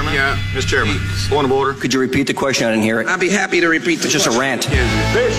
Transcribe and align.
Chairman? 0.00 0.14
Yeah, 0.14 0.36
Mr. 0.58 0.66
Chairman. 0.66 0.98
Point 1.28 1.44
of 1.44 1.52
order. 1.52 1.74
Could 1.74 1.92
you 1.92 2.00
repeat 2.00 2.26
the 2.26 2.32
question? 2.32 2.66
I 2.66 2.70
didn't 2.70 2.84
hear 2.84 3.00
it. 3.00 3.06
I'd 3.06 3.20
be 3.20 3.28
happy 3.28 3.60
to 3.60 3.68
repeat 3.68 3.96
the 3.96 4.04
It's 4.04 4.12
just 4.14 4.26
a 4.26 4.30
rant. 4.30 4.62
This 4.62 5.36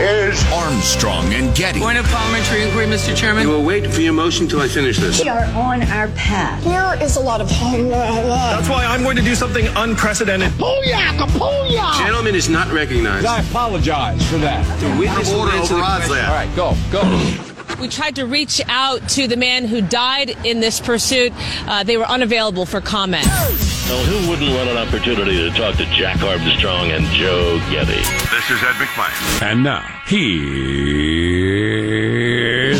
is 0.00 0.44
Armstrong 0.52 1.32
and 1.32 1.54
Getty. 1.56 1.80
Point 1.80 1.96
of 1.96 2.04
parliamentary 2.06 2.62
inquiry, 2.62 2.86
Mr. 2.86 3.16
Chairman. 3.16 3.44
You 3.44 3.48
will 3.48 3.64
wait 3.64 3.86
for 3.86 4.02
your 4.02 4.12
motion 4.12 4.48
till 4.48 4.60
I 4.60 4.68
finish 4.68 4.98
this. 4.98 5.22
We 5.22 5.30
are 5.30 5.44
on 5.54 5.82
our 5.84 6.08
path. 6.08 6.62
There 6.64 7.02
is 7.02 7.16
a 7.16 7.20
lot 7.20 7.40
of. 7.40 7.48
That's 7.48 8.68
why 8.68 8.84
I'm 8.84 9.02
going 9.02 9.16
to 9.16 9.22
do 9.22 9.34
something 9.34 9.66
unprecedented. 9.76 10.50
Booyaka, 10.52 11.26
booyah! 11.28 11.98
Gentleman 11.98 12.34
is 12.34 12.50
not 12.50 12.70
recognized. 12.72 13.24
I 13.24 13.40
apologize 13.40 14.22
for 14.28 14.36
that. 14.38 14.62
The 14.80 14.88
witness 14.98 15.30
will 15.30 15.48
answer 15.48 15.74
the 15.74 15.80
question. 15.80 16.16
All 16.16 16.34
right, 16.34 16.54
go, 16.54 16.76
go. 16.92 17.42
We 17.80 17.88
tried 17.88 18.16
to 18.16 18.24
reach 18.24 18.62
out 18.68 19.06
to 19.10 19.28
the 19.28 19.36
man 19.36 19.66
who 19.66 19.82
died 19.82 20.30
in 20.46 20.60
this 20.60 20.80
pursuit. 20.80 21.32
Uh, 21.66 21.82
they 21.82 21.98
were 21.98 22.06
unavailable 22.06 22.64
for 22.64 22.80
comment. 22.80 23.26
Well, 23.88 24.02
who 24.04 24.28
wouldn't 24.28 24.50
want 24.50 24.68
an 24.68 24.76
opportunity 24.76 25.36
to 25.36 25.50
talk 25.56 25.76
to 25.76 25.86
Jack 25.86 26.20
Armstrong 26.20 26.90
and 26.90 27.06
Joe 27.06 27.60
Getty? 27.70 27.92
This 27.92 28.50
is 28.50 28.60
Ed 28.60 28.74
McMahon. 28.82 29.42
And 29.42 29.62
now, 29.62 29.80
here's 30.06 30.36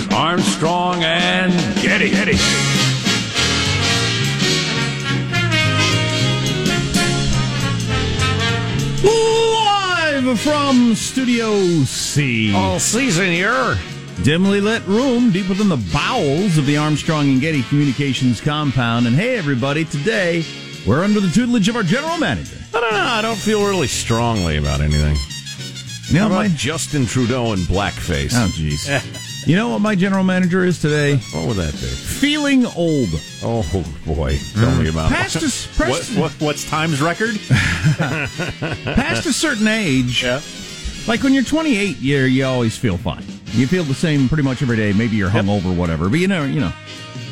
Armstrong 0.08 1.04
and 1.04 1.52
Getty. 1.80 2.10
Getty. 2.10 2.36
Live 9.04 10.40
from 10.40 10.96
Studio 10.96 11.84
C. 11.84 12.52
All 12.52 12.80
season 12.80 13.26
here. 13.26 13.78
Dimly 14.24 14.60
lit 14.60 14.84
room 14.88 15.30
deep 15.30 15.48
within 15.48 15.68
the 15.68 15.76
bowels 15.92 16.58
of 16.58 16.66
the 16.66 16.78
Armstrong 16.78 17.28
and 17.28 17.40
Getty 17.40 17.62
Communications 17.62 18.40
compound. 18.40 19.06
And 19.06 19.14
hey, 19.14 19.36
everybody, 19.38 19.84
today 19.84 20.44
we're 20.86 21.02
under 21.02 21.20
the 21.20 21.28
tutelage 21.28 21.68
of 21.68 21.76
our 21.76 21.82
general 21.82 22.16
manager. 22.18 22.56
I 22.74 22.80
don't 22.80 22.92
know. 22.92 22.98
I 23.00 23.22
don't 23.22 23.38
feel 23.38 23.66
really 23.66 23.88
strongly 23.88 24.56
about 24.56 24.80
anything. 24.80 25.16
You 26.08 26.14
know, 26.14 26.20
How 26.20 26.26
about 26.26 26.36
my, 26.36 26.48
Justin 26.56 27.04
Trudeau 27.06 27.52
in 27.52 27.60
blackface? 27.60 28.30
oh, 28.34 28.46
jeez. 28.54 29.46
you 29.46 29.56
know 29.56 29.70
what 29.70 29.80
my 29.80 29.96
general 29.96 30.22
manager 30.22 30.64
is 30.64 30.80
today? 30.80 31.16
What 31.32 31.48
would 31.48 31.56
that 31.56 31.72
be? 31.72 31.78
Feeling 31.78 32.64
old. 32.66 33.08
Oh 33.42 33.62
boy, 34.06 34.38
tell 34.54 34.74
me 34.80 34.88
about 34.88 35.10
Past 35.10 35.36
it. 35.36 35.42
a, 35.42 35.78
past, 35.78 36.16
What, 36.16 36.30
what's 36.40 36.68
time's 36.70 37.00
record? 37.00 37.34
past 37.48 39.26
a 39.26 39.32
certain 39.32 39.66
age, 39.68 40.22
yeah. 40.22 40.40
like 41.08 41.22
when 41.22 41.34
you're 41.34 41.42
28, 41.42 41.98
you 41.98 42.18
you 42.20 42.44
always 42.44 42.76
feel 42.76 42.96
fine. 42.96 43.24
You 43.52 43.66
feel 43.66 43.84
the 43.84 43.94
same 43.94 44.28
pretty 44.28 44.42
much 44.44 44.62
every 44.62 44.76
day. 44.76 44.92
Maybe 44.92 45.16
you're 45.16 45.30
hungover, 45.30 45.74
whatever. 45.76 46.08
But 46.08 46.20
you 46.20 46.28
know, 46.28 46.44
you 46.44 46.60
know. 46.60 46.72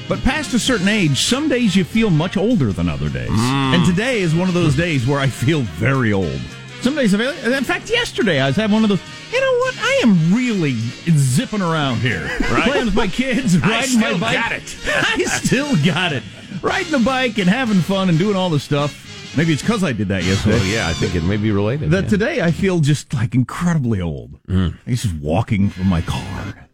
But 0.09 0.23
past 0.23 0.53
a 0.53 0.59
certain 0.59 0.89
age, 0.89 1.21
some 1.21 1.49
days 1.49 1.75
you 1.75 1.85
feel 1.85 2.11
much 2.11 2.37
older 2.37 2.73
than 2.73 2.89
other 2.89 3.09
days. 3.09 3.31
And 3.31 3.83
hmm. 3.83 3.89
today 3.89 4.21
is 4.21 4.35
one 4.35 4.49
of 4.49 4.55
those 4.55 4.77
days 4.77 5.07
where 5.07 5.19
I 5.19 5.29
feel 5.29 5.63
very 5.63 6.13
old. 6.13 6.41
Some 6.83 6.95
days, 6.95 7.15
in 7.15 7.65
fact, 7.65 7.89
yesterday 7.89 8.41
I 8.41 8.49
was 8.49 8.57
having 8.57 8.75
one 8.75 8.83
of 8.83 8.91
those. 8.91 9.01
You 9.33 9.41
know 9.41 9.59
what? 9.61 9.75
I 9.79 10.01
am 10.03 10.35
really 10.35 10.75
zipping 11.09 11.63
around 11.63 12.01
here, 12.01 12.29
playing 12.41 12.85
with 12.85 12.95
my 12.95 13.09
kids, 13.09 13.59
riding 13.59 13.99
my 13.99 14.19
bike. 14.19 14.37
I 14.37 14.59
still 14.59 14.59
got 14.61 14.63
it. 14.63 14.77
I 14.87 15.25
still 15.25 15.85
got 15.85 16.13
it. 16.13 16.23
Riding 16.61 16.93
the 16.93 16.99
bike 16.99 17.39
and 17.39 17.49
having 17.49 17.79
fun 17.79 18.11
and 18.11 18.19
doing 18.19 18.37
all 18.37 18.51
this 18.51 18.63
stuff. 18.63 19.01
Maybe 19.37 19.55
it's 19.55 19.63
because 19.63 19.83
I 19.83 19.93
did 19.93 20.09
that 20.09 20.23
yesterday. 20.25 20.59
Well, 20.59 20.67
yeah, 20.67 20.87
I 20.87 20.93
think 20.93 21.15
it 21.15 21.25
may 21.25 21.39
be 21.39 21.51
related. 21.51 21.91
That 21.91 22.05
yeah. 22.05 22.11
today 22.11 22.43
I 22.43 22.51
feel 22.51 22.81
just 22.81 23.15
like 23.15 23.35
incredibly 23.35 24.03
old. 24.03 24.39
Hmm. 24.47 24.69
I 24.87 24.91
was 24.91 25.03
just 25.03 25.15
walking 25.17 25.71
from 25.71 25.89
my 25.89 26.03
car. 26.03 26.69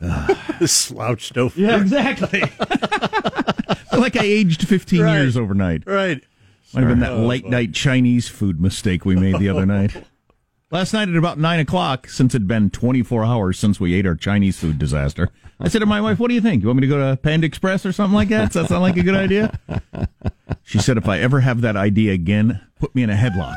Slouched 0.66 1.36
over. 1.38 1.58
Yeah, 1.60 1.80
exactly. 1.80 2.40
like 3.98 4.16
I 4.16 4.24
aged 4.24 4.66
15 4.68 5.00
Right. 5.02 5.12
years 5.14 5.36
overnight. 5.36 5.82
Right. 5.86 6.22
Might 6.74 6.80
have 6.80 6.88
been 6.90 7.00
that 7.00 7.18
late 7.18 7.46
night 7.46 7.72
Chinese 7.72 8.28
food 8.28 8.60
mistake 8.60 9.04
we 9.04 9.16
made 9.16 9.38
the 9.38 9.48
other 9.48 9.64
night. 9.66 9.96
Last 10.70 10.92
night 10.92 11.08
at 11.08 11.14
about 11.16 11.38
9 11.38 11.60
o'clock, 11.60 12.08
since 12.08 12.34
it'd 12.34 12.48
been 12.48 12.70
24 12.70 13.24
hours 13.24 13.58
since 13.58 13.78
we 13.78 13.94
ate 13.94 14.04
our 14.06 14.16
Chinese 14.16 14.58
food 14.58 14.78
disaster, 14.78 15.30
I 15.60 15.68
said 15.68 15.78
to 15.78 15.86
my 15.86 16.00
wife, 16.00 16.18
What 16.18 16.28
do 16.28 16.34
you 16.34 16.40
think? 16.40 16.62
You 16.62 16.68
want 16.68 16.80
me 16.80 16.88
to 16.88 16.92
go 16.92 16.98
to 17.10 17.16
Panda 17.16 17.46
Express 17.46 17.86
or 17.86 17.92
something 17.92 18.14
like 18.16 18.28
that? 18.28 18.52
Does 18.52 18.62
that 18.62 18.68
sound 18.68 18.82
like 18.82 18.96
a 18.96 19.02
good 19.02 19.14
idea? 19.14 19.58
She 20.64 20.78
said, 20.78 20.96
If 20.98 21.08
I 21.08 21.20
ever 21.20 21.40
have 21.40 21.60
that 21.60 21.76
idea 21.76 22.12
again, 22.12 22.60
put 22.80 22.94
me 22.94 23.04
in 23.04 23.10
a 23.10 23.14
headlock. 23.14 23.54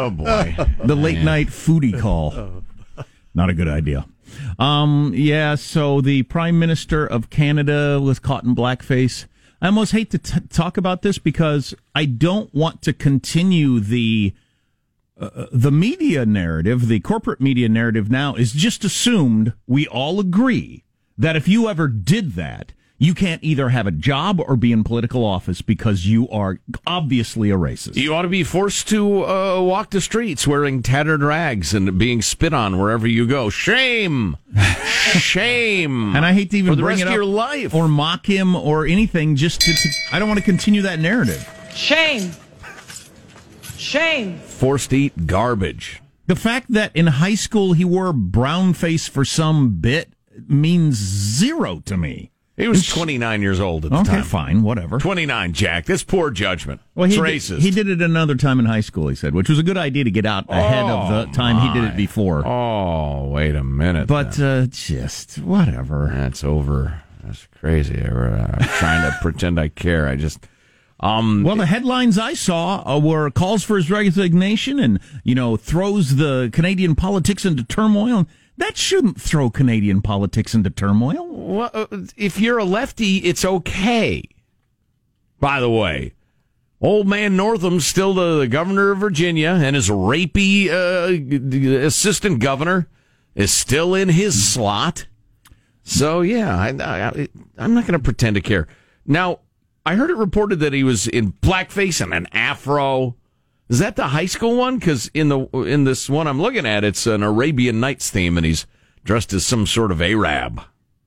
Oh 0.00 0.08
boy. 0.08 0.56
the 0.84 0.96
late 0.96 1.18
night 1.18 1.48
foodie 1.48 1.98
call. 1.98 2.62
Not 3.34 3.50
a 3.50 3.54
good 3.54 3.68
idea. 3.68 4.06
Um, 4.58 5.12
yeah, 5.14 5.56
so 5.56 6.00
the 6.00 6.22
Prime 6.22 6.58
Minister 6.58 7.06
of 7.06 7.28
Canada 7.28 8.00
was 8.00 8.18
caught 8.18 8.44
in 8.44 8.54
blackface. 8.54 9.26
I 9.60 9.66
almost 9.66 9.92
hate 9.92 10.10
to 10.12 10.18
t- 10.18 10.40
talk 10.48 10.78
about 10.78 11.02
this 11.02 11.18
because 11.18 11.74
I 11.94 12.06
don't 12.06 12.52
want 12.54 12.80
to 12.82 12.94
continue 12.94 13.78
the 13.78 14.32
uh, 15.20 15.46
the 15.52 15.70
media 15.70 16.24
narrative, 16.24 16.88
the 16.88 17.00
corporate 17.00 17.42
media 17.42 17.68
narrative 17.68 18.10
now 18.10 18.36
is 18.36 18.52
just 18.52 18.84
assumed 18.84 19.52
we 19.66 19.86
all 19.86 20.18
agree 20.18 20.82
that 21.18 21.36
if 21.36 21.46
you 21.46 21.68
ever 21.68 21.88
did 21.88 22.32
that, 22.36 22.72
you 23.02 23.14
can't 23.14 23.42
either 23.42 23.70
have 23.70 23.86
a 23.86 23.90
job 23.90 24.40
or 24.46 24.56
be 24.56 24.72
in 24.72 24.84
political 24.84 25.24
office 25.24 25.62
because 25.62 26.06
you 26.06 26.28
are 26.28 26.60
obviously 26.86 27.50
a 27.50 27.56
racist. 27.56 27.96
You 27.96 28.14
ought 28.14 28.22
to 28.22 28.28
be 28.28 28.44
forced 28.44 28.88
to 28.90 29.24
uh, 29.24 29.60
walk 29.62 29.88
the 29.88 30.02
streets 30.02 30.46
wearing 30.46 30.82
tattered 30.82 31.22
rags 31.22 31.72
and 31.72 31.98
being 31.98 32.20
spit 32.20 32.52
on 32.52 32.78
wherever 32.78 33.06
you 33.06 33.26
go. 33.26 33.48
Shame, 33.48 34.36
shame. 35.14 36.14
And 36.14 36.26
I 36.26 36.34
hate 36.34 36.50
to 36.50 36.58
even 36.58 36.72
for 36.72 36.76
the 36.76 36.82
bring 36.82 36.96
rest 36.98 37.02
it 37.02 37.06
of 37.06 37.12
up 37.12 37.14
your 37.16 37.24
life. 37.24 37.74
or 37.74 37.88
mock 37.88 38.26
him 38.26 38.54
or 38.54 38.84
anything. 38.86 39.34
Just 39.34 39.62
to, 39.62 39.72
to 39.72 39.88
I 40.12 40.18
don't 40.18 40.28
want 40.28 40.38
to 40.38 40.44
continue 40.44 40.82
that 40.82 40.98
narrative. 40.98 41.48
Shame. 41.74 42.32
Shame. 43.78 44.38
forced 44.40 44.90
to 44.90 44.96
eat 44.98 45.26
garbage. 45.26 46.02
The 46.26 46.36
fact 46.36 46.70
that 46.72 46.94
in 46.94 47.06
high 47.06 47.34
school 47.34 47.72
he 47.72 47.84
wore 47.84 48.12
brown 48.12 48.74
face 48.74 49.08
for 49.08 49.24
some 49.24 49.80
bit 49.80 50.12
means 50.46 50.96
zero 50.96 51.80
to 51.86 51.96
me. 51.96 52.30
He 52.60 52.68
was 52.68 52.86
29 52.86 53.42
years 53.42 53.58
old 53.60 53.84
at 53.86 53.90
the 53.90 53.98
Okay, 53.98 54.10
time. 54.12 54.22
fine, 54.22 54.62
whatever. 54.62 54.98
29, 54.98 55.52
Jack. 55.52 55.86
That's 55.86 56.02
poor 56.04 56.30
judgment. 56.30 56.80
Well, 56.94 57.08
he 57.08 57.16
it's 57.16 57.48
did, 57.50 57.58
racist. 57.58 57.62
he 57.62 57.70
did 57.70 57.88
it 57.88 58.02
another 58.02 58.34
time 58.36 58.58
in 58.58 58.66
high 58.66 58.80
school. 58.80 59.08
He 59.08 59.14
said, 59.16 59.34
which 59.34 59.48
was 59.48 59.58
a 59.58 59.62
good 59.62 59.76
idea 59.78 60.04
to 60.04 60.10
get 60.10 60.26
out 60.26 60.44
ahead 60.48 60.84
of 60.84 61.08
the 61.08 61.32
time 61.34 61.58
he 61.60 61.80
did 61.80 61.88
it 61.90 61.96
before. 61.96 62.46
Oh, 62.46 63.28
wait 63.28 63.54
a 63.56 63.64
minute. 63.64 64.06
but 64.06 64.38
uh, 64.40 64.66
just 64.66 65.38
whatever. 65.38 66.10
that's 66.14 66.44
over. 66.44 67.02
That's 67.24 67.46
crazy. 67.58 68.00
I'm 68.00 68.58
trying 68.78 69.10
to 69.10 69.16
pretend 69.22 69.58
I 69.58 69.68
care. 69.68 70.06
I 70.08 70.16
just. 70.16 70.46
Um, 71.02 71.44
Well, 71.44 71.56
the 71.56 71.64
headlines 71.66 72.18
I 72.18 72.34
saw 72.34 72.82
uh, 72.86 72.98
were 72.98 73.30
calls 73.30 73.62
for 73.64 73.76
his 73.76 73.90
resignation, 73.90 74.78
and 74.78 75.00
you 75.24 75.34
know 75.34 75.56
throws 75.56 76.16
the 76.16 76.50
Canadian 76.52 76.94
politics 76.94 77.46
into 77.46 77.62
turmoil. 77.64 78.26
That 78.60 78.76
shouldn't 78.76 79.18
throw 79.18 79.48
Canadian 79.48 80.02
politics 80.02 80.54
into 80.54 80.68
turmoil. 80.68 81.26
well, 81.26 81.70
uh, 81.72 81.86
if 82.14 82.38
you're 82.38 82.58
a 82.58 82.64
lefty, 82.64 83.16
it's 83.16 83.42
okay. 83.42 84.22
By 85.40 85.60
the 85.60 85.70
way, 85.70 86.12
old 86.78 87.08
man 87.08 87.38
Northam's 87.38 87.86
still 87.86 88.12
the, 88.12 88.40
the 88.40 88.46
governor 88.46 88.90
of 88.90 88.98
Virginia, 88.98 89.58
and 89.62 89.74
his 89.74 89.88
rapey 89.88 90.68
uh, 90.68 91.86
assistant 91.86 92.40
governor 92.40 92.86
is 93.34 93.50
still 93.50 93.94
in 93.94 94.10
his 94.10 94.52
slot. 94.52 95.06
So 95.82 96.20
yeah, 96.20 96.54
I, 96.54 97.28
I'm 97.56 97.72
not 97.72 97.86
going 97.86 97.98
to 97.98 98.04
pretend 98.04 98.34
to 98.34 98.42
care. 98.42 98.68
Now, 99.06 99.40
I 99.86 99.94
heard 99.94 100.10
it 100.10 100.16
reported 100.16 100.60
that 100.60 100.74
he 100.74 100.84
was 100.84 101.08
in 101.08 101.32
blackface 101.32 102.02
and 102.02 102.12
an 102.12 102.26
afro. 102.32 103.16
Is 103.70 103.78
that 103.78 103.96
the 103.96 104.08
high 104.08 104.26
school 104.26 104.56
one? 104.56 104.78
Because 104.78 105.10
in 105.14 105.28
the 105.30 105.46
in 105.62 105.84
this 105.84 106.10
one 106.10 106.26
I'm 106.26 106.42
looking 106.42 106.66
at, 106.66 106.84
it's 106.84 107.06
an 107.06 107.22
Arabian 107.22 107.80
Nights 107.80 108.10
theme, 108.10 108.36
and 108.36 108.44
he's 108.44 108.66
dressed 109.04 109.32
as 109.32 109.46
some 109.46 109.66
sort 109.66 109.90
of 109.92 110.02
Arab. 110.02 110.60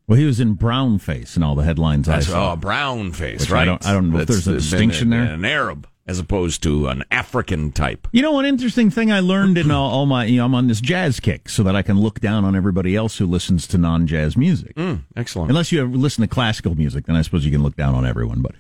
Well, 0.08 0.18
he 0.18 0.26
was 0.26 0.40
in 0.40 0.54
brown 0.56 0.98
face 1.00 1.38
in 1.38 1.44
all 1.44 1.56
the 1.56 1.64
headlines 1.64 2.10
I 2.10 2.20
saw. 2.22 2.54
oh, 2.54 2.56
brown 2.56 3.12
face, 3.14 3.42
Which 3.42 3.52
I 3.52 3.54
right? 3.54 3.66
don't- 3.66 3.86
I 3.86 3.94
don't 3.94 4.10
know 4.10 4.20
if 4.20 4.28
there's 4.28 4.48
a 4.48 4.54
distinction 4.54 5.10
there. 5.12 5.24
An 5.24 5.46
Arab 5.46 5.88
as 6.06 6.20
opposed 6.20 6.62
to 6.64 6.88
an 6.90 7.02
African 7.12 7.72
type. 7.72 8.10
You 8.12 8.22
know, 8.22 8.38
an 8.38 8.46
interesting 8.46 8.90
thing 8.90 9.10
I 9.14 9.22
learned 9.22 9.58
in 9.58 9.72
all, 9.72 9.90
all 9.90 10.06
my, 10.06 10.26
you 10.26 10.36
know, 10.38 10.44
I'm 10.46 10.54
on 10.56 10.68
this 10.68 10.82
jazz 10.82 11.22
kick 11.22 11.48
so 11.48 11.64
that 11.64 11.78
I 11.78 11.82
can 11.82 11.98
look 12.02 12.20
down 12.20 12.44
on 12.44 12.58
everybody 12.58 12.94
else 12.98 13.18
who 13.18 13.26
listens 13.26 13.66
to 13.68 13.78
non-jazz 13.78 14.36
music. 14.36 14.76
Mm, 14.76 15.04
excellent. 15.16 15.50
Unless 15.50 15.72
you 15.72 15.80
ever 15.82 15.90
listen 15.96 16.22
to 16.22 16.28
classical 16.28 16.76
music, 16.76 17.06
then 17.06 17.16
I 17.16 17.22
suppose 17.22 17.46
you 17.46 17.52
can 17.52 17.64
look 17.64 17.78
down 17.78 17.96
on 17.96 18.06
everyone. 18.06 18.42
But 18.42 18.52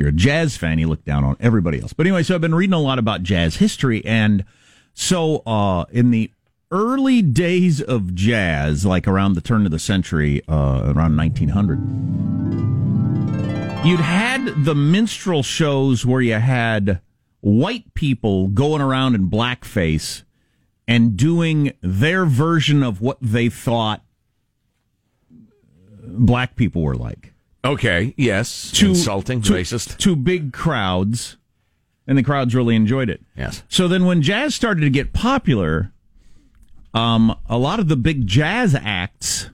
you're 0.00 0.08
a 0.08 0.12
jazz 0.12 0.56
fan, 0.56 0.78
you 0.78 0.88
look 0.88 1.04
down 1.04 1.24
on 1.24 1.36
everybody 1.40 1.78
else. 1.78 1.92
But 1.92 2.06
anyway, 2.06 2.22
so 2.22 2.34
I've 2.34 2.40
been 2.40 2.54
reading 2.54 2.72
a 2.72 2.80
lot 2.80 2.98
about 2.98 3.22
jazz 3.22 3.56
history, 3.56 4.02
and 4.06 4.46
so 4.94 5.42
uh, 5.46 5.84
in 5.92 6.10
the 6.10 6.30
early 6.70 7.20
days 7.20 7.82
of 7.82 8.14
jazz, 8.14 8.86
like 8.86 9.06
around 9.06 9.34
the 9.34 9.42
turn 9.42 9.66
of 9.66 9.72
the 9.72 9.78
century, 9.78 10.40
uh, 10.48 10.94
around 10.96 11.18
1900, 11.18 11.78
you'd 13.86 14.00
had 14.00 14.64
the 14.64 14.74
minstrel 14.74 15.42
shows 15.42 16.06
where 16.06 16.22
you 16.22 16.34
had 16.34 17.02
white 17.40 17.92
people 17.92 18.48
going 18.48 18.80
around 18.80 19.14
in 19.14 19.28
blackface 19.28 20.22
and 20.88 21.14
doing 21.14 21.74
their 21.82 22.24
version 22.24 22.82
of 22.82 23.02
what 23.02 23.18
they 23.20 23.50
thought 23.50 24.02
black 26.02 26.56
people 26.56 26.80
were 26.80 26.96
like. 26.96 27.29
Okay. 27.64 28.14
Yes. 28.16 28.70
to 28.72 28.88
Insulting. 28.90 29.42
to, 29.42 29.52
racist. 29.52 29.98
to 29.98 30.16
big 30.16 30.52
crowds, 30.52 31.36
and 32.06 32.16
the 32.16 32.22
crowds 32.22 32.54
really 32.54 32.74
enjoyed 32.74 33.10
it. 33.10 33.20
Yes. 33.36 33.62
So 33.68 33.88
then, 33.88 34.06
when 34.06 34.22
jazz 34.22 34.54
started 34.54 34.80
to 34.82 34.90
get 34.90 35.12
popular, 35.12 35.92
um, 36.94 37.36
a 37.48 37.58
lot 37.58 37.78
of 37.80 37.88
the 37.88 37.96
big 37.96 38.26
jazz 38.26 38.74
acts. 38.74 39.50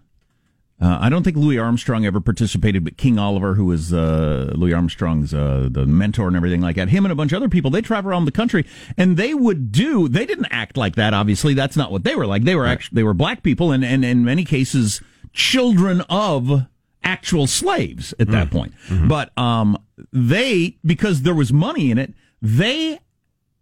Uh, 0.79 0.99
I 1.01 1.09
don't 1.09 1.23
think 1.23 1.39
Louis 1.39 1.59
Armstrong 1.59 2.05
ever 2.05 2.21
participated, 2.21 2.85
but 2.85 2.99
King 2.99 3.19
Oliver, 3.19 3.55
who 3.55 3.65
was 3.65 3.95
uh, 3.95 4.53
Louis 4.55 4.75
Armstrong's 4.75 5.33
uh, 5.33 5.69
the 5.71 5.87
mentor 5.87 6.29
and 6.29 6.37
everything 6.37 6.61
like 6.61 6.77
that, 6.77 6.91
him 6.91 7.07
and 7.07 7.13
a 7.13 7.15
bunch 7.15 7.33
of 7.33 7.37
other 7.37 7.49
people, 7.49 7.71
they 7.71 7.81
travel 7.81 8.11
around 8.11 8.27
the 8.27 8.31
country 8.31 8.67
and 8.95 9.17
they 9.17 9.33
would 9.33 9.73
do. 9.73 10.07
They 10.07 10.27
didn't 10.27 10.49
act 10.51 10.77
like 10.77 10.95
that. 10.97 11.15
Obviously, 11.15 11.55
that's 11.55 11.79
not 11.79 11.91
what 11.91 12.05
they 12.05 12.15
were 12.15 12.27
like. 12.27 12.45
They 12.45 12.55
were 12.55 12.67
actually 12.67 12.97
they 12.97 13.03
were 13.05 13.15
black 13.15 13.43
people, 13.43 13.73
and, 13.73 13.83
and 13.83 14.05
in 14.05 14.23
many 14.23 14.45
cases, 14.45 15.01
children 15.33 16.03
of 16.11 16.67
actual 17.07 17.47
slaves 17.47 18.13
at 18.19 18.29
that 18.29 18.51
point. 18.51 18.75
But 19.09 19.37
um, 19.39 19.79
they 20.13 20.77
because 20.85 21.23
there 21.23 21.35
was 21.35 21.53
money 21.53 21.91
in 21.91 21.97
it, 21.99 22.13
they 22.43 22.99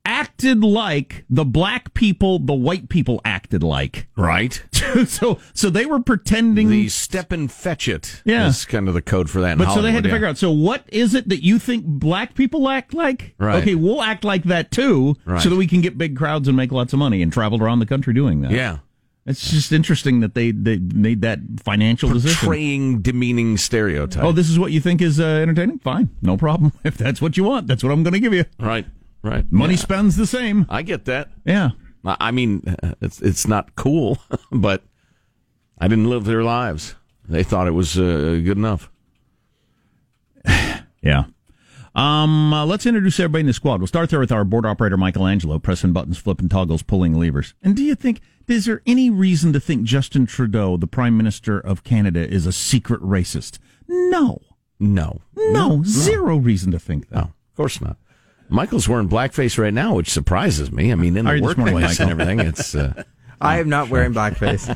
acted 0.06 0.62
like 0.62 1.24
the 1.30 1.44
black 1.46 1.94
people, 1.94 2.38
the 2.38 2.52
white 2.52 2.88
people 2.90 3.20
acted 3.24 3.62
like. 3.62 4.06
Right. 4.16 4.62
so 5.06 5.38
so 5.54 5.70
they 5.70 5.86
were 5.86 6.00
pretending 6.00 6.68
The 6.68 6.88
step 6.90 7.32
and 7.32 7.50
fetch 7.50 7.88
it. 7.88 8.20
Yeah. 8.24 8.46
Is 8.48 8.64
kind 8.66 8.86
of 8.88 8.94
the 8.94 9.00
code 9.02 9.30
for 9.30 9.40
that. 9.40 9.56
but 9.56 9.72
so 9.72 9.80
they 9.80 9.92
had 9.92 10.04
to 10.04 10.10
Hollywood, 10.10 10.12
figure 10.16 10.26
out 10.28 10.38
so 10.38 10.50
what 10.50 10.84
is 10.88 11.14
it 11.14 11.28
that 11.30 11.42
you 11.42 11.58
think 11.58 11.84
black 11.86 12.34
people 12.34 12.68
act 12.68 12.92
like? 12.92 13.34
Right. 13.38 13.62
Okay, 13.62 13.74
we'll 13.74 14.02
act 14.02 14.24
like 14.24 14.44
that 14.44 14.70
too 14.70 15.16
Right. 15.24 15.40
so 15.42 15.48
that 15.48 15.56
we 15.56 15.66
can 15.66 15.80
get 15.80 15.96
big 15.96 16.16
crowds 16.16 16.48
and 16.48 16.56
make 16.56 16.70
lots 16.72 16.92
of 16.92 16.98
money 16.98 17.22
and 17.22 17.32
travel 17.32 17.62
around 17.62 17.78
the 17.78 17.86
country 17.86 18.12
doing 18.12 18.42
that. 18.42 18.50
Yeah. 18.50 18.78
It's 19.26 19.50
just 19.50 19.72
interesting 19.72 20.20
that 20.20 20.34
they 20.34 20.50
they 20.50 20.76
made 20.78 21.22
that 21.22 21.38
financial 21.62 22.10
decision. 22.10 22.36
Portraying 22.40 23.00
demeaning 23.00 23.56
stereotype. 23.56 24.22
Oh, 24.22 24.32
this 24.32 24.50
is 24.50 24.58
what 24.58 24.70
you 24.70 24.80
think 24.80 25.00
is 25.00 25.18
uh, 25.18 25.24
entertaining? 25.24 25.78
Fine. 25.78 26.10
No 26.20 26.36
problem. 26.36 26.72
If 26.84 26.98
that's 26.98 27.22
what 27.22 27.36
you 27.38 27.44
want, 27.44 27.66
that's 27.66 27.82
what 27.82 27.90
I'm 27.90 28.02
going 28.02 28.12
to 28.14 28.20
give 28.20 28.34
you. 28.34 28.44
right. 28.60 28.86
Right. 29.22 29.50
Money 29.50 29.74
Yeah. 29.74 29.80
spends 29.80 30.16
the 30.16 30.26
same. 30.26 30.66
I 30.68 30.82
get 30.82 31.06
that. 31.06 31.30
Yeah. 31.46 31.70
I 32.04 32.16
I 32.20 32.30
mean, 32.32 32.62
it's 33.00 33.22
it's 33.22 33.48
not 33.48 33.74
cool, 33.76 34.18
but 34.52 34.82
I 35.78 35.88
didn't 35.88 36.10
live 36.10 36.24
their 36.26 36.42
lives. 36.44 36.94
They 37.26 37.42
thought 37.42 37.66
it 37.66 37.70
was 37.72 37.98
uh, 37.98 38.40
good 38.44 38.58
enough. 38.58 38.90
Yeah. 41.02 41.24
Um, 41.94 42.52
uh, 42.52 42.64
let's 42.66 42.86
introduce 42.86 43.20
everybody 43.20 43.40
in 43.40 43.46
the 43.46 43.52
squad. 43.52 43.80
We'll 43.80 43.86
start 43.86 44.10
there 44.10 44.18
with 44.18 44.32
our 44.32 44.44
board 44.44 44.66
operator, 44.66 44.96
Michelangelo, 44.96 45.58
pressing 45.58 45.92
buttons, 45.92 46.18
flipping 46.18 46.48
toggles, 46.48 46.82
pulling 46.82 47.14
levers. 47.14 47.54
And 47.62 47.76
do 47.76 47.84
you 47.84 47.94
think, 47.94 48.20
is 48.48 48.66
there 48.66 48.82
any 48.86 49.10
reason 49.10 49.52
to 49.52 49.60
think 49.60 49.84
Justin 49.84 50.26
Trudeau, 50.26 50.76
the 50.76 50.86
Prime 50.86 51.16
Minister 51.16 51.58
of 51.58 51.84
Canada, 51.84 52.28
is 52.28 52.46
a 52.46 52.52
secret 52.52 53.00
racist? 53.02 53.58
No. 53.88 54.40
No, 54.80 55.20
No. 55.36 55.82
Zero 55.84 56.36
reason 56.36 56.72
to 56.72 56.78
think 56.78 57.08
that. 57.08 57.14
no, 57.14 57.22
of 57.22 57.56
course 57.56 57.80
not. 57.80 57.96
Michael's 58.48 58.88
wearing 58.88 59.08
blackface 59.08 59.56
right 59.58 59.72
now, 59.72 59.94
which 59.94 60.10
surprises 60.10 60.70
me. 60.70 60.92
I 60.92 60.94
mean, 60.96 61.16
in 61.16 61.24
the 61.24 61.32
you 61.34 61.40
this 61.40 61.56
morning, 61.56 61.74
workplace 61.76 62.00
and 62.00 62.10
everything, 62.10 62.40
it's 62.40 62.74
uh, 62.74 63.02
I 63.40 63.58
am 63.58 63.68
not 63.68 63.88
wearing 63.88 64.12
blackface. 64.12 64.66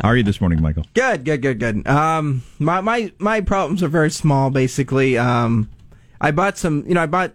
How 0.00 0.08
are 0.10 0.16
you 0.16 0.22
this 0.22 0.40
morning, 0.40 0.60
Michael? 0.62 0.84
good, 0.94 1.24
good, 1.24 1.42
good, 1.42 1.58
good. 1.58 1.86
Um, 1.88 2.42
my 2.58 2.80
my 2.80 3.12
my 3.18 3.40
problems 3.40 3.82
are 3.82 3.88
very 3.88 4.10
small. 4.10 4.50
Basically, 4.50 5.18
um, 5.18 5.68
I 6.20 6.30
bought 6.30 6.58
some. 6.58 6.84
You 6.86 6.94
know, 6.94 7.02
I 7.02 7.06
bought 7.06 7.32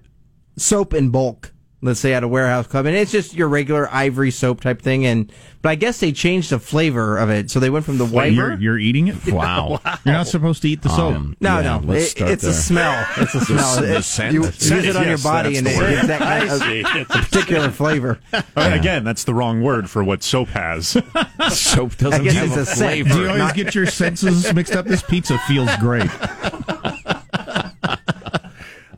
soap 0.57 0.94
in 0.94 1.10
bulk. 1.10 1.51
Let's 1.83 2.00
say 2.00 2.13
at 2.13 2.24
a 2.24 2.28
warehouse 2.28 2.68
club, 2.68 2.86
and 2.86 2.95
it's 2.95 3.12
just 3.12 3.33
your 3.33 3.48
regular 3.48 3.89
ivory 3.92 4.30
soap 4.30 4.62
type 4.62 4.83
thing. 4.83 5.04
And 5.07 5.31
but 5.63 5.69
I 5.69 5.75
guess 5.75 6.00
they 6.00 6.12
changed 6.12 6.51
the 6.51 6.60
flavor 6.60 7.18
of 7.18 7.31
it, 7.31 7.50
so 7.50 7.60
they 7.60 7.72
went 7.72 7.86
from 7.86 7.98
the 7.98 8.06
white. 8.06 8.33
You're, 8.33 8.54
you're 8.60 8.78
eating 8.78 9.07
it? 9.07 9.16
Wow. 9.33 9.80
You're 10.06 10.13
not 10.13 10.28
supposed 10.28 10.62
to 10.62 10.69
eat 10.69 10.83
the 10.83 10.89
soap. 10.89 11.16
um, 11.16 11.36
No, 11.39 11.60
yeah, 11.60 11.80
no, 11.80 11.92
it, 11.94 12.13
it's 12.18 12.42
there. 12.44 12.51
a 12.51 12.54
smell. 12.54 13.07
It's 13.18 13.33
a 13.33 13.42
smell. 13.42 13.81
the 13.81 13.98
It- 13.98 14.04
scent. 14.04 14.33
You 14.33 14.42
The 14.44 14.75
use 14.75 14.86
it 14.86 14.95
on 14.95 15.07
your 15.07 15.18
body, 15.18 15.57
and 15.57 15.66
that's 15.66 15.78
it 15.78 15.81
the 15.81 15.89
gives 15.95 16.07
that 16.07 16.19
kind 16.19 16.50
of 16.50 16.62
see. 16.62 17.06
particular 17.30 17.72
flavor. 17.72 18.19
Uh, 18.31 18.42
Again, 18.56 19.04
that's 19.04 19.24
the 19.24 19.34
wrong 19.34 19.63
word 19.63 19.89
for 19.89 20.04
what 20.04 20.22
soap 20.22 20.50
has. 20.50 20.89
soap 21.50 21.98
doesn't 21.98 22.22
I 22.22 22.24
guess 22.24 22.34
have 22.36 22.45
it's 22.50 22.57
a 22.57 22.62
a 22.62 22.66
scent. 22.66 22.98
Do 23.07 23.10
flavor. 23.10 23.24
you 23.24 23.30
always 23.42 23.54
get 23.54 23.74
your 23.74 23.88
senses 23.88 24.54
mixed 24.54 24.75
up? 24.75 24.86
This 24.86 25.01
pizza 25.01 25.39
feels 25.48 25.75
great. 25.77 26.10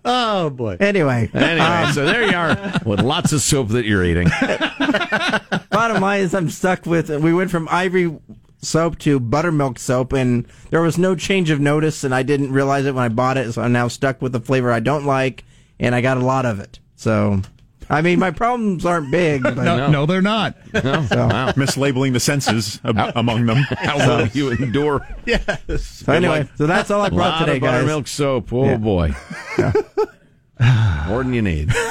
Oh 0.06 0.50
boy. 0.50 0.78
Anyway, 0.80 1.30
Anyway, 1.34 1.60
um, 1.60 1.94
so 1.94 2.06
there 2.06 2.24
you 2.24 2.36
are 2.36 2.80
with 2.86 3.02
lots 3.02 3.34
of 3.34 3.42
soap 3.42 3.70
that 3.70 3.86
you're 3.86 4.04
eating. 4.04 4.30
bottom 5.70 6.02
line 6.02 6.22
is 6.22 6.34
I'm 6.34 6.50
stuck 6.50 6.86
with. 6.86 7.10
We 7.10 7.34
went 7.34 7.52
from 7.52 7.68
ivory 7.70 8.18
soap 8.62 8.98
to 9.00 9.20
buttermilk 9.20 9.80
soap, 9.80 10.14
and 10.14 10.46
there 10.70 10.82
was 10.82 10.98
no 10.98 11.16
change 11.16 11.50
of 11.50 11.60
notice, 11.60 12.04
and 12.04 12.14
I 12.16 12.24
didn't 12.24 12.52
realize 12.52 12.86
it 12.86 12.96
when 12.96 13.04
I 13.04 13.10
bought 13.10 13.38
it. 13.38 13.52
So 13.54 13.62
I'm 13.62 13.74
now 13.74 13.88
stuck 13.88 14.22
with 14.22 14.32
the 14.32 14.40
flavor 14.40 14.72
I 14.72 14.80
don't 14.80 15.06
like, 15.06 15.44
and 15.80 15.94
I 15.94 16.02
got 16.02 16.18
a 16.18 16.26
lot 16.26 16.46
of 16.46 16.60
it. 16.60 16.80
So, 16.96 17.42
I 17.90 18.02
mean, 18.02 18.20
my 18.20 18.32
problems 18.32 18.86
aren't 18.86 19.12
big, 19.12 19.44
but 19.44 19.56
No, 19.58 19.90
no, 19.90 20.06
they're 20.06 20.22
not. 20.22 20.56
No, 20.74 20.82
wow. 21.12 21.52
Mislabeling 21.54 22.14
the 22.14 22.20
senses 22.20 22.80
ab- 22.84 23.14
among 23.16 23.46
them. 23.46 23.58
How 23.78 23.98
will 23.98 24.28
you 24.28 24.52
endure? 24.52 25.06
yes. 25.26 25.46
so 26.06 26.12
anyway, 26.14 26.48
so 26.56 26.66
that's 26.68 26.90
all 26.92 27.02
I 27.02 27.10
brought 27.10 27.34
lot 27.34 27.40
today, 27.46 27.58
of 27.58 27.62
guys. 27.64 27.72
buttermilk 27.82 28.08
soap. 28.08 28.52
Oh 28.54 28.78
boy, 28.78 29.14
more 31.08 31.24
than 31.24 31.34
you 31.34 31.42
need. 31.42 31.72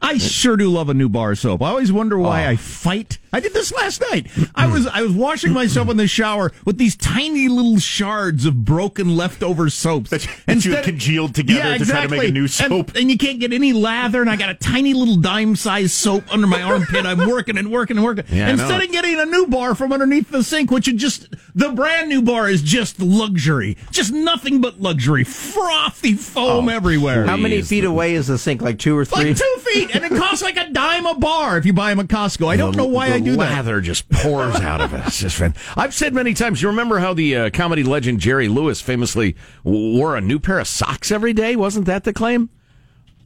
I 0.00 0.18
sure 0.18 0.56
do 0.56 0.68
love 0.68 0.88
a 0.88 0.94
new 0.94 1.08
bar 1.08 1.34
soap. 1.34 1.62
I 1.62 1.70
always 1.70 1.92
wonder 1.92 2.18
why 2.18 2.44
oh. 2.46 2.50
I 2.50 2.56
fight. 2.56 3.18
I 3.32 3.40
did 3.40 3.52
this 3.52 3.72
last 3.72 4.00
night. 4.10 4.26
I 4.54 4.66
was 4.66 4.86
I 4.86 5.02
was 5.02 5.12
washing 5.12 5.52
myself 5.52 5.90
in 5.90 5.98
the 5.98 6.06
shower 6.06 6.50
with 6.64 6.78
these 6.78 6.96
tiny 6.96 7.48
little 7.48 7.78
shards 7.78 8.46
of 8.46 8.64
broken 8.64 9.16
leftover 9.16 9.68
soaps. 9.68 10.10
That 10.10 10.24
you- 10.24 10.32
that 10.46 10.64
you 10.64 10.74
had 10.74 10.84
congealed 10.84 11.34
together 11.34 11.78
to 11.78 11.84
try 11.84 12.02
to 12.02 12.08
make 12.08 12.28
a 12.28 12.32
new 12.32 12.42
And- 12.42 12.50
soap. 12.50 12.96
And, 12.96 13.10
you 13.10 13.18
can't 13.18 13.38
get 13.38 13.52
any 13.52 13.72
lather, 13.72 14.20
and 14.20 14.30
I 14.30 14.36
got 14.36 14.50
a 14.50 14.54
tiny 14.54 14.94
little 14.94 15.16
dime 15.16 15.56
sized 15.56 15.92
soap 15.92 16.24
under 16.30 16.46
my 16.46 16.62
armpit. 16.62 17.04
I'm 17.04 17.28
working 17.28 17.58
and 17.58 17.70
working 17.70 17.96
and 17.96 18.04
working. 18.04 18.24
Yeah, 18.30 18.48
Instead 18.50 18.82
of 18.82 18.90
getting 18.90 19.18
a 19.18 19.26
new 19.26 19.46
bar 19.46 19.74
from 19.74 19.92
underneath 19.92 20.30
the 20.30 20.42
sink, 20.42 20.70
which 20.70 20.88
is 20.88 20.94
just 20.94 21.34
the 21.54 21.70
brand 21.70 22.08
new 22.08 22.22
bar 22.22 22.48
is 22.48 22.62
just 22.62 23.00
luxury. 23.00 23.76
Just 23.90 24.12
nothing 24.12 24.60
but 24.60 24.80
luxury. 24.80 25.24
Frothy 25.24 26.14
foam 26.14 26.68
oh, 26.68 26.72
everywhere. 26.72 27.26
How 27.26 27.36
many 27.36 27.62
feet 27.62 27.84
away 27.84 28.14
is 28.14 28.28
the 28.28 28.38
sink? 28.38 28.62
Like 28.62 28.78
two 28.78 28.96
or 28.96 29.04
three? 29.04 29.28
Like 29.28 29.36
two 29.36 29.56
feet, 29.60 29.87
and 29.94 30.04
it 30.04 30.10
costs 30.16 30.42
like 30.42 30.56
a 30.56 30.70
dime 30.70 31.06
a 31.06 31.14
bar 31.14 31.58
if 31.58 31.66
you 31.66 31.72
buy 31.72 31.90
them 31.90 32.00
at 32.00 32.06
Costco. 32.08 32.46
I 32.48 32.56
don't 32.56 32.76
know 32.76 32.86
why 32.86 33.06
I 33.12 33.18
do 33.20 33.32
that. 33.32 33.36
The 33.36 33.38
lather 33.38 33.80
just 33.80 34.08
pours 34.08 34.56
out 34.56 34.80
of 34.80 34.94
it. 34.94 35.02
It's 35.06 35.18
just 35.20 35.36
fan- 35.36 35.54
I've 35.76 35.94
said 35.94 36.14
many 36.14 36.34
times. 36.34 36.62
You 36.62 36.68
remember 36.68 36.98
how 36.98 37.14
the 37.14 37.36
uh, 37.36 37.50
comedy 37.50 37.82
legend 37.82 38.20
Jerry 38.20 38.48
Lewis 38.48 38.80
famously 38.80 39.36
wore 39.64 40.16
a 40.16 40.20
new 40.20 40.38
pair 40.38 40.58
of 40.58 40.68
socks 40.68 41.10
every 41.10 41.32
day? 41.32 41.56
Wasn't 41.56 41.86
that 41.86 42.04
the 42.04 42.12
claim? 42.12 42.50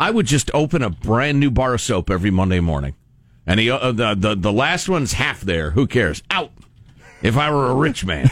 I 0.00 0.10
would 0.10 0.26
just 0.26 0.50
open 0.52 0.82
a 0.82 0.90
brand 0.90 1.38
new 1.38 1.50
bar 1.50 1.74
of 1.74 1.80
soap 1.80 2.10
every 2.10 2.30
Monday 2.30 2.60
morning, 2.60 2.94
and 3.46 3.60
he, 3.60 3.70
uh, 3.70 3.92
the, 3.92 4.14
the 4.14 4.34
the 4.34 4.52
last 4.52 4.88
one's 4.88 5.12
half 5.12 5.40
there. 5.42 5.70
Who 5.72 5.86
cares? 5.86 6.22
Out. 6.30 6.50
If 7.22 7.36
I 7.36 7.50
were 7.52 7.66
a 7.70 7.74
rich 7.74 8.04
man. 8.04 8.28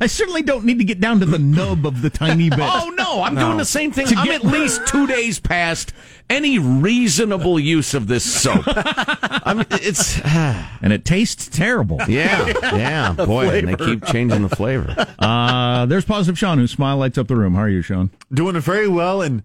I 0.00 0.06
certainly 0.06 0.42
don't 0.42 0.64
need 0.64 0.78
to 0.78 0.84
get 0.84 1.00
down 1.00 1.20
to 1.20 1.26
the 1.26 1.38
nub 1.38 1.86
of 1.86 2.02
the 2.02 2.10
tiny 2.10 2.50
bit. 2.50 2.58
Oh 2.60 2.90
no, 2.96 3.22
I'm 3.22 3.34
doing 3.34 3.56
the 3.56 3.64
same 3.64 3.90
thing. 3.92 4.06
To 4.06 4.14
I'm 4.16 4.26
get- 4.26 4.44
at 4.44 4.44
least 4.44 4.86
two 4.86 5.06
days 5.06 5.38
past 5.40 5.92
any 6.30 6.58
reasonable 6.58 7.58
use 7.58 7.94
of 7.94 8.06
this 8.06 8.22
soap. 8.24 8.64
I 8.66 9.54
mean, 9.54 9.66
it's 9.70 10.20
and 10.24 10.92
it 10.92 11.04
tastes 11.04 11.48
terrible. 11.48 11.98
yeah, 12.08 12.46
yeah, 12.76 13.12
boy, 13.26 13.48
and 13.58 13.68
they 13.68 13.76
keep 13.76 14.04
changing 14.06 14.42
the 14.42 14.54
flavor. 14.54 14.94
Uh, 15.18 15.86
there's 15.86 16.04
positive 16.04 16.38
Sean, 16.38 16.58
whose 16.58 16.70
smile 16.70 16.96
lights 16.98 17.18
up 17.18 17.28
the 17.28 17.36
room. 17.36 17.54
How 17.54 17.62
are 17.62 17.68
you, 17.68 17.82
Sean? 17.82 18.10
doing 18.32 18.56
it 18.56 18.60
very 18.60 18.88
well 18.88 19.22
and 19.22 19.42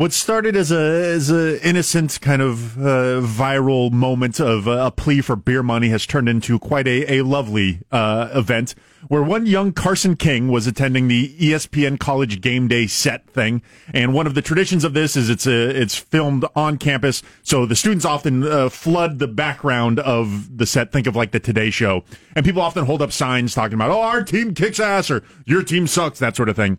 what 0.00 0.14
started 0.14 0.56
as 0.56 0.72
a 0.72 1.12
as 1.14 1.30
a 1.30 1.62
innocent 1.62 2.18
kind 2.22 2.40
of 2.40 2.78
uh, 2.78 3.20
viral 3.20 3.92
moment 3.92 4.40
of 4.40 4.66
uh, 4.66 4.86
a 4.86 4.90
plea 4.90 5.20
for 5.20 5.36
beer 5.36 5.62
money 5.62 5.90
has 5.90 6.06
turned 6.06 6.26
into 6.26 6.58
quite 6.58 6.88
a, 6.88 7.18
a 7.18 7.22
lovely 7.22 7.82
uh, 7.92 8.30
event 8.32 8.74
where 9.08 9.22
one 9.22 9.44
young 9.44 9.74
Carson 9.74 10.16
King 10.16 10.48
was 10.48 10.66
attending 10.66 11.08
the 11.08 11.36
ESPN 11.36 11.98
College 11.98 12.40
Game 12.40 12.66
Day 12.66 12.86
set 12.86 13.28
thing, 13.28 13.60
and 13.92 14.14
one 14.14 14.26
of 14.26 14.34
the 14.34 14.40
traditions 14.40 14.84
of 14.84 14.94
this 14.94 15.16
is 15.16 15.28
it's 15.28 15.46
a, 15.46 15.68
it's 15.78 15.96
filmed 15.96 16.46
on 16.56 16.78
campus, 16.78 17.22
so 17.42 17.66
the 17.66 17.76
students 17.76 18.06
often 18.06 18.42
uh, 18.42 18.70
flood 18.70 19.18
the 19.18 19.28
background 19.28 20.00
of 20.00 20.56
the 20.56 20.64
set. 20.64 20.92
Think 20.92 21.08
of 21.08 21.14
like 21.14 21.32
the 21.32 21.40
Today 21.40 21.68
Show, 21.68 22.04
and 22.34 22.42
people 22.42 22.62
often 22.62 22.86
hold 22.86 23.02
up 23.02 23.12
signs 23.12 23.54
talking 23.54 23.74
about, 23.74 23.90
"Oh, 23.90 24.00
our 24.00 24.22
team 24.22 24.54
kicks 24.54 24.80
ass" 24.80 25.10
or 25.10 25.22
"Your 25.44 25.62
team 25.62 25.86
sucks," 25.86 26.18
that 26.20 26.36
sort 26.36 26.48
of 26.48 26.56
thing. 26.56 26.78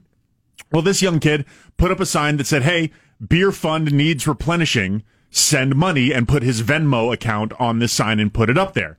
Well, 0.71 0.81
this 0.81 1.01
young 1.01 1.19
kid 1.19 1.45
put 1.77 1.91
up 1.91 1.99
a 1.99 2.05
sign 2.05 2.37
that 2.37 2.47
said, 2.47 2.63
Hey, 2.63 2.91
beer 3.27 3.51
fund 3.51 3.91
needs 3.91 4.27
replenishing. 4.27 5.03
Send 5.29 5.75
money 5.75 6.13
and 6.13 6.27
put 6.27 6.43
his 6.43 6.61
Venmo 6.61 7.13
account 7.13 7.53
on 7.59 7.79
this 7.79 7.93
sign 7.93 8.19
and 8.19 8.33
put 8.33 8.49
it 8.49 8.57
up 8.57 8.73
there. 8.73 8.97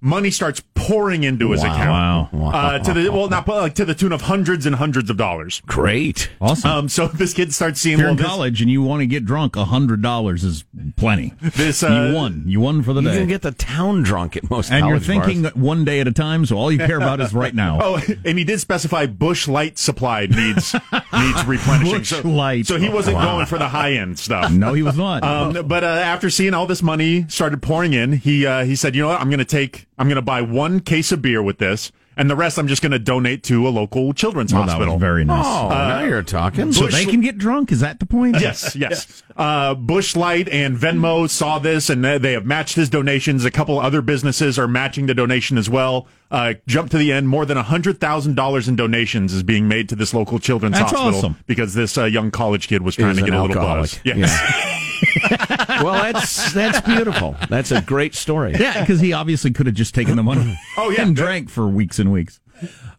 Money 0.00 0.30
starts 0.30 0.60
pouring 0.74 1.22
into 1.22 1.52
his 1.52 1.62
Wow. 1.62 1.72
account. 1.72 2.32
Wow. 2.32 2.50
Uh, 2.50 2.78
to 2.80 2.92
the 2.92 3.08
well, 3.12 3.28
not 3.28 3.46
like 3.46 3.74
to 3.76 3.84
the 3.84 3.94
tune 3.94 4.10
of 4.12 4.22
hundreds 4.22 4.66
and 4.66 4.74
hundreds 4.76 5.10
of 5.10 5.16
dollars. 5.16 5.62
Great. 5.66 6.28
Awesome. 6.40 6.70
Um, 6.70 6.88
so 6.88 7.06
this 7.14 7.32
kid 7.34 7.54
starts 7.54 7.80
seeing 7.80 7.94
if 7.94 7.98
you're 8.00 8.06
well, 8.08 8.12
in 8.12 8.16
this, 8.18 8.26
college 8.26 8.60
and 8.62 8.70
you 8.70 8.82
want 8.82 9.00
to 9.00 9.06
get 9.06 9.24
drunk, 9.24 9.54
hundred 9.56 10.02
dollars 10.02 10.42
is 10.42 10.64
plenty. 10.96 11.32
this 11.40 11.82
uh, 11.84 12.08
you 12.10 12.14
won. 12.16 12.42
You 12.46 12.60
won 12.60 12.82
for 12.82 12.92
the 12.92 13.00
You 13.02 13.08
day. 13.10 13.18
can 13.18 13.28
get 13.28 13.42
the 13.42 13.52
town 13.52 14.02
drunk 14.02 14.36
at 14.36 14.50
most 14.50 14.72
and 14.72 14.86
you're 14.88 14.98
thinking 14.98 15.42
bars. 15.42 15.54
one 15.54 15.84
day 15.84 16.00
at 16.00 16.08
a 16.08 16.12
time, 16.12 16.44
so 16.46 16.56
all 16.56 16.72
you 16.72 16.78
care 16.78 16.96
about 16.96 17.20
is 17.20 17.32
right 17.42 17.54
now. 17.54 17.78
Oh, 17.80 18.00
and 18.24 18.36
he 18.38 18.44
did 18.44 18.58
specify 18.60 19.06
Busch 19.06 19.46
Light 19.46 19.78
supply 19.78 20.26
needs 20.26 20.74
needs 21.12 21.44
replenishing. 21.46 21.98
Busch 21.98 22.08
so, 22.10 22.28
Light. 22.28 22.66
so 22.66 22.76
he 22.76 22.88
wasn't 22.88 23.18
going 23.18 23.46
for 23.46 23.58
the 23.58 23.68
high 23.68 23.92
end 23.92 24.18
stuff. 24.18 24.50
No, 24.50 24.74
he 24.74 24.82
was 24.82 24.96
not. 24.96 25.22
Um, 25.22 25.68
but 25.68 25.84
uh, 25.84 25.86
after 25.86 26.28
seeing 26.28 26.54
all 26.54 26.66
this 26.66 26.82
money 26.82 27.24
started 27.28 27.62
pouring 27.62 27.92
in, 27.92 28.12
he 28.14 28.44
uh, 28.46 28.64
he 28.64 28.74
said, 28.74 28.96
"You 28.96 29.02
know 29.02 29.08
what? 29.08 29.20
I'm 29.20 29.28
going 29.28 29.38
to 29.38 29.44
take. 29.44 29.71
I'm 29.98 30.08
going 30.08 30.16
to 30.16 30.22
buy 30.22 30.42
one 30.42 30.80
case 30.80 31.12
of 31.12 31.22
beer 31.22 31.42
with 31.42 31.58
this, 31.58 31.92
and 32.16 32.28
the 32.28 32.36
rest 32.36 32.58
I'm 32.58 32.68
just 32.68 32.82
going 32.82 32.92
to 32.92 32.98
donate 32.98 33.42
to 33.44 33.66
a 33.66 33.70
local 33.70 34.12
children's 34.12 34.52
well, 34.52 34.64
hospital." 34.64 34.98
very 34.98 35.24
nice. 35.24 35.44
Oh, 35.46 35.68
now 35.68 36.02
you're 36.04 36.22
talking. 36.22 36.72
so 36.72 36.86
they 36.86 37.04
can 37.04 37.20
get 37.20 37.38
drunk. 37.38 37.72
Is 37.72 37.80
that 37.80 38.00
the 38.00 38.06
point? 38.06 38.40
Yes, 38.40 38.76
yes. 38.76 39.22
Uh, 39.36 39.74
Busch 39.74 40.14
Light 40.16 40.48
and 40.48 40.76
Venmo 40.76 41.28
saw 41.28 41.58
this, 41.58 41.88
and 41.90 42.04
they 42.04 42.32
have 42.32 42.44
matched 42.46 42.76
his 42.76 42.88
donations. 42.88 43.44
A 43.44 43.50
couple 43.50 43.78
other 43.80 44.02
businesses 44.02 44.58
are 44.58 44.68
matching 44.68 45.06
the 45.06 45.14
donation 45.14 45.56
as 45.58 45.70
well. 45.70 46.06
Uh, 46.30 46.54
jump 46.66 46.90
to 46.90 46.98
the 46.98 47.12
end. 47.12 47.28
More 47.28 47.44
than 47.44 47.56
hundred 47.56 48.00
thousand 48.00 48.36
dollars 48.36 48.68
in 48.68 48.76
donations 48.76 49.32
is 49.32 49.42
being 49.42 49.68
made 49.68 49.88
to 49.90 49.96
this 49.96 50.14
local 50.14 50.38
children's 50.38 50.78
That's 50.78 50.90
hospital 50.92 51.18
awesome. 51.18 51.36
because 51.46 51.74
this 51.74 51.96
uh, 51.98 52.04
young 52.04 52.30
college 52.30 52.68
kid 52.68 52.82
was 52.82 52.96
trying 52.96 53.16
to 53.16 53.22
get 53.22 53.34
a 53.34 53.42
little 53.42 53.56
alcoholic. 53.58 53.90
buzz. 53.90 54.00
Yes. 54.04 55.48
well, 55.82 56.12
that's 56.12 56.52
that's 56.52 56.80
beautiful. 56.80 57.36
That's 57.48 57.70
a 57.70 57.80
great 57.80 58.14
story. 58.14 58.54
Yeah, 58.58 58.80
because 58.80 59.00
he 59.00 59.12
obviously 59.12 59.52
could 59.52 59.66
have 59.66 59.74
just 59.74 59.94
taken 59.94 60.16
the 60.16 60.22
money. 60.22 60.58
Oh, 60.76 60.90
yeah. 60.90 61.02
and 61.02 61.14
drank 61.14 61.48
for 61.50 61.66
weeks 61.68 61.98
and 61.98 62.10
weeks. 62.12 62.40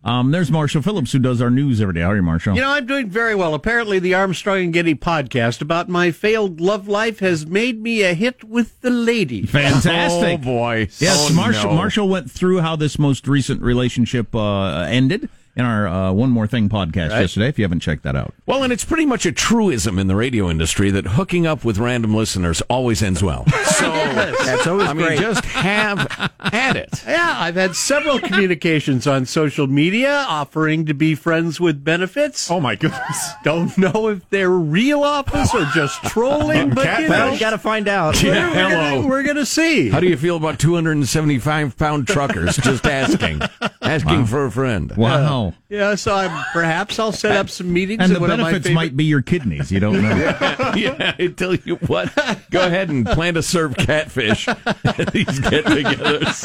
Um, 0.03 0.31
there's 0.31 0.51
Marshall 0.51 0.81
Phillips 0.81 1.11
who 1.13 1.19
does 1.19 1.41
our 1.41 1.49
news 1.49 1.79
every 1.81 1.93
day. 1.93 2.01
How 2.01 2.11
are 2.11 2.15
you, 2.17 2.21
Marshall? 2.21 2.55
You 2.55 2.61
know, 2.61 2.69
I'm 2.71 2.85
doing 2.85 3.09
very 3.09 3.33
well. 3.35 3.53
Apparently, 3.53 3.99
the 3.99 4.13
Armstrong 4.13 4.57
and 4.65 4.73
Getty 4.73 4.95
podcast 4.95 5.61
about 5.61 5.87
my 5.87 6.11
failed 6.11 6.59
love 6.59 6.87
life 6.89 7.19
has 7.19 7.45
made 7.47 7.81
me 7.81 8.03
a 8.03 8.13
hit 8.13 8.43
with 8.43 8.79
the 8.81 8.89
ladies. 8.89 9.49
Fantastic. 9.49 10.39
Oh 10.39 10.43
boy. 10.43 10.89
Yes, 10.99 11.29
Oh, 11.31 11.33
Marshall. 11.33 11.71
no. 11.71 11.77
Marshall 11.77 12.09
went 12.09 12.29
through 12.29 12.59
how 12.59 12.75
this 12.75 12.99
most 12.99 13.27
recent 13.27 13.61
relationship 13.61 14.35
uh, 14.35 14.81
ended 14.89 15.29
in 15.55 15.65
our 15.65 15.87
uh, 15.87 16.11
One 16.11 16.31
More 16.31 16.47
Thing 16.47 16.67
podcast 16.69 17.11
Right. 17.11 17.21
yesterday. 17.21 17.47
If 17.47 17.59
you 17.59 17.63
haven't 17.65 17.81
checked 17.81 18.03
that 18.03 18.15
out, 18.15 18.33
Well, 18.45 18.63
and 18.63 18.73
it's 18.73 18.83
pretty 18.85 19.05
much 19.05 19.25
a 19.25 19.31
truism 19.31 19.99
in 19.99 20.07
the 20.07 20.15
radio 20.15 20.49
industry 20.49 20.89
that 20.91 21.05
hooking 21.05 21.45
up 21.45 21.63
with 21.63 21.77
random 21.77 22.15
listeners 22.15 22.61
always 22.69 23.03
ends 23.03 23.21
well. 23.23 23.45
So 23.73 23.91
That's 23.91 24.67
always 24.67 24.87
I 24.87 24.93
mean, 24.93 25.07
great. 25.07 25.19
just 25.19 25.43
have 25.45 26.07
at 26.39 26.75
it. 26.75 27.03
Yeah, 27.07 27.35
I've 27.39 27.55
had 27.55 27.75
several 27.75 28.19
communications 28.19 29.07
on 29.07 29.25
social 29.25 29.67
media 29.67 30.25
offering 30.27 30.85
to 30.85 30.93
be 30.93 31.15
friends 31.15 31.59
with 31.59 31.83
benefits. 31.83 32.49
Oh 32.51 32.59
my 32.59 32.75
goodness. 32.75 33.31
Don't 33.43 33.75
know 33.77 34.07
if 34.09 34.29
they're 34.29 34.49
real 34.49 35.03
offers 35.03 35.53
or 35.53 35.65
just 35.73 36.01
trolling, 36.03 36.69
but 36.69 36.81
you 37.01 37.07
Catfish. 37.07 37.09
know, 37.09 37.37
got 37.39 37.49
to 37.51 37.57
find 37.57 37.87
out. 37.87 38.21
we're, 38.23 38.33
Yeah, 38.33 38.49
we're 38.49 38.69
hello. 38.69 38.95
gonna, 39.01 39.07
we're 39.07 39.23
gonna 39.23 39.45
see. 39.45 39.89
How 39.89 39.99
do 39.99 40.07
you 40.07 40.17
feel 40.17 40.37
about 40.37 40.59
275 40.59 41.77
pound 41.77 42.07
truckers 42.07 42.55
just 42.57 42.85
asking, 42.85 43.41
asking 43.81 44.25
for 44.27 44.45
a 44.45 44.51
friend? 44.51 44.95
wow. 44.95 45.42
Yeah, 45.69 45.95
so 45.95 46.13
I'm, 46.15 46.45
perhaps 46.53 46.99
I'll 46.99 47.11
set 47.11 47.35
up 47.35 47.49
some 47.49 47.71
meetings. 47.73 48.01
and 48.03 48.11
at 48.11 48.15
the 48.15 48.19
one 48.21 48.31
of 48.31 48.37
my 48.39 48.45
benefits 48.51 48.67
favorite- 48.67 48.75
might 48.75 48.95
be 48.97 49.05
your 49.05 49.21
kidneys. 49.21 49.71
You 49.71 49.79
don't 49.79 50.01
know. 50.01 50.09
yeah, 50.75 51.15
I 51.19 51.33
tell 51.35 51.55
you 51.55 51.75
what. 51.87 52.13
Go 52.51 52.65
ahead 52.65 52.89
and 52.89 53.05
plan 53.05 53.33
to 53.33 53.43
serve 53.43 53.75
catfish 53.75 54.47
at 54.47 55.11
these 55.11 55.39
get-togethers. 55.39 56.43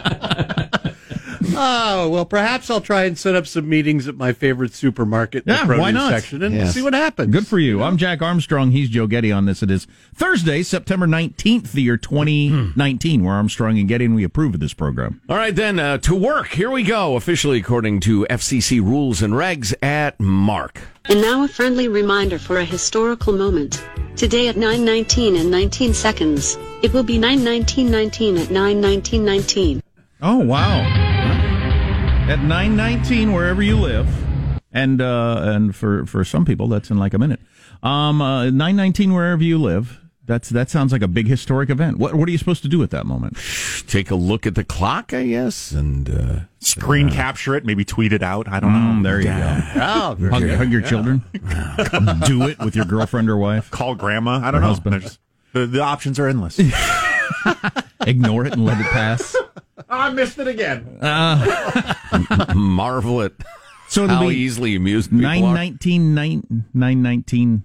Oh 1.63 2.09
well, 2.09 2.25
perhaps 2.25 2.71
I'll 2.71 2.81
try 2.81 3.03
and 3.03 3.15
set 3.15 3.35
up 3.35 3.45
some 3.45 3.69
meetings 3.69 4.07
at 4.07 4.15
my 4.17 4.33
favorite 4.33 4.73
supermarket, 4.73 5.43
in 5.45 5.53
Yeah, 5.53 5.59
the 5.61 5.65
produce 5.67 5.81
why 5.81 5.91
not? 5.91 6.09
section, 6.11 6.41
and 6.41 6.55
Yes. 6.55 6.73
see 6.73 6.81
what 6.81 6.95
happens. 6.95 7.31
Good 7.31 7.45
for 7.45 7.59
you. 7.59 7.83
I'm 7.83 7.97
Jack 7.97 8.23
Armstrong. 8.23 8.71
He's 8.71 8.89
Joe 8.89 9.05
Getty 9.05 9.31
on 9.31 9.45
this. 9.45 9.61
It 9.61 9.69
is 9.69 9.85
Thursday, 10.15 10.63
September 10.63 11.05
19th, 11.05 11.71
the 11.73 11.83
year 11.83 11.97
2019. 11.97 13.23
We're 13.23 13.33
Armstrong 13.33 13.77
and 13.77 13.87
Getty, 13.87 14.05
and 14.05 14.15
we 14.15 14.23
approve 14.23 14.55
of 14.55 14.59
this 14.59 14.73
program. 14.73 15.21
All 15.29 15.37
right, 15.37 15.55
then, 15.55 15.77
uh, 15.77 15.99
to 15.99 16.15
work. 16.15 16.47
Here 16.47 16.71
we 16.71 16.81
go, 16.81 17.15
officially 17.15 17.59
according 17.59 17.99
to 18.01 18.25
FCC 18.27 18.79
rules 18.79 19.21
and 19.21 19.33
regs 19.35 19.71
at 19.83 20.19
Mark. 20.19 20.79
And 21.09 21.21
now 21.21 21.43
a 21.43 21.47
friendly 21.47 21.87
reminder 21.87 22.39
for 22.39 22.57
a 22.57 22.65
historical 22.65 23.33
moment. 23.33 23.83
Today 24.15 24.47
at 24.47 24.57
9:19 24.57 25.35
and 25.39 25.51
19 25.51 25.93
seconds. 25.93 26.57
It 26.81 26.91
will 26.91 27.03
be 27.03 27.19
9:19:19 27.19 28.37
at 28.39 28.49
9:19:19. 28.49 29.83
Oh, 30.23 30.37
wow. 30.37 31.10
At 32.29 32.39
919, 32.43 33.33
wherever 33.33 33.61
you 33.61 33.75
live. 33.77 34.07
And 34.71 35.01
uh, 35.01 35.41
and 35.43 35.75
for, 35.75 36.05
for 36.05 36.23
some 36.23 36.45
people, 36.45 36.67
that's 36.69 36.89
in 36.89 36.97
like 36.97 37.13
a 37.13 37.19
minute. 37.19 37.41
Um, 37.83 38.21
uh, 38.21 38.45
919, 38.45 39.13
wherever 39.13 39.43
you 39.43 39.57
live. 39.57 39.99
That's 40.25 40.47
That 40.49 40.69
sounds 40.69 40.93
like 40.93 41.01
a 41.01 41.09
big 41.09 41.27
historic 41.27 41.69
event. 41.69 41.97
What, 41.97 42.13
what 42.13 42.29
are 42.29 42.31
you 42.31 42.37
supposed 42.37 42.61
to 42.61 42.69
do 42.69 42.81
at 42.83 42.91
that 42.91 43.05
moment? 43.05 43.37
Take 43.87 44.11
a 44.11 44.15
look 44.15 44.45
at 44.47 44.55
the 44.55 44.63
clock, 44.63 45.13
I 45.13 45.25
guess, 45.25 45.71
and 45.71 46.09
uh, 46.09 46.39
Screen 46.59 47.09
capture 47.09 47.53
it, 47.55 47.65
maybe 47.65 47.83
tweet 47.83 48.13
it 48.13 48.23
out. 48.23 48.47
I 48.47 48.61
don't 48.61 48.71
know. 48.71 48.79
Mm, 49.01 49.03
there 49.03 49.19
you 49.19 49.25
go. 49.25 49.61
Oh, 49.83 50.29
Hug, 50.29 50.41
good. 50.43 50.57
hug 50.57 50.71
your 50.71 50.81
children. 50.83 51.23
do 52.25 52.43
it 52.43 52.59
with 52.59 52.75
your 52.77 52.85
girlfriend 52.85 53.29
or 53.29 53.35
wife. 53.35 53.71
Call 53.71 53.95
grandma. 53.95 54.37
I 54.41 54.51
don't 54.51 54.59
Or 54.59 54.61
know. 54.61 54.67
husband. 54.67 54.93
There's- 55.01 55.17
The, 55.53 55.65
the 55.67 55.81
options 55.81 56.17
are 56.17 56.27
endless. 56.29 56.57
Ignore 58.07 58.45
it 58.45 58.53
and 58.53 58.65
let 58.65 58.79
it 58.79 58.87
pass. 58.87 59.35
I 59.89 60.09
missed 60.11 60.37
it 60.39 60.47
again. 60.47 60.97
marvel 62.55 63.21
at 63.21 63.33
So 63.89 64.03
it'll 64.05 64.15
how 64.15 64.29
easily 64.29 64.75
amused 64.75 65.09
people 65.11 65.25
are. 65.25 65.29
919, 65.53 66.15
919. 66.73 67.63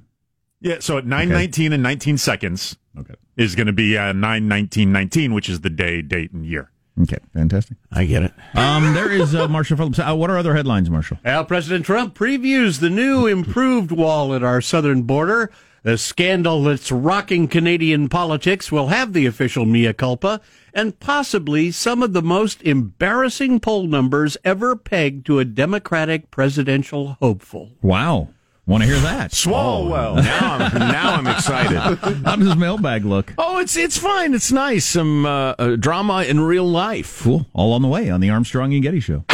Yeah, 0.61 0.77
so 0.81 0.99
at 0.99 1.07
919 1.07 1.73
and 1.73 1.83
19 1.83 2.19
seconds 2.19 2.77
Okay. 2.99 3.15
is 3.37 3.55
going 3.55 3.67
to 3.67 3.73
be 3.73 3.97
uh, 3.97 4.13
91919, 4.13 5.35
which 5.35 5.49
is 5.49 5.61
the 5.61 5.71
day, 5.71 6.03
date, 6.03 6.33
and 6.33 6.47
year. 6.47 6.71
Okay, 7.03 7.19
fantastic. 7.35 7.77
I 7.93 8.07
get 8.07 8.23
it. 8.23 8.33
Um, 8.55 8.95
there 8.95 9.13
is 9.13 9.35
uh, 9.35 9.47
Marshall 9.49 9.77
Phillips. 9.77 9.99
Uh, 9.99 10.15
what 10.17 10.31
are 10.31 10.39
other 10.39 10.55
headlines, 10.55 10.89
Marshall? 10.89 11.19
Well, 11.23 11.45
President 11.45 11.85
Trump 11.85 12.15
previews 12.15 12.81
the 12.81 12.89
new 12.89 13.27
improved 13.27 13.93
wall 13.93 14.35
at 14.35 14.43
our 14.43 14.63
southern 14.63 15.03
border. 15.03 15.51
The 15.87 15.97
scandal 15.97 16.65
that's 16.65 16.91
rocking 16.91 17.47
Canadian 17.47 18.09
politics 18.09 18.73
will 18.73 18.89
have 18.89 19.13
the 19.13 19.25
official 19.25 19.65
mea 19.65 19.93
culpa 19.93 20.41
and 20.75 20.99
possibly 20.99 21.71
some 21.71 22.03
of 22.03 22.13
the 22.13 22.23
most 22.23 22.61
embarrassing 22.63 23.61
poll 23.61 23.87
numbers 23.87 24.37
ever 24.45 24.75
pegged 24.75 25.27
to 25.27 25.39
a 25.39 25.45
Democratic 25.45 26.33
presidential 26.33 27.17
hopeful. 27.21 27.71
Wow. 27.83 28.31
Want 28.67 28.83
to 28.83 28.89
hear 28.89 28.99
that? 28.99 29.31
Swalwell. 29.31 30.17
Now 30.17 30.55
I'm, 30.57 30.79
now 30.79 31.15
I'm 31.15 31.27
excited. 31.29 31.79
How 32.25 32.35
does 32.35 32.49
his 32.49 32.57
mailbag 32.57 33.05
look? 33.05 33.33
Oh, 33.39 33.61
it's 33.61 33.77
it's 33.77 33.97
fine. 33.97 34.35
It's 34.35 34.51
nice. 34.51 34.87
Some 34.87 35.25
uh, 35.25 35.55
uh, 35.57 35.77
drama 35.77 36.25
in 36.25 36.41
real 36.41 36.69
life. 36.69 37.23
Cool. 37.23 37.47
All 37.53 37.73
on 37.73 37.83
the 37.83 37.89
way 37.89 38.11
on 38.11 38.19
the 38.19 38.31
Armstrong 38.31 38.75
and 38.75 38.83
Getty 38.83 38.99
Show. 38.99 39.25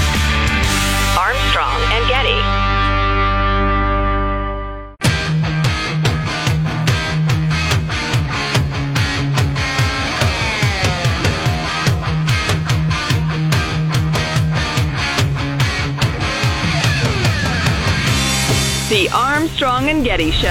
Armstrong 19.43 19.89
and 19.89 20.05
Getty 20.05 20.31
Show. 20.31 20.47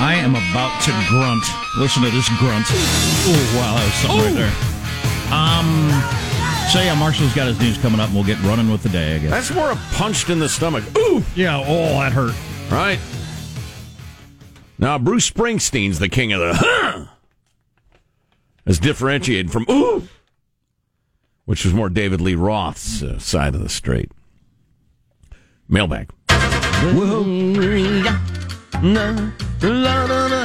I 0.00 0.14
am 0.14 0.30
about 0.34 0.80
to 0.84 0.90
grunt. 1.10 1.44
Listen 1.76 2.02
to 2.04 2.10
this 2.10 2.26
grunt. 2.38 2.64
Oh, 2.70 3.54
wow, 3.58 3.74
that 3.74 3.84
was 3.84 3.94
something 4.00 4.24
right 4.24 4.34
there. 4.34 4.54
Um, 5.30 5.90
so 6.72 6.80
yeah, 6.80 6.94
Marshall's 6.98 7.34
got 7.34 7.46
his 7.46 7.60
news 7.60 7.76
coming 7.76 8.00
up, 8.00 8.06
and 8.06 8.14
we'll 8.14 8.24
get 8.24 8.40
running 8.40 8.70
with 8.70 8.82
the 8.82 8.88
day. 8.88 9.16
I 9.16 9.18
guess. 9.18 9.30
That's 9.30 9.50
more 9.50 9.70
a 9.70 9.76
punched 9.92 10.30
in 10.30 10.38
the 10.38 10.48
stomach. 10.48 10.82
Ooh, 10.96 11.22
yeah. 11.36 11.62
Oh, 11.62 12.00
that 12.00 12.12
hurt. 12.12 12.34
right. 12.72 12.98
Now 14.78 14.98
Bruce 14.98 15.30
Springsteen's 15.30 15.98
the 15.98 16.08
king 16.08 16.32
of 16.32 16.40
the 16.40 16.52
huh, 16.54 16.83
as 18.66 18.78
differentiated 18.78 19.50
from 19.50 19.66
ooh, 19.70 20.08
which 21.44 21.64
was 21.64 21.74
more 21.74 21.88
David 21.88 22.20
Lee 22.20 22.34
Roth's 22.34 23.02
uh, 23.02 23.18
side 23.18 23.54
of 23.54 23.62
the 23.62 23.68
street. 23.68 24.10
Mailbag. 25.68 26.10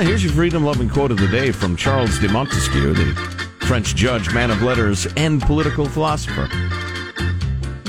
Here's 0.05 0.23
your 0.23 0.33
freedom 0.33 0.63
loving 0.63 0.89
quote 0.89 1.11
of 1.11 1.19
the 1.19 1.27
day 1.27 1.51
from 1.51 1.75
Charles 1.75 2.19
de 2.19 2.29
Montesquieu, 2.29 2.93
the 2.93 3.13
French 3.61 3.95
judge, 3.95 4.33
man 4.33 4.49
of 4.49 4.61
letters, 4.61 5.07
and 5.17 5.41
political 5.41 5.85
philosopher. 5.85 6.47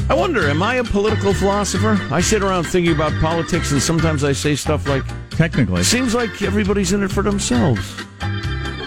I 0.08 0.14
wonder, 0.14 0.48
am 0.48 0.60
I 0.60 0.76
a 0.76 0.84
political 0.84 1.32
philosopher? 1.32 1.96
I 2.10 2.20
sit 2.20 2.42
around 2.42 2.64
thinking 2.64 2.92
about 2.92 3.12
politics, 3.20 3.70
and 3.70 3.80
sometimes 3.80 4.24
I 4.24 4.32
say 4.32 4.56
stuff 4.56 4.88
like, 4.88 5.04
Technically. 5.30 5.84
"Seems 5.84 6.14
like 6.14 6.42
everybody's 6.42 6.92
in 6.92 7.02
it 7.02 7.10
for 7.10 7.22
themselves." 7.22 7.94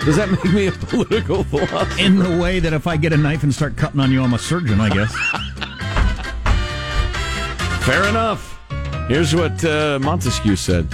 Does 0.05 0.17
that 0.17 0.29
make 0.29 0.53
me 0.53 0.67
a 0.67 0.71
political 0.71 1.45
philosopher? 1.45 2.01
In 2.01 2.17
the 2.17 2.37
way 2.37 2.59
that 2.59 2.73
if 2.73 2.87
I 2.87 2.97
get 2.97 3.13
a 3.13 3.17
knife 3.17 3.43
and 3.43 3.55
start 3.55 3.77
cutting 3.77 4.01
on 4.01 4.11
you, 4.11 4.21
I'm 4.21 4.33
a 4.33 4.39
surgeon, 4.39 4.81
I 4.81 4.89
guess. 4.89 5.15
Fair 7.85 8.03
enough. 8.09 8.59
Here's 9.07 9.33
what 9.33 9.63
uh, 9.63 9.99
Montesquieu 10.01 10.57
said. 10.57 10.93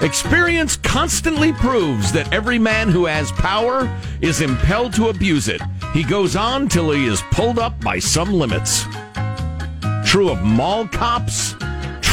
Experience 0.00 0.76
constantly 0.76 1.52
proves 1.54 2.12
that 2.12 2.32
every 2.32 2.58
man 2.58 2.88
who 2.88 3.06
has 3.06 3.32
power 3.32 3.92
is 4.20 4.40
impelled 4.40 4.92
to 4.94 5.08
abuse 5.08 5.48
it. 5.48 5.60
He 5.92 6.04
goes 6.04 6.36
on 6.36 6.68
till 6.68 6.90
he 6.90 7.06
is 7.06 7.22
pulled 7.32 7.58
up 7.58 7.80
by 7.80 7.98
some 7.98 8.32
limits. 8.32 8.84
True 10.04 10.30
of 10.30 10.42
mall 10.42 10.86
cops, 10.86 11.54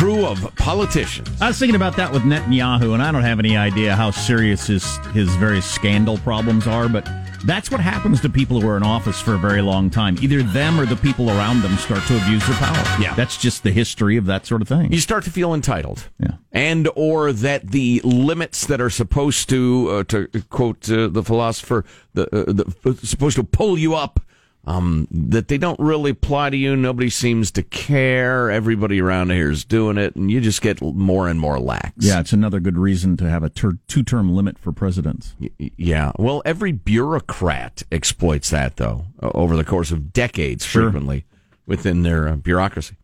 true 0.03 0.25
of 0.25 0.53
politicians. 0.57 1.29
I 1.39 1.47
was 1.47 1.57
thinking 1.57 1.77
about 1.77 1.95
that 1.95 2.11
with 2.11 2.23
Netanyahu, 2.23 2.93
and 2.93 3.01
I 3.01 3.09
don't 3.09 3.21
have 3.21 3.39
any 3.39 3.55
idea 3.55 3.95
how 3.95 4.11
serious 4.11 4.67
his 4.67 4.97
his 5.13 5.33
various 5.37 5.65
scandal 5.65 6.17
problems 6.17 6.67
are, 6.67 6.89
but 6.89 7.07
that's 7.45 7.71
what 7.71 7.79
happens 7.79 8.19
to 8.19 8.29
people 8.29 8.59
who 8.59 8.67
are 8.67 8.75
in 8.75 8.83
office 8.83 9.21
for 9.21 9.35
a 9.35 9.37
very 9.37 9.61
long 9.61 9.89
time. 9.89 10.17
Either 10.21 10.43
them 10.43 10.77
or 10.77 10.85
the 10.85 10.97
people 10.97 11.29
around 11.29 11.61
them 11.61 11.77
start 11.77 12.05
to 12.07 12.21
abuse 12.21 12.45
their 12.45 12.57
power. 12.57 13.01
Yeah. 13.01 13.13
That's 13.15 13.37
just 13.37 13.63
the 13.63 13.71
history 13.71 14.17
of 14.17 14.25
that 14.25 14.45
sort 14.45 14.61
of 14.61 14.67
thing. 14.67 14.91
You 14.91 14.99
start 14.99 15.23
to 15.23 15.29
feel 15.29 15.53
entitled. 15.53 16.09
Yeah. 16.19 16.31
And 16.51 16.89
or 16.95 17.31
that 17.31 17.71
the 17.71 18.01
limits 18.03 18.65
that 18.67 18.81
are 18.81 18.89
supposed 18.89 19.47
to, 19.49 19.89
uh, 19.89 20.03
to 20.05 20.27
quote 20.49 20.89
uh, 20.89 21.07
the 21.07 21.23
philosopher, 21.23 21.85
the, 22.13 22.23
uh, 22.23 22.51
the 22.51 23.05
supposed 23.05 23.37
to 23.37 23.43
pull 23.43 23.77
you 23.77 23.93
up, 23.95 24.21
um, 24.65 25.07
that 25.11 25.49
they 25.49 25.57
don't 25.57 25.79
really 25.79 26.11
apply 26.11 26.49
to 26.49 26.57
you. 26.57 26.75
Nobody 26.75 27.09
seems 27.09 27.51
to 27.51 27.63
care. 27.63 28.49
Everybody 28.49 29.01
around 29.01 29.31
here 29.31 29.51
is 29.51 29.65
doing 29.65 29.97
it, 29.97 30.15
and 30.15 30.31
you 30.31 30.39
just 30.39 30.61
get 30.61 30.81
more 30.81 31.27
and 31.27 31.39
more 31.39 31.59
lax. 31.59 31.91
Yeah, 31.99 32.19
it's 32.21 32.31
another 32.33 32.59
good 32.61 32.77
reason 32.77 33.17
to 33.17 33.29
have 33.29 33.43
a 33.43 33.49
ter- 33.49 33.77
two 33.87 34.03
term 34.03 34.33
limit 34.33 34.57
for 34.57 34.71
presidents. 34.71 35.35
Y- 35.39 35.71
Yeah. 35.77 36.11
Well, 36.17 36.41
every 36.45 36.71
bureaucrat 36.71 37.83
exploits 37.91 38.49
that, 38.51 38.77
though, 38.77 39.05
over 39.21 39.55
the 39.57 39.65
course 39.65 39.91
of 39.91 40.13
decades, 40.13 40.65
Sure. 40.65 40.83
frequently 40.83 41.25
within 41.65 42.03
their 42.03 42.29
uh, 42.29 42.35
bureaucracy. 42.37 42.95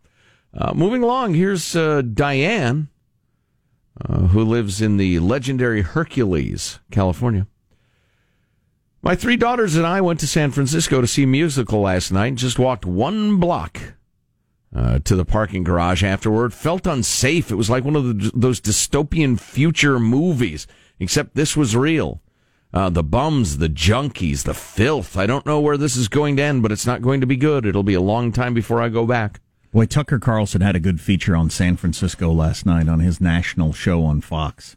Uh, 0.58 0.74
moving 0.74 1.04
along, 1.04 1.34
here's 1.36 1.76
uh, 1.76 2.02
Diane, 2.02 2.88
uh, 4.04 4.28
who 4.28 4.44
lives 4.44 4.82
in 4.82 4.98
the 4.98 5.20
legendary 5.20 5.82
Hercules, 5.82 6.80
California. 6.90 7.48
My 9.02 9.16
three 9.16 9.38
daughters 9.38 9.78
and 9.78 9.88
I 9.88 10.02
went 10.02 10.20
to 10.20 10.28
San 10.28 10.52
Francisco 10.52 11.00
to 11.00 11.08
see 11.08 11.24
a 11.24 11.28
musical 11.28 11.82
last 11.82 12.12
night 12.12 12.28
and 12.28 12.38
just 12.38 12.60
walked 12.60 12.86
one 12.86 13.38
block 13.38 13.80
uh, 14.76 15.00
to 15.00 15.16
the 15.16 15.24
parking 15.24 15.64
garage 15.64 16.04
afterward. 16.04 16.54
Felt 16.54 16.86
unsafe. 16.86 17.50
It 17.50 17.56
was 17.56 17.70
like 17.70 17.86
one 17.86 17.96
of 17.96 18.06
the, 18.06 18.32
those 18.36 18.60
dystopian 18.60 19.40
future 19.40 20.00
movies, 20.00 20.68
except 21.00 21.36
this 21.36 21.56
was 21.56 21.78
real. 21.78 22.22
Uh, 22.74 22.90
the 22.90 23.02
bums, 23.02 23.60
the 23.60 23.70
junkies, 23.70 24.44
the 24.44 24.54
filth. 24.54 25.16
I 25.16 25.26
don't 25.26 25.46
know 25.46 25.62
where 25.62 25.78
this 25.78 25.96
is 25.96 26.10
going 26.10 26.36
to 26.36 26.44
end, 26.44 26.62
but 26.62 26.74
it's 26.74 26.86
not 26.86 27.02
going 27.02 27.22
to 27.22 27.28
be 27.28 27.38
good. 27.38 27.66
It'll 27.66 27.84
be 27.84 27.94
a 27.94 28.02
long 28.02 28.34
time 28.34 28.54
before 28.54 28.82
I 28.82 28.90
go 28.90 29.06
back. 29.06 29.40
Boy, 29.72 29.86
Tucker 29.86 30.20
Carlson 30.20 30.60
had 30.60 30.76
a 30.76 30.80
good 30.80 31.00
feature 31.00 31.38
on 31.38 31.50
San 31.50 31.78
Francisco 31.78 32.34
last 32.34 32.66
night 32.66 32.90
on 32.90 33.00
his 33.00 33.22
national 33.22 33.72
show 33.72 34.04
on 34.04 34.20
Fox 34.20 34.76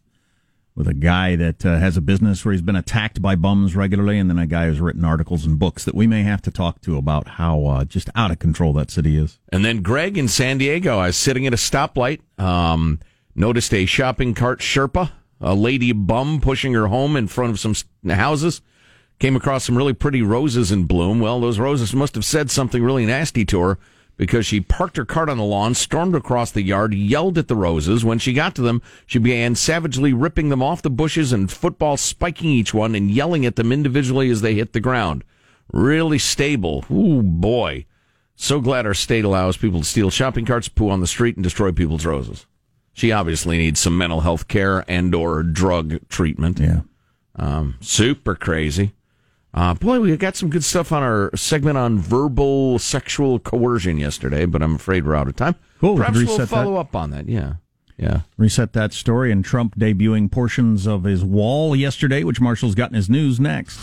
with 0.75 0.89
a 0.89 0.95
guy 0.95 1.37
that 1.37 1.67
uh, 1.67 1.79
has 1.79 1.97
a 1.97 2.01
business 2.01 2.45
where 2.45 2.53
he's 2.53 2.63
been 2.63 2.77
attacked 2.77 3.21
by 3.21 3.35
bums 3.37 3.77
regularly, 3.77 4.19
and 4.19 4.31
then 4.31 4.39
a 4.39 4.47
guy 4.47 4.67
who's 4.67 4.81
written 4.81 5.05
articles 5.05 5.45
and 5.45 5.59
books 5.59 5.85
that 5.85 5.95
we 5.95 6.07
may 6.07 6.23
have 6.23 6.41
to 6.43 6.51
talk 6.51 6.81
to 6.81 6.97
about 6.97 7.29
how 7.29 7.65
uh, 7.67 7.85
just 7.85 8.09
out 8.15 8.31
of 8.31 8.39
control 8.39 8.73
that 8.73 8.91
city 8.91 9.19
is. 9.19 9.39
And 9.51 9.65
then 9.65 9.83
Greg 9.83 10.17
in 10.17 10.29
San 10.29 10.59
Diego, 10.59 10.99
I 10.99 11.09
was 11.09 11.17
sitting 11.17 11.47
at 11.47 11.53
a 11.53 11.57
stoplight, 11.57 12.21
um, 12.39 13.01
noticed 13.35 13.75
a 13.75 13.85
shopping 13.85 14.35
cart 14.35 14.61
Sherpa, 14.61 15.13
a 15.41 15.55
lady 15.55 15.93
bum 15.93 16.41
pushing 16.41 16.73
her 16.73 16.87
home 16.87 17.17
in 17.17 17.29
front 17.29 17.51
of 17.53 17.61
some 17.61 17.75
houses. 18.11 18.63
Came 19.19 19.37
across 19.37 19.65
some 19.65 19.77
really 19.77 19.93
pretty 19.93 20.21
roses 20.21 20.73
in 20.73 20.85
bloom. 20.85 21.21
Well, 21.21 21.41
those 21.41 21.61
roses 21.61 21.95
must 21.95 22.17
have 22.17 22.25
said 22.25 22.51
something 22.51 22.83
really 22.83 23.07
nasty 23.07 23.45
to 23.45 23.61
her 23.61 23.79
because 24.17 24.47
she 24.47 24.61
parked 24.61 24.97
her 24.97 25.05
cart 25.05 25.29
on 25.29 25.39
the 25.39 25.45
lawn, 25.45 25.75
stormed 25.75 26.15
across 26.15 26.51
the 26.51 26.63
yard, 26.63 26.95
yelled 26.95 27.39
at 27.39 27.49
the 27.49 27.57
roses. 27.57 28.05
When 28.05 28.19
she 28.19 28.33
got 28.33 28.55
to 28.57 28.63
them, 28.63 28.83
she 29.07 29.19
began 29.19 29.55
savagely 29.55 30.13
ripping 30.13 30.49
them 30.49 30.63
off 30.63 30.83
the 30.83 30.91
bushes 30.91 31.33
and 31.33 31.51
football 31.51 31.97
spiking 31.97 32.51
each 32.51 32.73
one 32.73 32.95
and 32.95 33.11
yelling 33.11 33.47
at 33.47 33.57
them 33.57 33.73
individually 33.73 34.31
as 34.31 34.43
they 34.43 34.55
hit 34.55 34.73
the 34.73 34.81
ground. 34.81 35.25
Really 35.73 36.19
stable. 36.19 36.85
Ooh, 36.91 37.23
boy. 37.23 37.87
So 38.37 38.61
glad 38.61 38.87
our 38.87 38.95
state 38.95 39.25
allows 39.25 39.57
people 39.57 39.81
to 39.81 39.87
steal 39.87 40.11
shopping 40.11 40.45
carts, 40.45 40.69
poo 40.69 40.91
on 40.91 41.01
the 41.01 41.07
street, 41.07 41.37
and 41.37 41.45
destroy 41.45 41.73
people's 41.73 42.07
roses. 42.07 42.47
She 42.93 43.13
obviously 43.13 43.57
needs 43.57 43.81
some 43.81 43.97
mental 43.97 44.21
health 44.21 44.49
care 44.49 44.85
and 44.89 45.15
or 45.15 45.43
drug 45.43 46.07
treatment. 46.09 46.59
Yeah. 46.59 46.81
Um, 47.37 47.77
super 47.81 48.35
crazy. 48.35 48.93
Uh, 49.55 49.75
boy, 49.75 50.01
we 50.01 50.17
got 50.17 50.35
some 50.35 50.49
good 50.49 50.65
stuff 50.65 50.93
on 50.93 51.03
our 51.03 51.31
segment 51.37 51.77
on 51.77 51.99
verbal 51.99 52.79
sexual 52.79 53.39
coercion 53.39 53.99
yesterday, 53.99 54.47
but 54.47 54.63
I'm 54.63 54.77
afraid 54.77 55.05
we're 55.07 55.15
out 55.15 55.29
of 55.29 55.37
time. 55.37 55.57
Cool, 55.79 55.97
Perhaps 55.97 56.19
can 56.19 56.27
we'll 56.27 56.47
follow 56.47 56.73
that. 56.75 56.79
up 56.81 56.97
on 56.97 57.11
that. 57.11 57.29
Yeah. 57.29 57.55
Yeah. 57.99 58.21
Reset 58.39 58.73
that 58.73 58.95
story 58.95 59.31
and 59.31 59.45
Trump 59.45 59.77
debuting 59.77 60.31
portions 60.31 60.87
of 60.87 61.05
his 61.05 61.23
wall 61.23 61.77
yesterday, 61.77 62.25
which 62.25 62.41
Marshall's 62.41 62.75
gotten 62.75 62.97
his 62.97 63.11
news 63.11 63.39
next. 63.39 63.79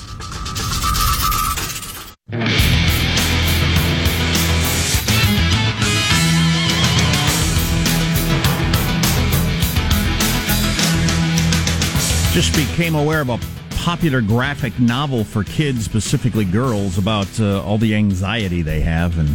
Just 12.33 12.55
became 12.55 12.95
aware 12.95 13.21
of 13.21 13.29
a 13.29 13.39
popular 13.79 14.21
graphic 14.21 14.77
novel 14.79 15.23
for 15.23 15.43
kids, 15.43 15.85
specifically 15.85 16.45
girls, 16.45 16.97
about 16.97 17.39
uh, 17.39 17.63
all 17.63 17.77
the 17.77 17.95
anxiety 17.95 18.61
they 18.61 18.81
have 18.81 19.17
and 19.17 19.29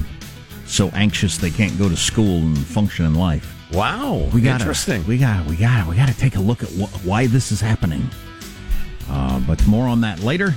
so 0.67 0.89
anxious 0.91 1.39
they 1.39 1.51
can't 1.51 1.77
go 1.79 1.89
to 1.89 1.97
school 1.97 2.39
and 2.39 2.59
function 2.59 3.07
in 3.07 3.15
life. 3.15 3.51
Wow. 3.73 4.29
We 4.33 4.43
got 4.43 4.61
Interesting. 4.61 5.05
We 5.07 5.19
got. 5.19 5.47
We 5.47 5.57
got. 5.57 5.89
We 5.89 5.97
got 5.97 6.09
to 6.09 6.17
take 6.17 6.37
a 6.37 6.41
look 6.41 6.63
at 6.63 6.69
wh- 6.71 7.07
why 7.07 7.27
this 7.27 7.51
is 7.53 7.61
happening. 7.61 8.09
Uh, 9.09 9.41
but 9.41 9.67
more 9.67 9.89
on 9.89 10.03
that 10.03 10.21
later. 10.21 10.55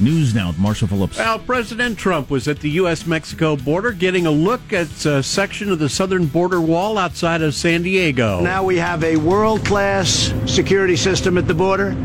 News 0.00 0.32
now 0.32 0.48
with 0.48 0.58
Marshall 0.60 0.86
Phillips. 0.86 1.18
Well, 1.18 1.40
President 1.40 1.98
Trump 1.98 2.30
was 2.30 2.46
at 2.46 2.60
the 2.60 2.70
U.S. 2.70 3.04
Mexico 3.04 3.56
border 3.56 3.90
getting 3.90 4.26
a 4.26 4.30
look 4.30 4.72
at 4.72 5.04
a 5.04 5.24
section 5.24 5.72
of 5.72 5.80
the 5.80 5.88
southern 5.88 6.26
border 6.26 6.60
wall 6.60 6.96
outside 6.98 7.42
of 7.42 7.52
San 7.52 7.82
Diego. 7.82 8.40
Now 8.40 8.62
we 8.62 8.76
have 8.76 9.02
a 9.02 9.16
world 9.16 9.64
class 9.64 10.32
security 10.46 10.94
system 10.94 11.36
at 11.36 11.48
the 11.48 11.54
border, 11.54 11.96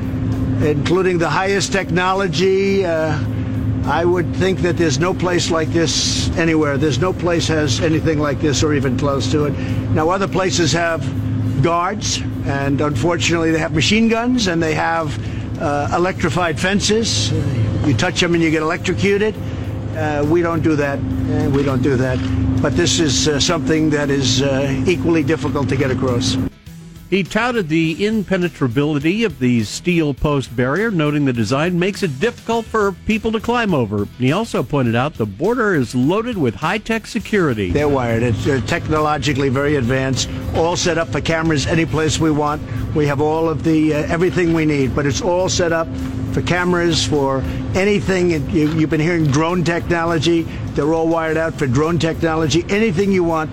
including 0.61 1.17
the 1.17 1.29
highest 1.29 1.71
technology. 1.71 2.85
Uh, 2.85 3.17
I 3.85 4.05
would 4.05 4.33
think 4.35 4.59
that 4.59 4.77
there's 4.77 4.99
no 4.99 5.13
place 5.13 5.51
like 5.51 5.69
this 5.69 6.29
anywhere. 6.37 6.77
There's 6.77 6.99
no 6.99 7.11
place 7.11 7.47
has 7.47 7.81
anything 7.81 8.19
like 8.19 8.39
this 8.39 8.63
or 8.63 8.73
even 8.73 8.97
close 8.97 9.29
to 9.31 9.45
it. 9.45 9.51
Now, 9.91 10.09
other 10.09 10.27
places 10.27 10.71
have 10.71 11.01
guards, 11.61 12.21
and 12.45 12.79
unfortunately, 12.79 13.51
they 13.51 13.59
have 13.59 13.73
machine 13.73 14.07
guns 14.07 14.47
and 14.47 14.63
they 14.63 14.73
have 14.73 15.17
uh, 15.61 15.89
electrified 15.93 16.59
fences. 16.59 17.31
You 17.85 17.93
touch 17.93 18.21
them 18.21 18.33
and 18.33 18.43
you 18.43 18.51
get 18.51 18.61
electrocuted. 18.61 19.35
Uh, 19.95 20.25
we 20.27 20.41
don't 20.41 20.63
do 20.63 20.75
that. 20.77 20.97
Uh, 20.99 21.49
we 21.49 21.63
don't 21.63 21.81
do 21.81 21.97
that. 21.97 22.17
But 22.61 22.77
this 22.77 22.99
is 22.99 23.27
uh, 23.27 23.39
something 23.39 23.89
that 23.89 24.09
is 24.09 24.41
uh, 24.41 24.83
equally 24.87 25.23
difficult 25.23 25.67
to 25.69 25.75
get 25.75 25.91
across. 25.91 26.37
He 27.13 27.21
touted 27.21 27.69
the 27.69 28.07
impenetrability 28.07 29.23
of 29.23 29.37
the 29.37 29.63
steel 29.65 30.15
post 30.15 30.55
barrier, 30.55 30.89
noting 30.89 31.25
the 31.25 31.31
design 31.31 31.77
makes 31.77 32.01
it 32.01 32.19
difficult 32.19 32.65
for 32.65 32.93
people 33.05 33.31
to 33.33 33.39
climb 33.39 33.75
over. 33.75 34.07
He 34.17 34.31
also 34.31 34.63
pointed 34.63 34.95
out 34.95 35.13
the 35.13 35.27
border 35.27 35.75
is 35.75 35.93
loaded 35.93 36.39
with 36.39 36.55
high 36.55 36.79
tech 36.79 37.05
security. 37.05 37.69
They're 37.69 37.87
wired. 37.87 38.23
It's 38.23 38.47
uh, 38.47 38.61
technologically 38.65 39.49
very 39.49 39.75
advanced, 39.75 40.27
all 40.55 40.75
set 40.75 40.97
up 40.97 41.09
for 41.09 41.21
cameras 41.21 41.67
any 41.67 41.85
place 41.85 42.17
we 42.17 42.31
want. 42.31 42.63
We 42.95 43.05
have 43.05 43.21
all 43.21 43.47
of 43.47 43.63
the 43.63 43.93
uh, 43.93 43.97
everything 44.11 44.51
we 44.51 44.65
need, 44.65 44.95
but 44.95 45.05
it's 45.05 45.21
all 45.21 45.49
set 45.49 45.71
up 45.71 45.87
for 46.33 46.41
cameras, 46.41 47.05
for 47.05 47.41
anything. 47.75 48.31
You, 48.49 48.71
you've 48.71 48.89
been 48.89 48.99
hearing 48.99 49.25
drone 49.25 49.63
technology. 49.63 50.47
They're 50.73 50.95
all 50.95 51.07
wired 51.07 51.37
out 51.37 51.53
for 51.53 51.67
drone 51.67 51.99
technology. 51.99 52.65
Anything 52.69 53.11
you 53.11 53.23
want, 53.23 53.51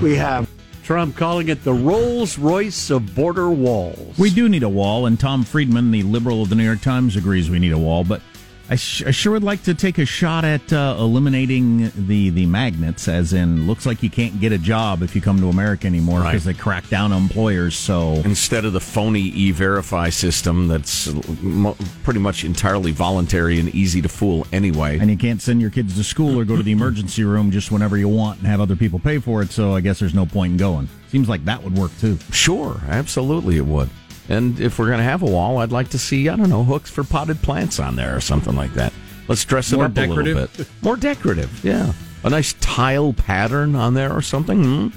we 0.00 0.14
have. 0.14 0.49
Trump 0.90 1.14
calling 1.14 1.48
it 1.48 1.62
the 1.62 1.72
Rolls 1.72 2.36
Royce 2.36 2.90
of 2.90 3.14
border 3.14 3.48
walls. 3.48 4.18
We 4.18 4.28
do 4.28 4.48
need 4.48 4.64
a 4.64 4.68
wall, 4.68 5.06
and 5.06 5.20
Tom 5.20 5.44
Friedman, 5.44 5.92
the 5.92 6.02
liberal 6.02 6.42
of 6.42 6.48
the 6.48 6.56
New 6.56 6.64
York 6.64 6.80
Times, 6.80 7.14
agrees 7.14 7.48
we 7.48 7.60
need 7.60 7.70
a 7.70 7.78
wall. 7.78 8.02
But 8.02 8.22
I, 8.70 8.76
sh- 8.76 9.02
I 9.04 9.10
sure 9.10 9.32
would 9.32 9.42
like 9.42 9.64
to 9.64 9.74
take 9.74 9.98
a 9.98 10.04
shot 10.06 10.44
at 10.44 10.72
uh, 10.72 10.94
eliminating 10.96 11.90
the, 12.06 12.30
the 12.30 12.46
magnets, 12.46 13.08
as 13.08 13.32
in, 13.32 13.66
looks 13.66 13.84
like 13.84 14.00
you 14.00 14.10
can't 14.10 14.38
get 14.40 14.52
a 14.52 14.58
job 14.58 15.02
if 15.02 15.16
you 15.16 15.20
come 15.20 15.40
to 15.40 15.48
America 15.48 15.88
anymore 15.88 16.20
Right. 16.20 16.30
because 16.30 16.44
they 16.44 16.54
crack 16.54 16.88
down 16.88 17.10
on 17.12 17.22
employers. 17.22 17.74
So 17.76 18.12
Instead 18.24 18.64
of 18.64 18.72
the 18.72 18.78
phony 18.80 19.22
e-verify 19.22 20.10
system 20.10 20.68
that's 20.68 21.12
mo- 21.42 21.76
pretty 22.04 22.20
much 22.20 22.44
entirely 22.44 22.92
voluntary 22.92 23.58
and 23.58 23.74
easy 23.74 24.00
to 24.02 24.08
fool 24.08 24.46
anyway. 24.52 25.00
And 25.00 25.10
you 25.10 25.16
can't 25.16 25.42
send 25.42 25.60
your 25.60 25.70
kids 25.70 25.96
to 25.96 26.04
school 26.04 26.38
or 26.38 26.44
go 26.44 26.56
to 26.56 26.62
the 26.62 26.70
emergency 26.72 27.24
room 27.24 27.50
just 27.50 27.72
whenever 27.72 27.96
you 27.96 28.08
want 28.08 28.38
and 28.38 28.46
have 28.46 28.60
other 28.60 28.76
people 28.76 29.00
pay 29.00 29.18
for 29.18 29.42
it. 29.42 29.50
So 29.50 29.74
I 29.74 29.80
guess 29.80 29.98
there's 29.98 30.14
no 30.14 30.26
point 30.26 30.52
in 30.52 30.56
going. 30.58 30.88
Seems 31.08 31.28
like 31.28 31.44
that 31.46 31.60
would 31.64 31.76
work 31.76 31.90
too. 31.98 32.18
Sure, 32.30 32.80
absolutely 32.88 33.56
it 33.56 33.66
would. 33.66 33.90
And 34.30 34.58
if 34.60 34.78
we're 34.78 34.86
going 34.86 34.98
to 34.98 35.04
have 35.04 35.22
a 35.22 35.26
wall, 35.26 35.58
I'd 35.58 35.72
like 35.72 35.88
to 35.90 35.98
see, 35.98 36.28
I 36.28 36.36
don't 36.36 36.48
know, 36.48 36.62
hooks 36.64 36.88
for 36.88 37.02
potted 37.04 37.42
plants 37.42 37.78
on 37.80 37.96
there 37.96 38.16
or 38.16 38.20
something 38.20 38.54
like 38.54 38.72
that. 38.74 38.92
Let's 39.28 39.44
dress 39.44 39.72
it 39.72 39.76
More 39.76 39.86
up 39.86 39.96
a 39.96 40.00
little 40.06 40.16
decorative? 40.24 40.56
bit. 40.56 40.66
More 40.82 40.96
decorative, 40.96 41.64
yeah. 41.64 41.92
A 42.22 42.30
nice 42.30 42.52
tile 42.60 43.12
pattern 43.12 43.74
on 43.74 43.94
there 43.94 44.12
or 44.12 44.22
something. 44.22 44.62
Hmm? 44.62 44.88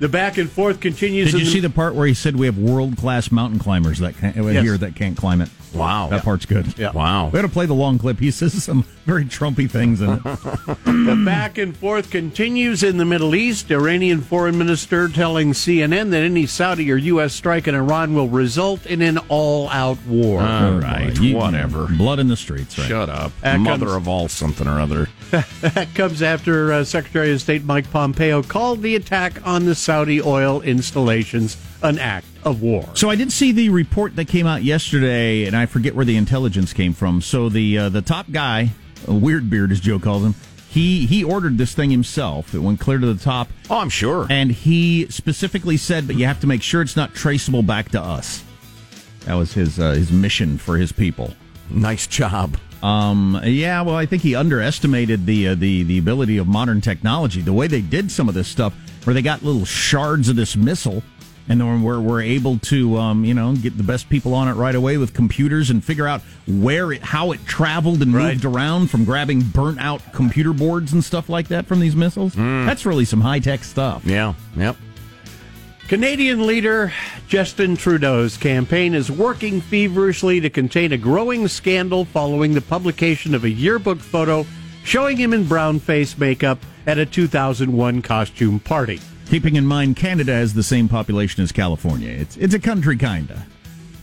The 0.00 0.08
back 0.08 0.36
and 0.36 0.50
forth 0.50 0.80
continues. 0.80 1.30
Did 1.30 1.34
in 1.40 1.46
you 1.46 1.46
see 1.52 1.60
the 1.60 1.70
part 1.70 1.94
where 1.94 2.06
he 2.08 2.14
said 2.14 2.34
we 2.34 2.46
have 2.46 2.58
world 2.58 2.96
class 2.96 3.30
mountain 3.30 3.60
climbers 3.60 4.00
that 4.00 4.16
can, 4.16 4.34
Yes. 4.34 4.62
here 4.64 4.76
that 4.76 4.96
can't 4.96 5.16
climb 5.16 5.40
it? 5.40 5.48
Wow. 5.74 6.08
That 6.08 6.22
part's 6.24 6.46
good. 6.46 6.78
Yeah. 6.78 6.92
Wow. 6.92 7.26
We 7.26 7.32
got 7.32 7.42
to 7.42 7.48
play 7.48 7.66
the 7.66 7.74
long 7.74 7.98
clip. 7.98 8.18
He 8.18 8.30
says 8.30 8.62
some 8.62 8.82
very 9.04 9.24
Trumpy 9.24 9.70
things 9.70 10.00
in 10.00 10.10
it. 10.10 10.22
The 11.02 11.22
back 11.24 11.58
and 11.58 11.76
forth 11.76 12.10
continues 12.10 12.82
in 12.82 12.96
the 12.96 13.04
Middle 13.04 13.34
East. 13.34 13.70
Iranian 13.70 14.20
foreign 14.20 14.56
minister 14.58 15.08
telling 15.08 15.52
CNN 15.52 16.10
that 16.10 16.22
any 16.22 16.46
Saudi 16.46 16.90
or 16.92 16.96
U.S. 16.96 17.32
strike 17.32 17.66
in 17.66 17.74
Iran 17.74 18.14
will 18.14 18.28
result 18.28 18.86
in 18.86 19.02
an 19.02 19.18
all-out 19.28 19.98
war. 20.06 20.40
All 20.42 20.72
right, 20.78 21.18
You- 21.18 21.36
whatever. 21.36 21.86
Blood 21.88 22.18
in 22.20 22.28
the 22.28 22.36
streets, 22.36 22.78
right? 22.78 22.88
Shut 22.88 23.08
up. 23.08 23.32
That 23.40 23.58
Mother 23.60 23.86
comes- 23.86 23.96
of 23.96 24.08
all 24.08 24.28
something 24.28 24.66
or 24.68 24.80
other. 24.80 25.08
that 25.62 25.88
comes 25.94 26.22
after 26.22 26.72
uh, 26.72 26.84
Secretary 26.84 27.32
of 27.32 27.40
State 27.40 27.64
Mike 27.64 27.90
Pompeo 27.90 28.42
called 28.42 28.82
the 28.82 28.94
attack 28.96 29.44
on 29.46 29.64
the 29.64 29.74
Saudi 29.74 30.20
oil 30.20 30.60
installations 30.62 31.56
an 31.82 31.98
act 31.98 32.26
of 32.44 32.62
war. 32.62 32.88
So 32.94 33.10
I 33.10 33.16
did 33.16 33.32
see 33.32 33.52
the 33.52 33.68
report 33.70 34.16
that 34.16 34.28
came 34.28 34.46
out 34.46 34.62
yesterday, 34.62 35.44
and 35.46 35.56
I 35.56 35.66
forget 35.66 35.94
where 35.94 36.04
the 36.04 36.16
intelligence 36.16 36.72
came 36.72 36.92
from. 36.92 37.20
So 37.20 37.48
the 37.48 37.78
uh, 37.78 37.88
the 37.88 38.02
top 38.02 38.30
guy, 38.30 38.70
Weird 39.06 39.50
Beard, 39.50 39.72
as 39.72 39.80
Joe 39.80 39.98
calls 39.98 40.24
him, 40.24 40.34
he 40.68 41.06
he 41.06 41.22
ordered 41.24 41.58
this 41.58 41.74
thing 41.74 41.90
himself. 41.90 42.54
It 42.54 42.60
went 42.60 42.80
clear 42.80 42.98
to 42.98 43.12
the 43.12 43.22
top, 43.22 43.48
Oh, 43.70 43.78
I'm 43.78 43.88
sure. 43.90 44.26
and 44.30 44.50
he 44.50 45.06
specifically 45.10 45.76
said, 45.76 46.06
"But 46.06 46.16
you 46.16 46.26
have 46.26 46.40
to 46.40 46.46
make 46.46 46.62
sure 46.62 46.82
it's 46.82 46.96
not 46.96 47.14
traceable 47.14 47.62
back 47.62 47.90
to 47.90 48.00
us." 48.00 48.42
That 49.26 49.34
was 49.34 49.52
his 49.52 49.78
uh, 49.78 49.92
his 49.92 50.10
mission 50.10 50.58
for 50.58 50.76
his 50.76 50.92
people. 50.92 51.32
Nice 51.70 52.06
job. 52.06 52.56
Um, 52.82 53.40
yeah, 53.44 53.80
well, 53.82 53.94
I 53.94 54.06
think 54.06 54.22
he 54.22 54.34
underestimated 54.34 55.26
the 55.26 55.48
uh, 55.48 55.54
the 55.54 55.84
the 55.84 55.98
ability 55.98 56.38
of 56.38 56.48
modern 56.48 56.80
technology. 56.80 57.40
The 57.40 57.52
way 57.52 57.66
they 57.68 57.80
did 57.80 58.10
some 58.10 58.28
of 58.28 58.34
this 58.34 58.48
stuff, 58.48 58.74
where 59.04 59.14
they 59.14 59.22
got 59.22 59.42
little 59.44 59.64
shards 59.64 60.28
of 60.28 60.34
this 60.36 60.56
missile, 60.56 61.02
and 61.48 61.60
then 61.60 61.82
we're 61.82 62.00
we're 62.00 62.22
able 62.22 62.58
to 62.58 62.96
um, 62.98 63.24
you 63.24 63.34
know 63.34 63.54
get 63.56 63.76
the 63.76 63.82
best 63.82 64.08
people 64.08 64.32
on 64.34 64.48
it 64.48 64.52
right 64.52 64.74
away 64.74 64.96
with 64.96 65.12
computers 65.14 65.70
and 65.70 65.82
figure 65.84 66.06
out 66.06 66.20
where 66.46 66.92
it 66.92 67.02
how 67.02 67.32
it 67.32 67.44
traveled 67.46 68.00
and 68.02 68.14
Right. 68.14 68.32
moved 68.34 68.44
around 68.44 68.90
from 68.90 69.04
grabbing 69.04 69.40
burnt 69.40 69.80
out 69.80 70.00
computer 70.12 70.52
boards 70.52 70.92
and 70.92 71.02
stuff 71.04 71.28
like 71.28 71.48
that 71.48 71.66
from 71.66 71.80
these 71.80 71.96
missiles. 71.96 72.34
That's 72.34 72.86
really 72.86 73.04
some 73.04 73.20
high 73.20 73.40
tech 73.40 73.64
stuff. 73.64 74.04
Yeah, 74.04 74.34
yep. 74.56 74.76
Canadian 75.88 76.46
leader 76.46 76.92
Justin 77.28 77.76
Trudeau's 77.76 78.36
campaign 78.36 78.94
is 78.94 79.10
working 79.10 79.60
feverishly 79.60 80.40
to 80.40 80.48
contain 80.48 80.92
a 80.92 80.96
growing 80.96 81.48
scandal 81.48 82.04
following 82.04 82.54
the 82.54 82.60
publication 82.62 83.34
of 83.34 83.44
a 83.44 83.50
yearbook 83.50 83.98
photo 83.98 84.46
showing 84.84 85.16
him 85.16 85.32
in 85.32 85.46
brown 85.46 85.78
face 85.80 86.16
makeup 86.16 86.58
at 86.86 86.98
a 86.98 87.04
2001 87.06 88.00
costume 88.02 88.58
party. 88.60 89.00
Keeping 89.32 89.56
in 89.56 89.64
mind 89.64 89.96
Canada 89.96 90.34
has 90.34 90.52
the 90.52 90.62
same 90.62 90.90
population 90.90 91.42
as 91.42 91.52
California. 91.52 92.10
It's 92.10 92.36
it's 92.36 92.52
a 92.52 92.58
country 92.58 92.98
kinda. 92.98 93.46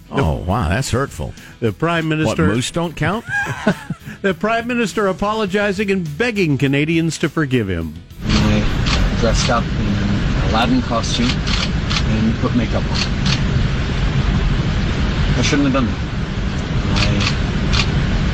Oh, 0.10 0.38
wow, 0.38 0.70
that's 0.70 0.90
hurtful. 0.90 1.36
The 1.60 1.72
prime 1.72 2.10
What, 2.10 2.18
minister 2.18 2.48
moose 2.48 2.72
don't 2.72 2.96
count? 2.96 3.26
the 4.24 4.34
prime 4.34 4.66
minister 4.66 5.06
apologizing 5.06 5.92
and 5.92 6.18
begging 6.18 6.58
Canadians 6.58 7.20
to 7.20 7.30
forgive 7.30 7.70
him. 7.70 7.94
I 8.24 9.18
dressed 9.20 9.52
up 9.52 9.64
in 9.64 9.70
an 9.70 10.50
Aladdin 10.50 10.82
costume 10.82 11.30
and 11.30 12.36
put 12.40 12.56
makeup 12.56 12.84
on. 12.86 12.98
I 15.38 15.44
shouldn't 15.44 15.72
have 15.72 15.74
done 15.74 15.86
that. 15.86 16.00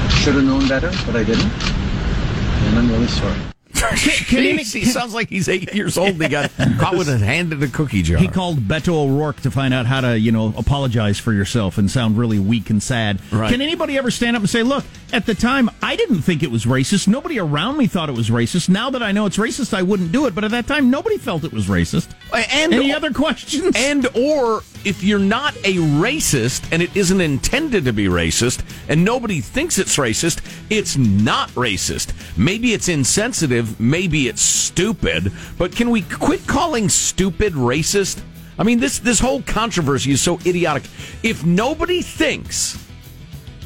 I 0.06 0.10
should 0.24 0.36
have 0.36 0.46
known 0.46 0.66
better, 0.70 0.92
but 1.06 1.18
I 1.18 1.26
didn't. 1.26 1.52
And 1.52 2.80
I'm 2.80 2.90
really 2.90 3.08
sorry. 3.08 3.55
Jeez, 3.86 4.74
he 4.74 4.86
sounds 4.86 5.14
like 5.14 5.30
he's 5.30 5.50
eight 5.50 5.74
years 5.74 5.98
old. 5.98 6.10
and 6.10 6.22
He 6.24 6.30
got 6.30 6.52
caught 6.80 6.98
with 6.98 7.08
his 7.08 7.22
hand 7.22 7.52
in 7.54 7.62
a 7.62 7.68
cookie 7.68 8.02
jar. 8.02 8.18
He 8.18 8.28
called 8.28 8.60
Beto 8.60 8.94
O'Rourke 8.94 9.42
to 9.42 9.52
find 9.52 9.74
out 9.74 9.86
how 9.86 10.02
to, 10.02 10.18
you 10.18 10.32
know, 10.32 10.54
apologize 10.58 11.20
for 11.20 11.34
yourself 11.34 11.78
and 11.78 11.90
sound 11.92 12.18
really 12.18 12.40
weak 12.40 12.70
and 12.70 12.82
sad. 12.82 13.20
Right. 13.32 13.52
Can 13.52 13.62
anybody 13.62 13.98
ever 13.98 14.12
stand 14.12 14.36
up 14.36 14.42
and 14.42 14.50
say, 14.50 14.64
look, 14.64 14.86
at 15.12 15.26
the 15.26 15.36
time, 15.36 15.70
I 15.82 15.96
didn't 15.96 16.22
think 16.22 16.42
it 16.44 16.52
was 16.52 16.66
racist. 16.66 17.08
Nobody 17.08 17.40
around 17.40 17.78
me 17.78 17.88
thought 17.88 18.10
it 18.10 18.16
was 18.16 18.30
racist. 18.30 18.70
Now 18.70 18.90
that 18.90 19.04
I 19.04 19.12
know 19.12 19.26
it's 19.26 19.38
racist, 19.38 19.74
I 19.74 19.82
wouldn't 19.82 20.12
do 20.12 20.26
it. 20.26 20.34
But 20.36 20.44
at 20.44 20.52
that 20.52 20.68
time, 20.68 20.90
nobody 20.90 21.18
felt 21.18 21.44
it 21.44 21.54
was 21.54 21.68
racist. 21.68 22.10
And 22.34 22.74
Any 22.74 22.94
other 22.94 23.12
questions? 23.12 23.76
And 23.78 24.08
or 24.16 24.64
if 24.86 25.04
you're 25.04 25.20
not 25.20 25.56
a 25.58 25.76
racist 25.76 26.72
and 26.72 26.82
it 26.82 26.96
isn't 26.96 27.20
intended 27.20 27.86
to 27.86 27.94
be 27.94 28.06
racist 28.06 28.64
and 28.88 29.04
nobody 29.04 29.42
thinks 29.42 29.80
it's 29.80 29.98
racist, 29.98 30.42
it's 30.70 30.96
not 30.96 31.50
racist. 31.50 32.14
Maybe 32.38 32.74
it's 32.74 32.88
insensitive, 32.88 33.80
maybe 33.80 34.28
it's 34.28 34.42
stupid, 34.42 35.32
but 35.58 35.76
can 35.76 35.90
we 35.90 36.04
quit 36.04 36.46
calling 36.48 36.88
stupid 36.88 37.54
racist? 37.54 38.22
I 38.58 38.64
mean 38.64 38.80
this 38.80 39.00
this 39.00 39.20
whole 39.20 39.42
controversy 39.42 40.12
is 40.12 40.22
so 40.22 40.40
idiotic. 40.46 40.84
If 41.24 41.44
nobody 41.44 42.02
thinks 42.02 42.78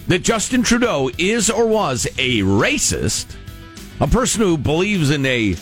that 0.08 0.24
Justin 0.24 0.64
Trudeau 0.64 1.12
is 1.18 1.50
or 1.52 1.68
was 1.68 2.08
a 2.18 2.40
racist, 2.40 3.36
a 4.00 4.08
person 4.08 4.42
who 4.42 4.58
believes 4.58 5.12
in 5.12 5.26
a, 5.26 5.56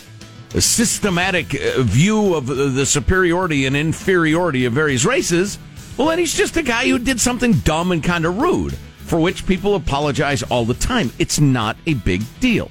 a 0.54 0.60
systematic 0.60 1.54
uh, 1.54 1.82
view 1.82 2.34
of 2.34 2.46
the, 2.46 2.54
the 2.54 2.86
superiority 2.86 3.66
and 3.66 3.76
inferiority 3.76 4.64
of 4.64 4.72
various 4.72 5.04
races, 5.04 5.58
well, 5.96 6.08
then 6.08 6.18
he's 6.18 6.34
just 6.34 6.56
a 6.56 6.62
guy 6.62 6.88
who 6.88 6.98
did 6.98 7.20
something 7.20 7.52
dumb 7.52 7.92
and 7.92 8.02
kind 8.02 8.24
of 8.24 8.38
rude, 8.38 8.74
for 8.98 9.18
which 9.18 9.46
people 9.46 9.74
apologize 9.74 10.42
all 10.44 10.64
the 10.64 10.74
time. 10.74 11.10
It's 11.18 11.40
not 11.40 11.76
a 11.86 11.94
big 11.94 12.22
deal. 12.40 12.70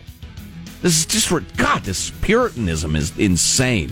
This 0.82 1.00
is 1.00 1.06
just 1.06 1.28
for 1.28 1.42
God. 1.58 1.84
This 1.84 2.12
Puritanism 2.22 2.96
is 2.96 3.18
insane. 3.18 3.92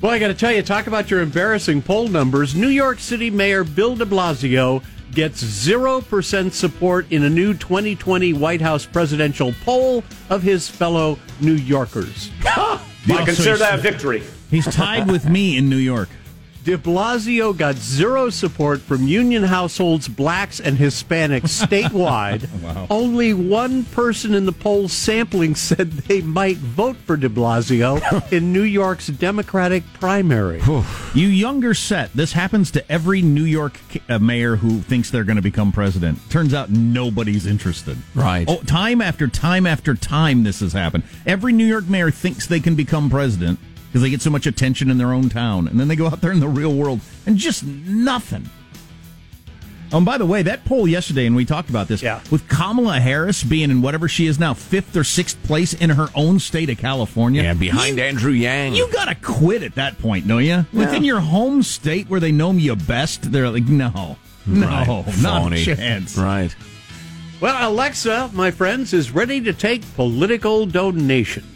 Well, 0.00 0.12
I 0.12 0.18
got 0.18 0.28
to 0.28 0.34
tell 0.34 0.52
you, 0.52 0.62
talk 0.62 0.88
about 0.88 1.10
your 1.10 1.20
embarrassing 1.20 1.82
poll 1.82 2.08
numbers. 2.08 2.54
New 2.54 2.68
York 2.68 2.98
City 2.98 3.30
Mayor 3.30 3.64
Bill 3.64 3.96
de 3.96 4.04
Blasio 4.04 4.82
gets 5.12 5.42
0% 5.42 6.52
support 6.52 7.10
in 7.10 7.22
a 7.22 7.30
new 7.30 7.54
2020 7.54 8.32
White 8.34 8.60
House 8.60 8.84
presidential 8.84 9.54
poll 9.64 10.04
of 10.28 10.42
his 10.42 10.68
fellow 10.68 11.18
New 11.40 11.54
Yorkers. 11.54 12.30
I 13.08 13.24
consider 13.24 13.56
that 13.58 13.78
a 13.78 13.82
victory. 13.82 14.22
He's 14.50 14.66
tied 14.66 15.10
with 15.10 15.28
me 15.28 15.56
in 15.56 15.68
New 15.68 15.76
York. 15.76 16.08
De 16.66 16.76
Blasio 16.76 17.56
got 17.56 17.76
zero 17.76 18.28
support 18.28 18.80
from 18.80 19.06
union 19.06 19.44
households, 19.44 20.08
blacks, 20.08 20.58
and 20.58 20.76
Hispanics 20.76 21.42
statewide. 21.64 22.50
Wow. 22.60 22.88
Only 22.90 23.32
one 23.32 23.84
person 23.84 24.34
in 24.34 24.46
the 24.46 24.52
poll 24.52 24.88
sampling 24.88 25.54
said 25.54 25.92
they 25.92 26.22
might 26.22 26.56
vote 26.56 26.96
for 26.96 27.16
de 27.16 27.28
Blasio 27.28 28.02
in 28.32 28.52
New 28.52 28.64
York's 28.64 29.06
Democratic 29.06 29.84
primary. 29.92 30.60
You 31.14 31.28
younger 31.28 31.72
set, 31.72 32.12
this 32.14 32.32
happens 32.32 32.72
to 32.72 32.90
every 32.90 33.22
New 33.22 33.44
York 33.44 33.78
uh, 34.08 34.18
mayor 34.18 34.56
who 34.56 34.80
thinks 34.80 35.08
they're 35.08 35.22
going 35.22 35.36
to 35.36 35.42
become 35.42 35.70
president. 35.70 36.18
Turns 36.30 36.52
out 36.52 36.68
nobody's 36.68 37.46
interested. 37.46 37.96
Right. 38.12 38.44
Oh, 38.48 38.60
time 38.62 39.00
after 39.00 39.28
time 39.28 39.68
after 39.68 39.94
time, 39.94 40.42
this 40.42 40.58
has 40.58 40.72
happened. 40.72 41.04
Every 41.26 41.52
New 41.52 41.64
York 41.64 41.88
mayor 41.88 42.10
thinks 42.10 42.48
they 42.48 42.58
can 42.58 42.74
become 42.74 43.08
president 43.08 43.60
because 43.96 44.02
they 44.04 44.10
get 44.10 44.20
so 44.20 44.28
much 44.28 44.46
attention 44.46 44.90
in 44.90 44.98
their 44.98 45.14
own 45.14 45.30
town, 45.30 45.66
and 45.68 45.80
then 45.80 45.88
they 45.88 45.96
go 45.96 46.06
out 46.06 46.20
there 46.20 46.30
in 46.30 46.38
the 46.38 46.46
real 46.46 46.74
world 46.74 47.00
and 47.24 47.38
just 47.38 47.64
nothing. 47.64 48.46
Oh, 49.90 49.96
and 49.96 50.04
by 50.04 50.18
the 50.18 50.26
way, 50.26 50.42
that 50.42 50.66
poll 50.66 50.86
yesterday, 50.86 51.24
and 51.24 51.34
we 51.34 51.46
talked 51.46 51.70
about 51.70 51.88
this, 51.88 52.02
Yeah. 52.02 52.20
with 52.30 52.46
Kamala 52.46 53.00
Harris 53.00 53.42
being 53.42 53.70
in 53.70 53.80
whatever 53.80 54.06
she 54.06 54.26
is 54.26 54.38
now, 54.38 54.52
fifth 54.52 54.94
or 54.98 55.02
sixth 55.02 55.42
place 55.44 55.72
in 55.72 55.88
her 55.88 56.08
own 56.14 56.40
state 56.40 56.68
of 56.68 56.76
California. 56.76 57.42
Yeah, 57.42 57.54
behind 57.54 57.96
You- 57.96 58.04
Andrew 58.04 58.32
Yang. 58.32 58.74
you 58.74 58.86
gotta 58.92 59.14
quit 59.14 59.62
at 59.62 59.76
that 59.76 59.98
point, 59.98 60.28
don't 60.28 60.44
you? 60.44 60.66
Within 60.74 61.02
your 61.02 61.20
home 61.20 61.62
state 61.62 62.10
where 62.10 62.20
they 62.20 62.32
know 62.32 62.52
you 62.52 62.76
best, 62.76 63.32
they're 63.32 63.48
like, 63.48 63.66
no, 63.66 64.18
no, 64.44 64.66
Right. 64.66 64.86
not 65.22 65.42
Phony. 65.44 65.62
a 65.62 65.64
chance. 65.74 66.18
Right. 66.18 66.54
Well, 67.40 67.70
Alexa, 67.70 68.28
my 68.34 68.50
friends, 68.50 68.92
is 68.92 69.10
ready 69.10 69.40
to 69.40 69.54
take 69.54 69.80
political 69.94 70.66
donations. 70.66 71.46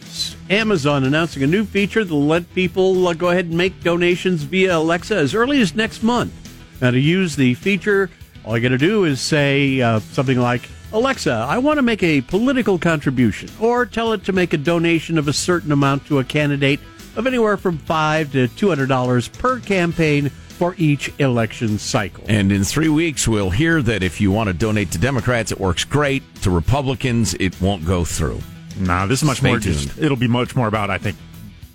Amazon 0.51 1.05
announcing 1.05 1.45
a 1.45 1.47
new 1.47 1.65
feature 1.65 2.03
that'll 2.03 2.27
let 2.27 2.53
people 2.55 3.07
uh, 3.07 3.15
go 3.15 3.31
ahead 3.31 3.47
and 3.47 3.57
make 3.57 3.83
donations 3.85 4.43
via 4.43 4.77
Alexa 4.77 5.15
as 5.15 5.33
early 5.33 5.61
as 5.63 5.77
next 5.77 6.03
month. 6.03 6.33
Now, 6.81 6.91
to 6.91 6.99
use 6.99 7.37
the 7.37 7.55
feature, 7.55 8.11
all 8.45 8.57
you 8.57 8.63
got 8.63 8.71
to 8.71 8.79
do 8.79 9.05
is 9.05 9.21
say 9.21 9.81
uh, 9.81 10.01
something 10.01 10.39
like, 10.39 10.69
Alexa, 10.93 11.31
I 11.49 11.59
want 11.59 11.77
to 11.79 11.83
make 11.83 12.03
a 12.03 12.21
political 12.23 12.79
contribution, 12.79 13.49
or 13.61 13.87
tell 13.87 14.13
it 14.13 14.25
to 14.25 14.33
make 14.33 14.53
a 14.53 14.57
donation 14.57 15.19
of 15.19 15.29
a 15.29 15.33
certain 15.33 15.71
amount 15.71 16.07
to 16.07 16.19
a 16.19 16.25
candidate 16.25 16.81
of 17.15 17.29
anywhere 17.29 17.57
from 17.57 17.79
five 17.79 18.33
to 18.33 18.49
two 18.49 18.69
hundred 18.69 18.89
dollars 18.89 19.29
per 19.29 19.61
campaign 19.61 20.31
for 20.31 20.75
each 20.79 21.13
election 21.21 21.79
cycle. 21.79 22.25
And 22.29 22.51
in 22.51 22.65
three 22.65 22.89
weeks, 22.89 23.29
we'll 23.29 23.51
hear 23.51 23.83
that 23.83 24.03
if 24.03 24.21
you 24.21 24.33
want 24.33 24.49
to 24.49 24.53
donate 24.53 24.91
to 24.93 24.99
Democrats, 24.99 25.53
it 25.53 25.61
works 25.61 25.85
great. 25.85 26.23
To 26.43 26.51
Republicans, 26.51 27.35
it 27.35 27.61
won't 27.61 27.85
go 27.85 28.05
through. 28.05 28.41
Nah, 28.81 29.07
this 29.07 29.21
is 29.21 29.25
much 29.27 29.39
Stay 29.39 29.49
more 29.49 29.59
tuned. 29.61 29.77
just. 29.77 29.99
It'll 29.99 30.17
be 30.17 30.29
much 30.29 30.57
more 30.57 30.67
about, 30.69 30.91
I 30.91 30.99
think, 30.99 31.17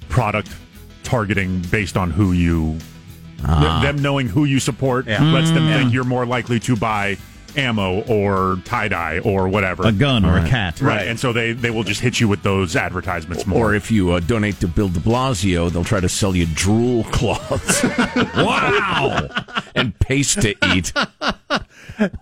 product 0.10 0.50
targeting 1.04 1.62
based 1.72 1.96
on 1.98 2.12
who 2.12 2.32
you. 2.32 2.78
Ah. 3.48 3.82
them 3.84 4.02
knowing 4.02 4.28
who 4.28 4.46
you 4.46 4.60
support 4.60 5.06
Yeah. 5.08 5.22
lets 5.22 5.52
them 5.52 5.64
Mm. 5.68 5.76
think 5.78 5.94
you're 5.94 6.04
more 6.04 6.26
likely 6.26 6.60
to 6.62 6.76
buy 6.76 7.18
ammo 7.56 8.02
or 8.08 8.60
tie 8.66 8.88
dye 8.88 9.20
or 9.20 9.48
whatever, 9.48 9.84
A 9.86 9.92
gun 9.92 10.26
or 10.26 10.38
a 10.38 10.48
cat. 10.48 10.82
Right. 10.82 11.08
and 11.08 11.20
so 11.20 11.32
they 11.32 11.52
they 11.54 11.70
will 11.70 11.84
just 11.84 12.02
hit 12.02 12.20
you 12.20 12.28
with 12.28 12.42
those 12.44 12.76
advertisements 12.76 13.46
more. 13.46 13.70
Or 13.72 13.76
if 13.76 13.92
you 13.92 14.12
uh, 14.14 14.20
donate 14.20 14.60
to 14.62 14.68
Bill 14.68 14.90
de 14.90 15.00
Blasio, 15.00 15.72
they'll 15.72 15.84
try 15.84 16.00
to 16.00 16.10
sell 16.10 16.36
you 16.36 16.48
drool 16.48 17.04
cloths. 17.06 17.84
wow! 18.36 19.28
and 19.76 19.98
paste 20.00 20.42
to 20.42 20.56
eat. 20.74 20.92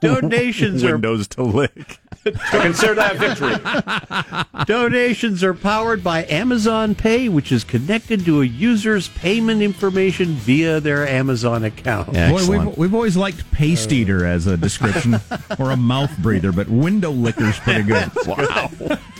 Donations 0.01 0.83
are 0.83 0.93
windows 0.93 1.27
to 1.29 1.43
lick. 1.43 1.99
Consider 2.23 2.95
that 2.95 3.17
victory. 3.17 4.65
Donations 4.65 5.43
are 5.43 5.53
powered 5.53 6.03
by 6.03 6.25
Amazon 6.25 6.95
Pay, 6.95 7.27
which 7.29 7.51
is 7.51 7.63
connected 7.63 8.23
to 8.25 8.41
a 8.41 8.45
user's 8.45 9.09
payment 9.09 9.61
information 9.61 10.33
via 10.35 10.79
their 10.79 11.07
Amazon 11.07 11.63
account. 11.63 12.13
Boy, 12.13 12.47
we've, 12.47 12.77
we've 12.77 12.93
always 12.93 13.17
liked 13.17 13.49
paste 13.51 13.91
uh, 13.91 13.95
eater 13.95 14.25
as 14.25 14.47
a 14.47 14.55
description 14.55 15.15
or 15.59 15.71
a 15.71 15.77
mouth 15.77 16.15
breather, 16.19 16.51
but 16.51 16.69
window 16.69 17.11
licker's 17.11 17.59
pretty 17.59 17.83
good. 17.83 18.09
Wow. 18.25 18.69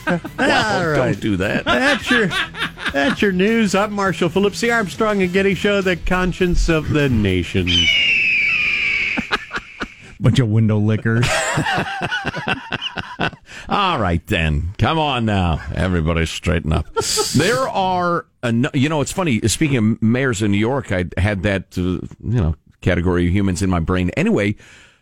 All 0.08 0.18
right. 0.88 0.96
Don't 0.96 1.20
do 1.20 1.38
that. 1.38 1.66
That's 1.66 2.10
your 2.10 2.28
that's 2.92 3.22
your 3.22 3.32
news. 3.32 3.74
I'm 3.74 3.94
Marshall 3.94 4.30
Phillips, 4.30 4.60
the 4.60 4.72
Armstrong 4.72 5.22
and 5.22 5.32
Getty 5.32 5.56
Show, 5.56 5.82
the 5.82 5.96
conscience 5.96 6.68
of 6.70 6.90
the 6.90 7.10
nation. 7.10 7.70
Bunch 10.24 10.40
of 10.40 10.48
window 10.48 10.78
lickers. 10.80 11.28
All 13.70 14.00
right, 14.00 14.26
then. 14.28 14.74
Come 14.78 14.98
on 14.98 15.26
now. 15.26 15.62
Everybody 15.76 16.26
straighten 16.26 16.72
up. 16.72 16.86
there 17.36 17.68
are, 17.68 18.26
en- 18.42 18.70
you 18.74 18.88
know, 18.88 19.02
it's 19.02 19.12
funny. 19.12 19.42
Speaking 19.50 19.76
of 19.78 20.02
mayors 20.02 20.42
in 20.42 20.52
New 20.52 20.58
York, 20.58 20.94
I 20.94 21.06
had 21.18 21.44
that, 21.44 21.78
uh, 21.78 21.82
you 21.82 22.08
know, 22.22 22.56
category 22.80 23.28
of 23.28 23.34
humans 23.34 23.62
in 23.62 23.70
my 23.70 23.80
brain 23.82 24.12
anyway, 24.12 24.56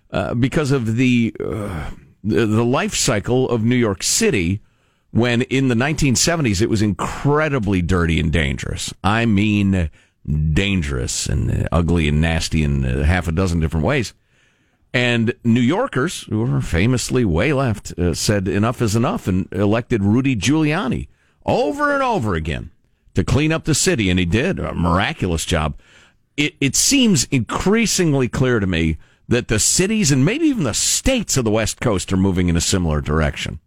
uh, 0.09 0.33
because 0.33 0.71
of 0.71 0.95
the, 0.95 1.35
uh, 1.39 1.91
the 2.23 2.47
the 2.47 2.65
life 2.65 2.95
cycle 2.95 3.47
of 3.49 3.63
New 3.63 3.75
York 3.75 4.01
City. 4.03 4.61
When 5.11 5.41
in 5.43 5.67
the 5.67 5.75
1970s, 5.75 6.61
it 6.61 6.69
was 6.69 6.81
incredibly 6.81 7.81
dirty 7.83 8.19
and 8.19 8.31
dangerous. 8.31 8.93
I 9.03 9.25
mean, 9.25 9.91
dangerous 10.53 11.27
and 11.27 11.67
ugly 11.71 12.07
and 12.07 12.21
nasty 12.21 12.63
in 12.63 12.85
uh, 12.85 13.03
half 13.03 13.27
a 13.27 13.31
dozen 13.31 13.59
different 13.59 13.85
ways. 13.85 14.13
And 14.93 15.33
New 15.43 15.61
Yorkers, 15.61 16.23
who 16.23 16.53
are 16.53 16.61
famously 16.61 17.23
way 17.23 17.53
left, 17.53 17.97
uh, 17.97 18.13
said 18.13 18.47
enough 18.47 18.81
is 18.81 18.95
enough 18.95 19.27
and 19.27 19.47
elected 19.53 20.03
Rudy 20.03 20.35
Giuliani 20.35 21.07
over 21.45 21.93
and 21.93 22.03
over 22.03 22.35
again 22.35 22.71
to 23.15 23.23
clean 23.23 23.51
up 23.51 23.63
the 23.63 23.75
city. 23.75 24.09
And 24.09 24.19
he 24.19 24.25
did 24.25 24.59
a 24.59 24.73
miraculous 24.73 25.45
job. 25.45 25.75
It, 26.35 26.55
it 26.59 26.75
seems 26.75 27.23
increasingly 27.25 28.27
clear 28.27 28.59
to 28.59 28.67
me 28.67 28.97
that 29.29 29.47
the 29.47 29.59
cities 29.59 30.11
and 30.11 30.25
maybe 30.25 30.47
even 30.47 30.65
the 30.65 30.73
states 30.73 31.37
of 31.37 31.45
the 31.45 31.51
West 31.51 31.79
Coast 31.79 32.11
are 32.11 32.17
moving 32.17 32.49
in 32.49 32.57
a 32.57 32.61
similar 32.61 32.99
direction. 32.99 33.59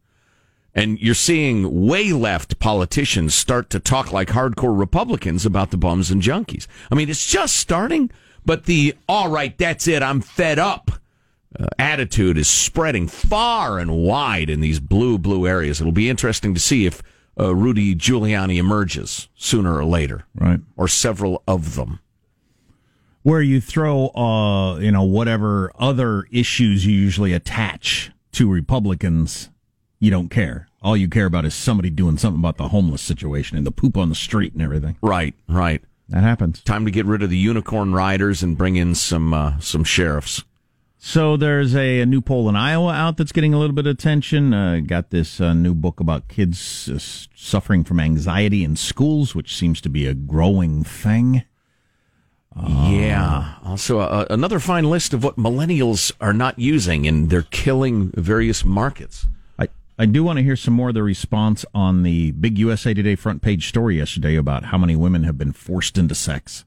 And 0.74 0.98
you're 1.00 1.14
seeing 1.14 1.86
way 1.86 2.12
left 2.12 2.58
politicians 2.58 3.34
start 3.34 3.70
to 3.70 3.80
talk 3.80 4.12
like 4.12 4.28
hardcore 4.28 4.78
Republicans 4.78 5.46
about 5.46 5.70
the 5.70 5.76
bums 5.78 6.10
and 6.10 6.20
junkies. 6.20 6.66
I 6.90 6.96
mean, 6.96 7.08
it's 7.08 7.26
just 7.26 7.56
starting, 7.56 8.10
but 8.44 8.64
the, 8.64 8.94
all 9.08 9.30
right, 9.30 9.56
that's 9.56 9.88
it, 9.88 10.02
I'm 10.02 10.20
fed 10.20 10.58
up 10.58 10.90
uh, 11.58 11.66
attitude 11.78 12.36
is 12.36 12.48
spreading 12.48 13.08
far 13.08 13.78
and 13.78 13.96
wide 13.96 14.50
in 14.50 14.60
these 14.60 14.80
blue, 14.80 15.18
blue 15.18 15.46
areas. 15.46 15.80
It'll 15.80 15.92
be 15.92 16.10
interesting 16.10 16.54
to 16.54 16.60
see 16.60 16.86
if 16.86 17.02
uh, 17.38 17.54
Rudy 17.54 17.94
Giuliani 17.94 18.56
emerges 18.56 19.28
sooner 19.34 19.76
or 19.76 19.84
later. 19.84 20.24
Right. 20.34 20.60
Or 20.76 20.88
several 20.88 21.42
of 21.46 21.74
them. 21.74 22.00
Where 23.22 23.40
you 23.40 23.60
throw, 23.60 24.08
uh, 24.08 24.78
you 24.80 24.90
know, 24.90 25.02
whatever 25.02 25.72
other 25.78 26.26
issues 26.30 26.84
you 26.84 26.92
usually 26.92 27.32
attach 27.32 28.10
to 28.32 28.50
Republicans, 28.50 29.48
you 29.98 30.10
don't 30.10 30.28
care. 30.28 30.68
All 30.82 30.96
you 30.96 31.08
care 31.08 31.24
about 31.24 31.46
is 31.46 31.54
somebody 31.54 31.88
doing 31.88 32.18
something 32.18 32.40
about 32.40 32.58
the 32.58 32.68
homeless 32.68 33.00
situation 33.00 33.56
and 33.56 33.66
the 33.66 33.70
poop 33.70 33.96
on 33.96 34.10
the 34.10 34.14
street 34.14 34.52
and 34.52 34.60
everything. 34.60 34.98
Right, 35.00 35.34
right. 35.48 35.82
That 36.10 36.22
happens. 36.22 36.62
Time 36.62 36.84
to 36.84 36.90
get 36.90 37.06
rid 37.06 37.22
of 37.22 37.30
the 37.30 37.38
unicorn 37.38 37.94
riders 37.94 38.42
and 38.42 38.58
bring 38.58 38.76
in 38.76 38.94
some 38.94 39.32
uh, 39.32 39.58
some 39.60 39.84
sheriffs. 39.84 40.44
So 41.06 41.36
there's 41.36 41.76
a, 41.76 42.00
a 42.00 42.06
new 42.06 42.22
poll 42.22 42.48
in 42.48 42.56
Iowa 42.56 42.90
out 42.90 43.18
that's 43.18 43.30
getting 43.30 43.52
a 43.52 43.58
little 43.58 43.74
bit 43.74 43.86
of 43.86 43.90
attention. 43.90 44.54
Uh, 44.54 44.80
got 44.80 45.10
this 45.10 45.38
uh, 45.38 45.52
new 45.52 45.74
book 45.74 46.00
about 46.00 46.28
kids 46.28 46.88
uh, 46.88 46.98
suffering 46.98 47.84
from 47.84 48.00
anxiety 48.00 48.64
in 48.64 48.74
schools, 48.74 49.34
which 49.34 49.54
seems 49.54 49.82
to 49.82 49.90
be 49.90 50.06
a 50.06 50.14
growing 50.14 50.82
thing. 50.82 51.44
Yeah. 52.56 53.56
Also, 53.62 53.98
uh, 53.98 54.24
another 54.30 54.58
fine 54.58 54.84
list 54.84 55.12
of 55.12 55.22
what 55.22 55.36
millennials 55.36 56.10
are 56.22 56.32
not 56.32 56.58
using, 56.58 57.06
and 57.06 57.28
they're 57.28 57.42
killing 57.42 58.10
various 58.16 58.64
markets. 58.64 59.26
I, 59.58 59.68
I 59.98 60.06
do 60.06 60.24
want 60.24 60.38
to 60.38 60.42
hear 60.42 60.56
some 60.56 60.72
more 60.72 60.88
of 60.88 60.94
the 60.94 61.02
response 61.02 61.66
on 61.74 62.02
the 62.02 62.30
big 62.30 62.56
USA 62.58 62.94
Today 62.94 63.14
front 63.14 63.42
page 63.42 63.68
story 63.68 63.98
yesterday 63.98 64.36
about 64.36 64.64
how 64.64 64.78
many 64.78 64.96
women 64.96 65.24
have 65.24 65.36
been 65.36 65.52
forced 65.52 65.98
into 65.98 66.14
sex. 66.14 66.64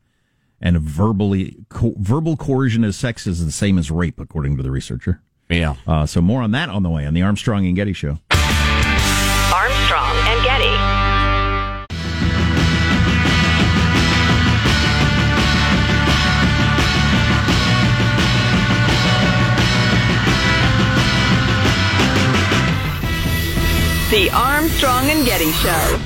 And 0.59 0.79
verbally, 0.79 1.55
co- 1.69 1.93
verbal 1.97 2.35
coercion 2.35 2.83
as 2.83 2.95
sex 2.95 3.27
is 3.27 3.45
the 3.45 3.51
same 3.51 3.77
as 3.77 3.91
rape, 3.91 4.19
according 4.19 4.57
to 4.57 4.63
the 4.63 4.71
researcher. 4.71 5.21
Yeah. 5.49 5.75
Uh, 5.85 6.05
so 6.05 6.21
more 6.21 6.41
on 6.41 6.51
that 6.51 6.69
on 6.69 6.83
the 6.83 6.89
way 6.89 7.05
on 7.05 7.13
the 7.13 7.21
Armstrong 7.21 7.65
and 7.67 7.75
Getty 7.75 7.93
Show. 7.93 8.19
Armstrong 9.53 10.15
and 10.27 10.43
Getty. 10.43 10.97
The 24.09 24.29
Armstrong 24.31 25.09
and 25.09 25.25
Getty 25.25 25.51
Show. 25.51 25.99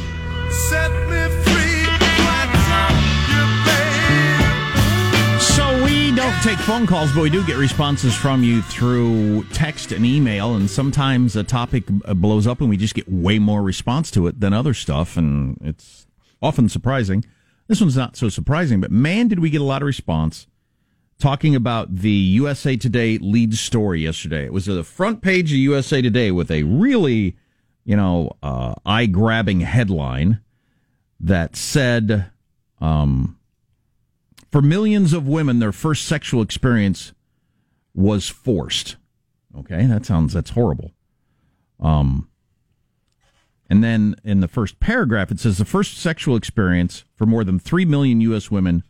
We 6.12 6.18
don't 6.18 6.42
take 6.42 6.58
phone 6.58 6.86
calls, 6.86 7.14
but 7.14 7.22
we 7.22 7.30
do 7.30 7.42
get 7.46 7.56
responses 7.56 8.14
from 8.14 8.44
you 8.44 8.62
through 8.64 9.46
text 9.54 9.94
and 9.94 10.06
email. 10.06 10.56
And 10.56 10.70
sometimes 10.70 11.38
a 11.38 11.44
topic 11.44 11.86
uh, 12.04 12.14
blows 12.14 12.46
up, 12.46 12.60
and 12.60 12.70
we 12.70 12.76
just 12.76 12.96
get 12.96 13.10
way 13.10 13.40
more 13.40 13.62
response 13.62 14.12
to 14.12 14.28
it 14.28 14.42
than 14.42 14.52
other 14.52 14.74
stuff, 14.74 15.16
and 15.16 15.58
it's 15.62 16.08
often 16.42 16.68
surprising. 16.68 17.24
This 17.68 17.80
one's 17.80 17.96
not 17.96 18.18
so 18.18 18.28
surprising, 18.28 18.82
but 18.82 18.92
man, 18.92 19.30
did 19.30 19.40
we 19.40 19.50
get 19.50 19.62
a 19.62 19.64
lot 19.64 19.82
of 19.82 19.86
response 19.86 20.48
talking 21.18 21.56
about 21.56 21.96
the 21.96 22.10
USA 22.10 22.76
Today 22.76 23.18
lead 23.18 23.54
story 23.54 24.02
yesterday. 24.02 24.44
It 24.44 24.52
was 24.52 24.66
the 24.66 24.84
front 24.84 25.22
page 25.22 25.54
of 25.54 25.60
USA 25.60 26.02
Today 26.02 26.32
with 26.32 26.52
a 26.52 26.64
really, 26.64 27.38
you 27.86 27.96
know, 27.96 28.36
uh, 28.44 28.74
eye-grabbing 28.86 29.62
headline 29.62 30.42
that 31.22 31.56
said. 31.56 32.32
Um, 32.82 33.38
for 34.52 34.62
millions 34.62 35.14
of 35.14 35.28
women, 35.28 35.60
their 35.60 35.72
first 35.72 36.06
sexual 36.06 36.42
experience 36.42 37.14
was 37.94 38.30
forced. 38.30 38.98
Okay, 39.58 39.86
that 39.86 40.06
sounds 40.06 40.34
that's 40.34 40.52
horrible. 40.52 40.92
Um, 41.80 42.30
and 43.70 43.84
then 43.84 44.16
in 44.24 44.42
the 44.42 44.48
first 44.48 44.80
paragraph, 44.80 45.32
it 45.32 45.40
says 45.40 45.58
the 45.58 45.66
first 45.66 45.98
sexual 45.98 46.36
experience 46.36 47.06
for 47.16 47.26
more 47.26 47.44
than 47.44 47.60
three 47.60 47.86
million 47.86 48.22
U.S. 48.22 48.52
women 48.52 48.84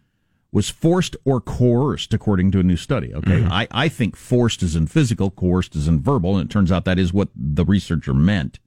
was 0.52 0.70
forced 0.70 1.16
or 1.24 1.40
coerced, 1.40 2.14
according 2.14 2.52
to 2.52 2.60
a 2.60 2.64
new 2.64 2.76
study. 2.76 3.14
Okay, 3.14 3.46
I, 3.46 3.68
I 3.72 3.88
think 3.88 4.16
forced 4.16 4.62
is 4.62 4.76
in 4.76 4.88
physical, 4.88 5.32
coerced 5.32 5.76
is 5.76 5.88
in 5.88 6.02
verbal, 6.02 6.38
and 6.38 6.50
it 6.50 6.52
turns 6.52 6.72
out 6.72 6.86
that 6.86 7.00
is 7.00 7.14
what 7.14 7.30
the 7.36 7.64
researcher 7.64 8.14
meant. 8.14 8.60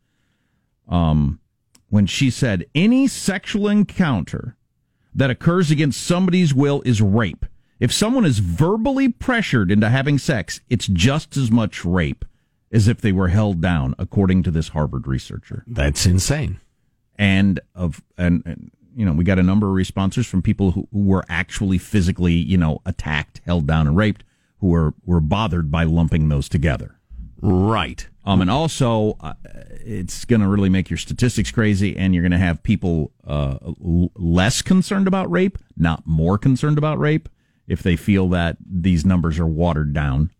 Um, 0.88 1.40
when 1.90 2.06
she 2.06 2.30
said 2.30 2.64
any 2.74 3.06
sexual 3.06 3.68
encounter 3.68 4.56
that 5.14 5.30
occurs 5.30 5.70
against 5.70 6.04
somebody's 6.04 6.54
will 6.54 6.82
is 6.84 7.00
rape. 7.00 7.46
If 7.80 7.92
someone 7.92 8.24
is 8.24 8.38
verbally 8.38 9.08
pressured 9.08 9.70
into 9.70 9.88
having 9.88 10.18
sex, 10.18 10.60
it's 10.68 10.86
just 10.86 11.36
as 11.36 11.50
much 11.50 11.84
rape 11.84 12.24
as 12.72 12.88
if 12.88 13.00
they 13.00 13.12
were 13.12 13.28
held 13.28 13.60
down, 13.60 13.94
according 13.98 14.42
to 14.42 14.50
this 14.50 14.68
Harvard 14.68 15.06
researcher. 15.06 15.64
That's 15.66 16.06
insane. 16.06 16.60
And 17.16 17.60
of 17.74 18.02
and, 18.18 18.42
and 18.44 18.70
you 18.96 19.04
know, 19.04 19.12
we 19.12 19.24
got 19.24 19.38
a 19.38 19.42
number 19.42 19.68
of 19.68 19.74
responses 19.74 20.26
from 20.26 20.42
people 20.42 20.72
who, 20.72 20.88
who 20.92 21.04
were 21.04 21.24
actually 21.28 21.78
physically, 21.78 22.34
you 22.34 22.56
know, 22.56 22.80
attacked, 22.84 23.40
held 23.44 23.66
down, 23.66 23.86
and 23.86 23.96
raped, 23.96 24.24
who 24.58 24.68
were 24.68 24.94
were 25.04 25.20
bothered 25.20 25.70
by 25.70 25.84
lumping 25.84 26.28
those 26.28 26.48
together. 26.48 26.98
Right. 27.46 28.08
Um, 28.24 28.40
and 28.40 28.50
also, 28.50 29.18
uh, 29.20 29.34
it's 29.84 30.24
going 30.24 30.40
to 30.40 30.48
really 30.48 30.70
make 30.70 30.88
your 30.88 30.96
statistics 30.96 31.50
crazy, 31.50 31.94
and 31.94 32.14
you're 32.14 32.22
going 32.22 32.32
to 32.32 32.38
have 32.38 32.62
people 32.62 33.12
uh, 33.26 33.58
l- 33.62 34.10
less 34.14 34.62
concerned 34.62 35.06
about 35.06 35.30
rape, 35.30 35.58
not 35.76 36.06
more 36.06 36.38
concerned 36.38 36.78
about 36.78 36.98
rape, 36.98 37.28
if 37.68 37.82
they 37.82 37.96
feel 37.96 38.30
that 38.30 38.56
these 38.64 39.04
numbers 39.04 39.38
are 39.38 39.46
watered 39.46 39.92
down. 39.92 40.30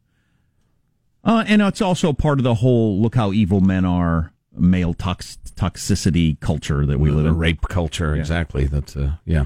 Uh, 1.23 1.45
and 1.47 1.61
it's 1.61 1.83
also 1.83 2.15
part 2.15 2.39
of 2.39 2.45
the 2.45 2.55
whole 2.55 3.01
look 3.03 3.15
how 3.17 3.33
evil 3.33 3.61
men 3.61 3.85
are 3.85 4.33
male 4.57 4.95
tox- 4.95 5.37
toxicity 5.55 6.41
culture 6.41 6.87
that 6.87 6.99
we 6.99 7.11
live 7.11 7.25
the 7.25 7.31
in. 7.31 7.37
rape 7.37 7.63
culture, 7.69 8.15
exactly. 8.15 8.65
That's 8.65 8.97
uh, 8.97 9.17
yeah. 9.27 9.45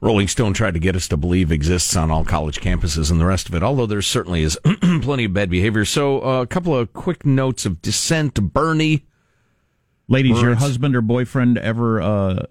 Rolling 0.00 0.28
Stone 0.28 0.54
tried 0.54 0.74
to 0.74 0.80
get 0.80 0.94
us 0.94 1.08
to 1.08 1.16
believe 1.16 1.50
exists 1.50 1.96
on 1.96 2.10
all 2.10 2.24
college 2.24 2.60
campuses 2.60 3.10
and 3.10 3.20
the 3.20 3.26
rest 3.26 3.48
of 3.48 3.54
it, 3.54 3.64
although 3.64 3.86
there 3.86 4.00
certainly 4.00 4.42
is 4.42 4.56
plenty 5.02 5.24
of 5.24 5.32
bad 5.32 5.50
behavior. 5.50 5.84
So, 5.84 6.24
uh, 6.24 6.42
a 6.42 6.46
couple 6.46 6.76
of 6.76 6.92
quick 6.92 7.26
notes 7.26 7.66
of 7.66 7.82
dissent. 7.82 8.34
Bernie. 8.52 9.04
Ladies, 10.10 10.40
your 10.40 10.54
husband 10.54 10.96
or 10.96 11.02
boyfriend 11.02 11.58
ever 11.58 12.00
uh, 12.00 12.46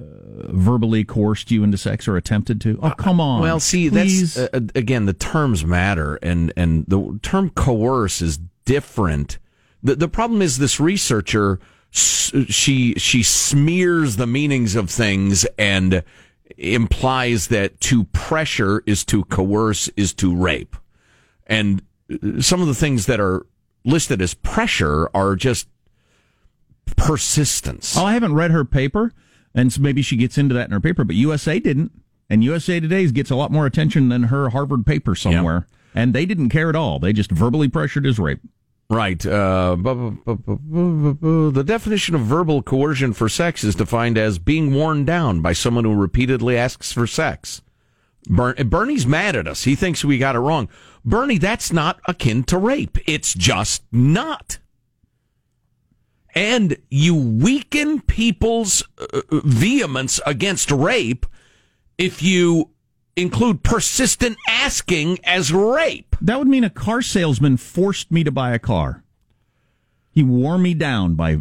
verbally 0.49 1.03
coerced 1.03 1.49
you 1.49 1.63
into 1.63 1.75
sex 1.75 2.07
or 2.07 2.15
attempted 2.15 2.61
to? 2.61 2.77
Oh, 2.83 2.91
come 2.91 3.19
on. 3.19 3.41
Well, 3.41 3.59
see, 3.59 3.89
please. 3.89 4.35
that's 4.35 4.53
uh, 4.53 4.59
again 4.75 5.05
the 5.05 5.13
terms 5.13 5.65
matter, 5.65 6.19
and 6.21 6.53
and 6.55 6.85
the 6.85 7.19
term 7.23 7.49
coerce 7.49 8.21
is 8.21 8.37
different. 8.65 9.39
the 9.81 9.95
The 9.95 10.07
problem 10.07 10.43
is 10.43 10.59
this 10.59 10.79
researcher 10.79 11.59
she 11.89 12.93
she 12.95 13.23
smears 13.23 14.17
the 14.17 14.27
meanings 14.27 14.75
of 14.75 14.89
things 14.89 15.45
and 15.57 16.03
implies 16.57 17.47
that 17.47 17.79
to 17.81 18.05
pressure 18.05 18.83
is 18.85 19.03
to 19.05 19.23
coerce 19.25 19.89
is 19.97 20.13
to 20.15 20.35
rape, 20.35 20.75
and 21.45 21.81
uh, 22.11 22.41
some 22.41 22.61
of 22.61 22.67
the 22.67 22.75
things 22.75 23.05
that 23.07 23.19
are 23.19 23.45
listed 23.83 24.21
as 24.21 24.33
pressure 24.33 25.09
are 25.13 25.35
just 25.35 25.67
persistence. 26.95 27.97
Oh, 27.97 28.05
I 28.05 28.13
haven't 28.13 28.33
read 28.33 28.51
her 28.51 28.65
paper, 28.65 29.13
and 29.53 29.71
so 29.71 29.81
maybe 29.81 30.01
she 30.01 30.15
gets 30.15 30.37
into 30.37 30.53
that 30.55 30.65
in 30.65 30.71
her 30.71 30.81
paper, 30.81 31.03
but 31.03 31.15
USA 31.15 31.59
didn't. 31.59 31.91
And 32.29 32.43
USA 32.43 32.79
Today 32.79 33.07
gets 33.07 33.31
a 33.31 33.35
lot 33.35 33.51
more 33.51 33.65
attention 33.65 34.09
than 34.09 34.23
her 34.23 34.49
Harvard 34.49 34.85
paper 34.85 35.15
somewhere. 35.15 35.65
And 35.95 36.13
they 36.13 36.25
didn't 36.25 36.49
care 36.49 36.69
at 36.69 36.75
all. 36.75 36.99
They 36.99 37.13
just 37.13 37.31
verbally 37.31 37.69
pressured 37.69 38.05
his 38.05 38.19
rape. 38.19 38.41
Right. 38.89 39.25
Uh, 39.25 39.75
the 39.75 41.63
definition 41.65 42.15
of 42.15 42.21
verbal 42.21 42.61
coercion 42.61 43.11
for 43.11 43.27
sex 43.27 43.63
is 43.63 43.75
defined 43.75 44.17
as 44.17 44.39
being 44.39 44.73
worn 44.73 45.03
down 45.03 45.41
by 45.41 45.51
someone 45.51 45.83
who 45.83 45.93
repeatedly 45.93 46.57
asks 46.57 46.93
for 46.93 47.05
sex. 47.05 47.61
Bernie's 48.29 49.05
mad 49.05 49.35
at 49.35 49.47
us. 49.47 49.65
He 49.65 49.75
thinks 49.75 50.05
we 50.05 50.17
got 50.17 50.35
it 50.35 50.39
wrong. 50.39 50.69
Bernie, 51.03 51.37
that's 51.37 51.71
not 51.71 51.99
akin 52.07 52.43
to 52.45 52.57
rape. 52.57 52.97
It's 53.05 53.33
just 53.33 53.83
not. 53.91 54.59
And 56.33 56.77
you 56.89 57.15
weaken 57.15 58.01
people's 58.01 58.83
uh, 58.99 59.21
vehemence 59.31 60.19
against 60.25 60.71
rape 60.71 61.25
if 61.97 62.21
you 62.21 62.69
include 63.17 63.63
persistent 63.63 64.37
asking 64.47 65.19
as 65.25 65.51
rape. 65.51 66.15
That 66.21 66.39
would 66.39 66.47
mean 66.47 66.63
a 66.63 66.69
car 66.69 67.01
salesman 67.01 67.57
forced 67.57 68.11
me 68.11 68.23
to 68.23 68.31
buy 68.31 68.53
a 68.53 68.59
car. 68.59 69.03
He 70.11 70.23
wore 70.23 70.57
me 70.57 70.73
down 70.73 71.15
by 71.15 71.39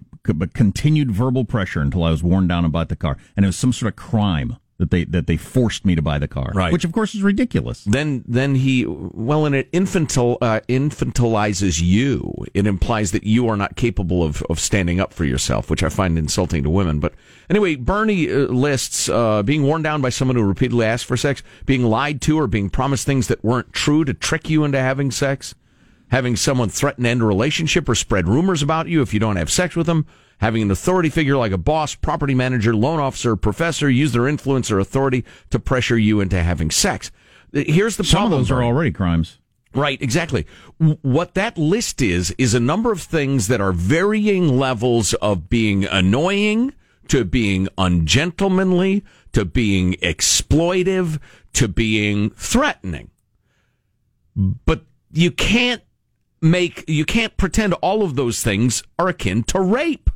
continued 0.55 1.12
verbal 1.12 1.45
pressure 1.45 1.81
until 1.81 2.03
I 2.03 2.11
was 2.11 2.23
worn 2.23 2.49
down 2.49 2.65
about 2.65 2.89
the 2.89 2.97
car, 2.97 3.17
and 3.37 3.45
it 3.45 3.49
was 3.49 3.57
some 3.57 3.73
sort 3.73 3.93
of 3.93 3.97
crime 3.97 4.57
that 4.79 4.91
they 4.91 5.05
that 5.05 5.27
they 5.27 5.37
forced 5.37 5.85
me 5.85 5.95
to 5.95 6.03
buy 6.03 6.19
the 6.19 6.29
car. 6.29 6.53
Right. 6.55 6.73
which 6.73 6.85
of 6.85 6.93
course 6.93 7.15
is 7.15 7.23
ridiculous. 7.23 7.85
then 7.85 8.25
then 8.27 8.57
he 8.57 8.85
well 8.87 9.47
and 9.47 9.55
it 9.55 9.71
infantil 9.73 10.39
uh, 10.41 10.61
infantilizes 10.69 11.81
you 11.83 12.47
it 12.55 12.67
implies 12.67 13.12
that 13.12 13.25
you 13.25 13.49
are 13.49 13.57
not 13.57 13.77
capable 13.77 14.23
of, 14.23 14.43
of 14.51 14.61
standing 14.61 15.01
up 15.01 15.12
for 15.12 15.25
yourself 15.25 15.71
which 15.71 15.83
i 15.83 15.89
find 15.89 16.19
insulting 16.19 16.62
to 16.62 16.71
women 16.71 17.01
but 17.01 17.15
anyway 17.49 17.75
bernie 17.75 18.31
uh, 18.31 18.37
lists 18.47 19.09
uh, 19.09 19.43
being 19.43 19.62
worn 19.62 19.83
down 19.83 20.01
by 20.01 20.09
someone 20.09 20.37
who 20.37 20.43
repeatedly 20.43 20.85
asks 20.85 21.07
for 21.07 21.17
sex 21.17 21.43
being 21.65 21.85
lied 21.85 22.21
to 22.21 22.39
or 22.39 22.47
being 22.47 22.69
promised 22.69 23.07
things 23.07 23.29
that 23.29 23.43
weren't 23.45 23.73
true 23.73 24.05
to 24.05 24.12
trick 24.12 24.51
you 24.51 24.65
into 24.65 24.79
having 24.79 25.11
sex 25.11 25.55
having 26.11 26.37
someone 26.37 26.69
threaten 26.69 27.05
to 27.05 27.11
end 27.11 27.23
a 27.23 27.25
relationship 27.25 27.88
or 27.88 27.95
spread 27.95 28.29
rumors 28.29 28.62
about 28.62 28.88
you 28.88 29.03
if 29.03 29.12
you 29.12 29.21
don't 29.21 29.37
have 29.37 29.51
sex 29.51 29.75
with 29.75 29.87
them, 29.87 30.07
having 30.38 30.62
an 30.62 30.71
authority 30.71 31.09
figure 31.09 31.37
like 31.37 31.53
a 31.53 31.59
boss, 31.59 31.95
property 31.95 32.35
manager, 32.35 32.75
loan 32.75 33.01
officer, 33.01 33.37
professor 33.37 33.88
use 33.90 34.12
their 34.12 34.29
influence 34.29 34.71
or 34.71 34.79
authority 34.79 35.25
to 35.51 35.59
pressure 35.59 35.99
you 35.99 36.21
into 36.21 36.42
having 36.42 36.71
sex. 36.71 37.11
Here's 37.53 37.97
the 37.97 38.05
Some 38.05 38.19
problem. 38.19 38.40
of 38.40 38.49
those 38.49 38.51
are 38.51 38.62
already 38.62 38.90
crimes. 38.90 39.38
Right, 39.75 40.01
exactly. 40.01 40.47
What 40.79 41.35
that 41.35 41.59
list 41.59 42.01
is, 42.01 42.35
is 42.38 42.55
a 42.55 42.61
number 42.61 42.92
of 42.92 43.03
things 43.03 43.49
that 43.49 43.61
are 43.61 43.73
varying 43.73 44.57
levels 44.59 45.12
of 45.14 45.51
being 45.51 45.85
annoying 45.85 46.73
to 47.09 47.25
being 47.25 47.69
ungentlemanly 47.79 49.05
to 49.33 49.45
being 49.45 49.92
exploitive 49.95 51.21
to 51.53 51.69
being 51.69 52.31
threatening. 52.31 53.11
But 54.35 54.85
you 55.12 55.31
can't 55.31 55.83
make, 56.40 56.85
you 56.88 57.05
can't 57.05 57.37
pretend 57.37 57.75
all 57.75 58.03
of 58.03 58.16
those 58.16 58.42
things 58.42 58.83
are 58.99 59.09
akin 59.09 59.42
to 59.44 59.61
rape. 59.61 60.11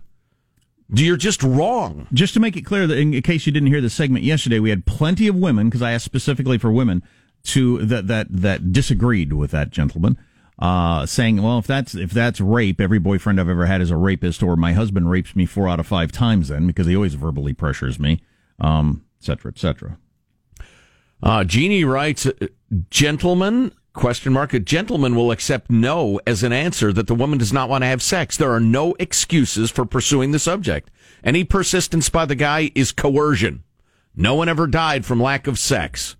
You're 0.92 1.16
just 1.16 1.42
wrong. 1.42 2.08
Just 2.12 2.34
to 2.34 2.40
make 2.40 2.56
it 2.56 2.62
clear 2.62 2.86
that 2.86 2.98
in 2.98 3.20
case 3.22 3.46
you 3.46 3.52
didn't 3.52 3.68
hear 3.68 3.80
the 3.80 3.90
segment 3.90 4.24
yesterday, 4.24 4.58
we 4.58 4.70
had 4.70 4.86
plenty 4.86 5.28
of 5.28 5.36
women 5.36 5.68
because 5.68 5.82
I 5.82 5.92
asked 5.92 6.04
specifically 6.04 6.58
for 6.58 6.72
women 6.72 7.02
to 7.44 7.78
that 7.86 8.08
that 8.08 8.26
that 8.28 8.72
disagreed 8.72 9.32
with 9.32 9.52
that 9.52 9.70
gentleman, 9.70 10.18
uh, 10.58 11.06
saying, 11.06 11.40
"Well, 11.42 11.58
if 11.60 11.66
that's 11.66 11.94
if 11.94 12.10
that's 12.10 12.40
rape, 12.40 12.80
every 12.80 12.98
boyfriend 12.98 13.40
I've 13.40 13.48
ever 13.48 13.66
had 13.66 13.80
is 13.80 13.92
a 13.92 13.96
rapist, 13.96 14.42
or 14.42 14.56
my 14.56 14.72
husband 14.72 15.08
rapes 15.08 15.36
me 15.36 15.46
four 15.46 15.68
out 15.68 15.78
of 15.78 15.86
five 15.86 16.10
times 16.10 16.48
then 16.48 16.66
because 16.66 16.88
he 16.88 16.96
always 16.96 17.14
verbally 17.14 17.52
pressures 17.52 18.00
me, 18.00 18.20
um, 18.58 19.04
et 19.20 19.26
cetera, 19.26 19.52
et 19.54 19.58
cetera." 19.58 19.96
Uh, 21.22 21.44
Jeannie 21.44 21.84
writes, 21.84 22.26
gentlemen, 22.90 23.72
question 23.92 24.32
mark, 24.32 24.54
a 24.54 24.60
gentleman 24.60 25.14
will 25.14 25.30
accept 25.30 25.70
no 25.70 26.20
as 26.26 26.42
an 26.42 26.52
answer 26.52 26.92
that 26.92 27.06
the 27.06 27.14
woman 27.14 27.38
does 27.38 27.52
not 27.52 27.68
want 27.68 27.82
to 27.82 27.88
have 27.88 28.02
sex. 28.02 28.36
There 28.36 28.52
are 28.52 28.60
no 28.60 28.94
excuses 28.98 29.70
for 29.70 29.84
pursuing 29.84 30.30
the 30.30 30.38
subject. 30.38 30.90
Any 31.22 31.44
persistence 31.44 32.08
by 32.08 32.24
the 32.24 32.34
guy 32.34 32.70
is 32.74 32.92
coercion. 32.92 33.62
No 34.14 34.34
one 34.34 34.48
ever 34.48 34.66
died 34.66 35.04
from 35.04 35.20
lack 35.20 35.46
of 35.46 35.58
sex. 35.58 36.16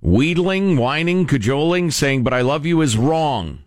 Wheedling, 0.00 0.76
whining, 0.76 1.26
cajoling, 1.26 1.90
saying, 1.90 2.24
but 2.24 2.32
I 2.32 2.40
love 2.40 2.64
you 2.64 2.80
is 2.80 2.96
wrong. 2.96 3.64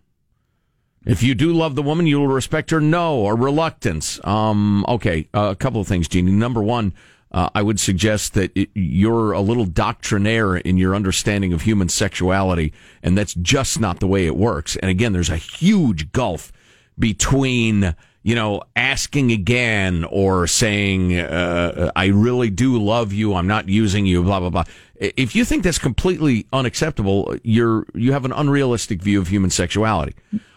If 1.05 1.21
you 1.21 1.35
do 1.35 1.51
love 1.51 1.75
the 1.75 1.83
woman, 1.83 2.07
you 2.07 2.19
will 2.19 2.27
respect 2.27 2.71
her 2.71 2.79
no 2.79 3.17
or 3.17 3.35
reluctance. 3.35 4.19
Um, 4.23 4.85
okay, 4.87 5.27
uh, 5.33 5.49
a 5.51 5.55
couple 5.55 5.81
of 5.81 5.87
things, 5.87 6.07
Jeannie. 6.07 6.31
Number 6.31 6.61
one, 6.61 6.93
uh, 7.33 7.49
I 7.55 7.61
would 7.63 7.79
suggest 7.79 8.35
that 8.35 8.51
it, 8.55 8.69
you're 8.75 9.31
a 9.31 9.41
little 9.41 9.65
doctrinaire 9.65 10.55
in 10.55 10.77
your 10.77 10.95
understanding 10.95 11.51
of 11.51 11.63
human 11.63 11.89
sexuality, 11.89 12.73
and 13.01 13.17
that's 13.17 13.33
just 13.33 13.79
not 13.79 13.99
the 13.99 14.07
way 14.07 14.27
it 14.27 14.35
works. 14.35 14.75
And 14.77 14.89
again, 14.89 15.13
there's 15.13 15.31
a 15.31 15.37
huge 15.37 16.11
gulf 16.11 16.51
between 16.97 17.95
you 18.21 18.35
know 18.35 18.61
asking 18.75 19.31
again 19.31 20.05
or 20.05 20.45
saying 20.45 21.17
uh, 21.17 21.91
I 21.95 22.07
really 22.07 22.51
do 22.51 22.81
love 22.81 23.11
you, 23.11 23.33
I'm 23.33 23.47
not 23.47 23.67
using 23.67 24.05
you, 24.05 24.23
blah 24.23 24.39
blah 24.39 24.51
blah. 24.51 24.63
If 24.95 25.35
you 25.35 25.43
think 25.43 25.63
that's 25.63 25.79
completely 25.79 26.45
unacceptable, 26.53 27.35
you're 27.43 27.87
you 27.95 28.13
have 28.13 28.25
an 28.25 28.31
unrealistic 28.31 29.01
view 29.01 29.19
of 29.19 29.29
human 29.29 29.49
sexuality. 29.49 30.13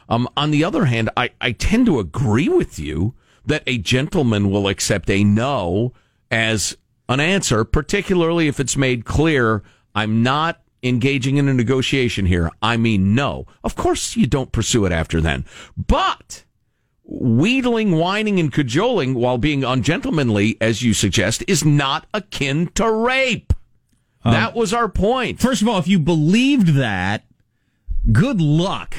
Um, 0.09 0.29
on 0.37 0.51
the 0.51 0.63
other 0.63 0.85
hand, 0.85 1.11
I, 1.17 1.31
I 1.41 1.53
tend 1.53 1.87
to 1.87 1.99
agree 1.99 2.49
with 2.49 2.79
you 2.79 3.15
that 3.45 3.63
a 3.67 3.79
gentleman 3.79 4.51
will 4.51 4.69
accept 4.69 5.11
a 5.11 5.25
no 5.25 5.93
as 6.31 6.77
an 7.09 7.21
answer, 7.21 7.65
particularly 7.65 8.49
if 8.49 8.61
it's 8.61 8.77
made 8.77 9.05
clear 9.05 9.63
I'm 9.95 10.23
not 10.23 10.61
engaging 10.83 11.37
in 11.37 11.49
a 11.49 11.55
negotiation 11.55 12.27
here. 12.27 12.51
I 12.61 12.77
mean, 12.77 13.15
no. 13.15 13.47
Of 13.65 13.77
course, 13.77 14.17
you 14.17 14.27
don't 14.27 14.53
pursue 14.53 14.85
it 14.85 14.93
after 14.93 15.21
then. 15.21 15.45
But 15.77 16.45
wheedling, 17.05 17.93
whining, 17.93 18.39
and 18.39 18.53
cajoling 18.53 19.15
while 19.15 19.39
being 19.39 19.65
ungentlemanly, 19.65 20.57
as 20.61 20.83
you 20.83 20.93
suggest, 20.93 21.45
is 21.49 21.65
not 21.65 22.07
akin 22.13 22.69
to 22.75 22.91
rape. 22.91 23.53
Um, 24.25 24.33
that 24.33 24.55
was 24.55 24.75
our 24.75 24.89
point. 24.89 25.41
First 25.41 25.63
of 25.63 25.69
all, 25.69 25.79
if 25.79 25.89
you 25.89 25.99
believed 25.99 26.75
that, 26.75 27.25
good 28.13 28.41
luck 28.41 28.95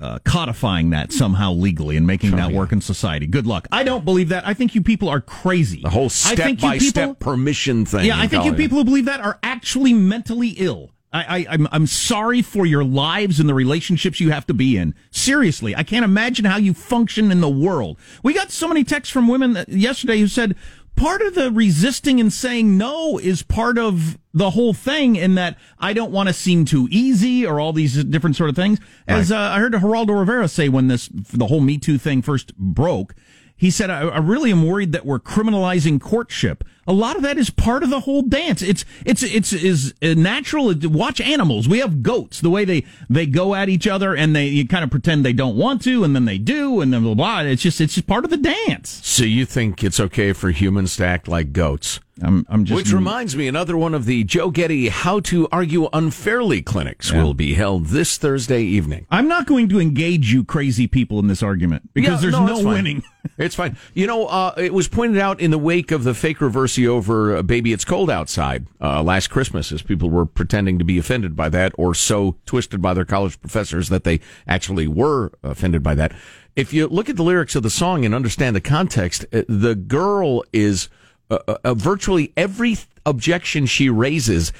uh, 0.00 0.18
codifying 0.24 0.90
that 0.90 1.12
somehow 1.12 1.52
legally 1.52 1.96
and 1.96 2.06
making 2.06 2.32
that 2.36 2.52
work 2.52 2.72
in 2.72 2.80
society. 2.80 3.26
Good 3.26 3.46
luck. 3.46 3.68
I 3.70 3.82
don't 3.82 4.04
believe 4.04 4.30
that. 4.30 4.46
I 4.46 4.54
think 4.54 4.74
you 4.74 4.82
people 4.82 5.08
are 5.08 5.20
crazy. 5.20 5.80
The 5.82 5.90
whole 5.90 6.06
I 6.06 6.08
step 6.08 6.36
think 6.38 6.62
you 6.62 6.68
by 6.68 6.78
people- 6.78 6.88
step 6.88 7.18
permission 7.20 7.84
thing. 7.84 8.06
Yeah, 8.06 8.18
I 8.18 8.26
think 8.26 8.44
you 8.44 8.54
people 8.54 8.78
who 8.78 8.84
believe 8.84 9.04
that 9.04 9.20
are 9.20 9.38
actually 9.42 9.92
mentally 9.92 10.50
ill. 10.58 10.92
I, 11.12 11.40
I, 11.40 11.46
I'm, 11.50 11.68
I'm 11.72 11.86
sorry 11.88 12.40
for 12.40 12.64
your 12.64 12.84
lives 12.84 13.40
and 13.40 13.48
the 13.48 13.54
relationships 13.54 14.20
you 14.20 14.30
have 14.30 14.46
to 14.46 14.54
be 14.54 14.76
in. 14.76 14.94
Seriously, 15.10 15.74
I 15.74 15.82
can't 15.82 16.04
imagine 16.04 16.44
how 16.44 16.56
you 16.56 16.72
function 16.72 17.32
in 17.32 17.40
the 17.40 17.48
world. 17.48 17.98
We 18.22 18.32
got 18.32 18.52
so 18.52 18.68
many 18.68 18.84
texts 18.84 19.12
from 19.12 19.26
women 19.26 19.64
yesterday 19.66 20.20
who 20.20 20.28
said, 20.28 20.54
part 20.96 21.22
of 21.22 21.34
the 21.34 21.50
resisting 21.50 22.20
and 22.20 22.32
saying 22.32 22.76
no 22.76 23.18
is 23.18 23.42
part 23.42 23.78
of 23.78 24.18
the 24.32 24.50
whole 24.50 24.74
thing 24.74 25.16
in 25.16 25.34
that 25.34 25.56
I 25.78 25.92
don't 25.92 26.12
want 26.12 26.28
to 26.28 26.32
seem 26.32 26.64
too 26.64 26.88
easy 26.90 27.46
or 27.46 27.58
all 27.58 27.72
these 27.72 28.04
different 28.04 28.36
sort 28.36 28.50
of 28.50 28.56
things. 28.56 28.78
As 29.08 29.32
uh, 29.32 29.38
I 29.38 29.58
heard 29.58 29.72
Geraldo 29.72 30.18
Rivera 30.18 30.48
say 30.48 30.68
when 30.68 30.88
this 30.88 31.08
the 31.08 31.46
whole 31.46 31.60
Me 31.60 31.78
Too 31.78 31.98
thing 31.98 32.22
first 32.22 32.56
broke, 32.56 33.14
he 33.56 33.70
said, 33.70 33.90
I, 33.90 34.08
I 34.08 34.18
really 34.18 34.50
am 34.50 34.66
worried 34.66 34.92
that 34.92 35.04
we're 35.04 35.20
criminalizing 35.20 36.00
courtship. 36.00 36.64
A 36.86 36.92
lot 36.92 37.16
of 37.16 37.22
that 37.22 37.38
is 37.38 37.50
part 37.50 37.82
of 37.82 37.90
the 37.90 38.00
whole 38.00 38.22
dance. 38.22 38.62
It's, 38.62 38.84
it's, 39.04 39.22
it's, 39.22 39.52
is 39.52 39.94
natural. 40.02 40.74
Watch 40.84 41.20
animals. 41.20 41.68
We 41.68 41.78
have 41.80 42.02
goats, 42.02 42.40
the 42.40 42.50
way 42.50 42.64
they, 42.64 42.84
they 43.08 43.26
go 43.26 43.54
at 43.54 43.68
each 43.68 43.86
other 43.86 44.16
and 44.16 44.34
they, 44.34 44.46
you 44.46 44.66
kind 44.66 44.82
of 44.84 44.90
pretend 44.90 45.24
they 45.24 45.32
don't 45.32 45.56
want 45.56 45.82
to 45.84 46.04
and 46.04 46.14
then 46.14 46.24
they 46.24 46.38
do 46.38 46.80
and 46.80 46.92
then 46.92 47.02
blah, 47.02 47.14
blah. 47.14 47.40
It's 47.40 47.62
just, 47.62 47.80
it's 47.80 47.94
just 47.94 48.06
part 48.06 48.24
of 48.24 48.30
the 48.30 48.36
dance. 48.36 49.00
So 49.06 49.24
you 49.24 49.44
think 49.44 49.84
it's 49.84 50.00
okay 50.00 50.32
for 50.32 50.50
humans 50.50 50.96
to 50.96 51.04
act 51.06 51.28
like 51.28 51.52
goats? 51.52 52.00
I'm, 52.22 52.44
I'm 52.50 52.64
just. 52.66 52.76
Which 52.76 52.92
reminds 52.92 53.34
me, 53.34 53.48
another 53.48 53.78
one 53.78 53.94
of 53.94 54.04
the 54.04 54.24
Joe 54.24 54.50
Getty 54.50 54.88
How 54.88 55.20
to 55.20 55.48
Argue 55.50 55.88
Unfairly 55.90 56.60
clinics 56.60 57.10
Yeah. 57.10 57.22
will 57.22 57.32
be 57.32 57.54
held 57.54 57.86
this 57.86 58.18
Thursday 58.18 58.62
evening. 58.62 59.06
I'm 59.10 59.26
not 59.26 59.46
going 59.46 59.70
to 59.70 59.80
engage 59.80 60.30
you 60.30 60.44
crazy 60.44 60.86
people 60.86 61.18
in 61.18 61.28
this 61.28 61.42
argument 61.42 61.88
because 61.94 62.22
Yeah, 62.22 62.30
there's 62.30 62.32
no, 62.32 62.46
no, 62.46 62.56
it's 62.56 62.64
winning. 62.64 63.02
It's 63.36 63.54
fine. 63.54 63.76
You 63.94 64.06
know, 64.06 64.26
uh, 64.26 64.54
it 64.56 64.72
was 64.72 64.88
pointed 64.88 65.18
out 65.18 65.40
in 65.40 65.50
the 65.50 65.58
wake 65.58 65.92
of 65.92 66.04
the 66.04 66.14
fake 66.14 66.40
reversey 66.80 66.86
over 66.86 67.36
uh, 67.36 67.42
Baby 67.42 67.72
It's 67.72 67.84
Cold 67.84 68.10
Outside 68.10 68.66
uh, 68.80 69.02
last 69.02 69.28
Christmas, 69.28 69.72
as 69.72 69.82
people 69.82 70.10
were 70.10 70.26
pretending 70.26 70.78
to 70.78 70.84
be 70.84 70.98
offended 70.98 71.36
by 71.36 71.48
that 71.50 71.72
or 71.76 71.94
so 71.94 72.36
twisted 72.46 72.80
by 72.82 72.94
their 72.94 73.04
college 73.04 73.40
professors 73.40 73.88
that 73.88 74.04
they 74.04 74.20
actually 74.46 74.86
were 74.86 75.32
offended 75.42 75.82
by 75.82 75.94
that. 75.94 76.12
If 76.56 76.72
you 76.72 76.88
look 76.88 77.08
at 77.08 77.16
the 77.16 77.22
lyrics 77.22 77.54
of 77.54 77.62
the 77.62 77.70
song 77.70 78.04
and 78.04 78.14
understand 78.14 78.56
the 78.56 78.60
context, 78.60 79.24
uh, 79.32 79.42
the 79.48 79.74
girl 79.74 80.44
is 80.52 80.88
uh, 81.30 81.38
uh, 81.46 81.74
virtually 81.74 82.32
every 82.36 82.76
objection 83.06 83.66
she 83.66 83.88
raises 83.88 84.52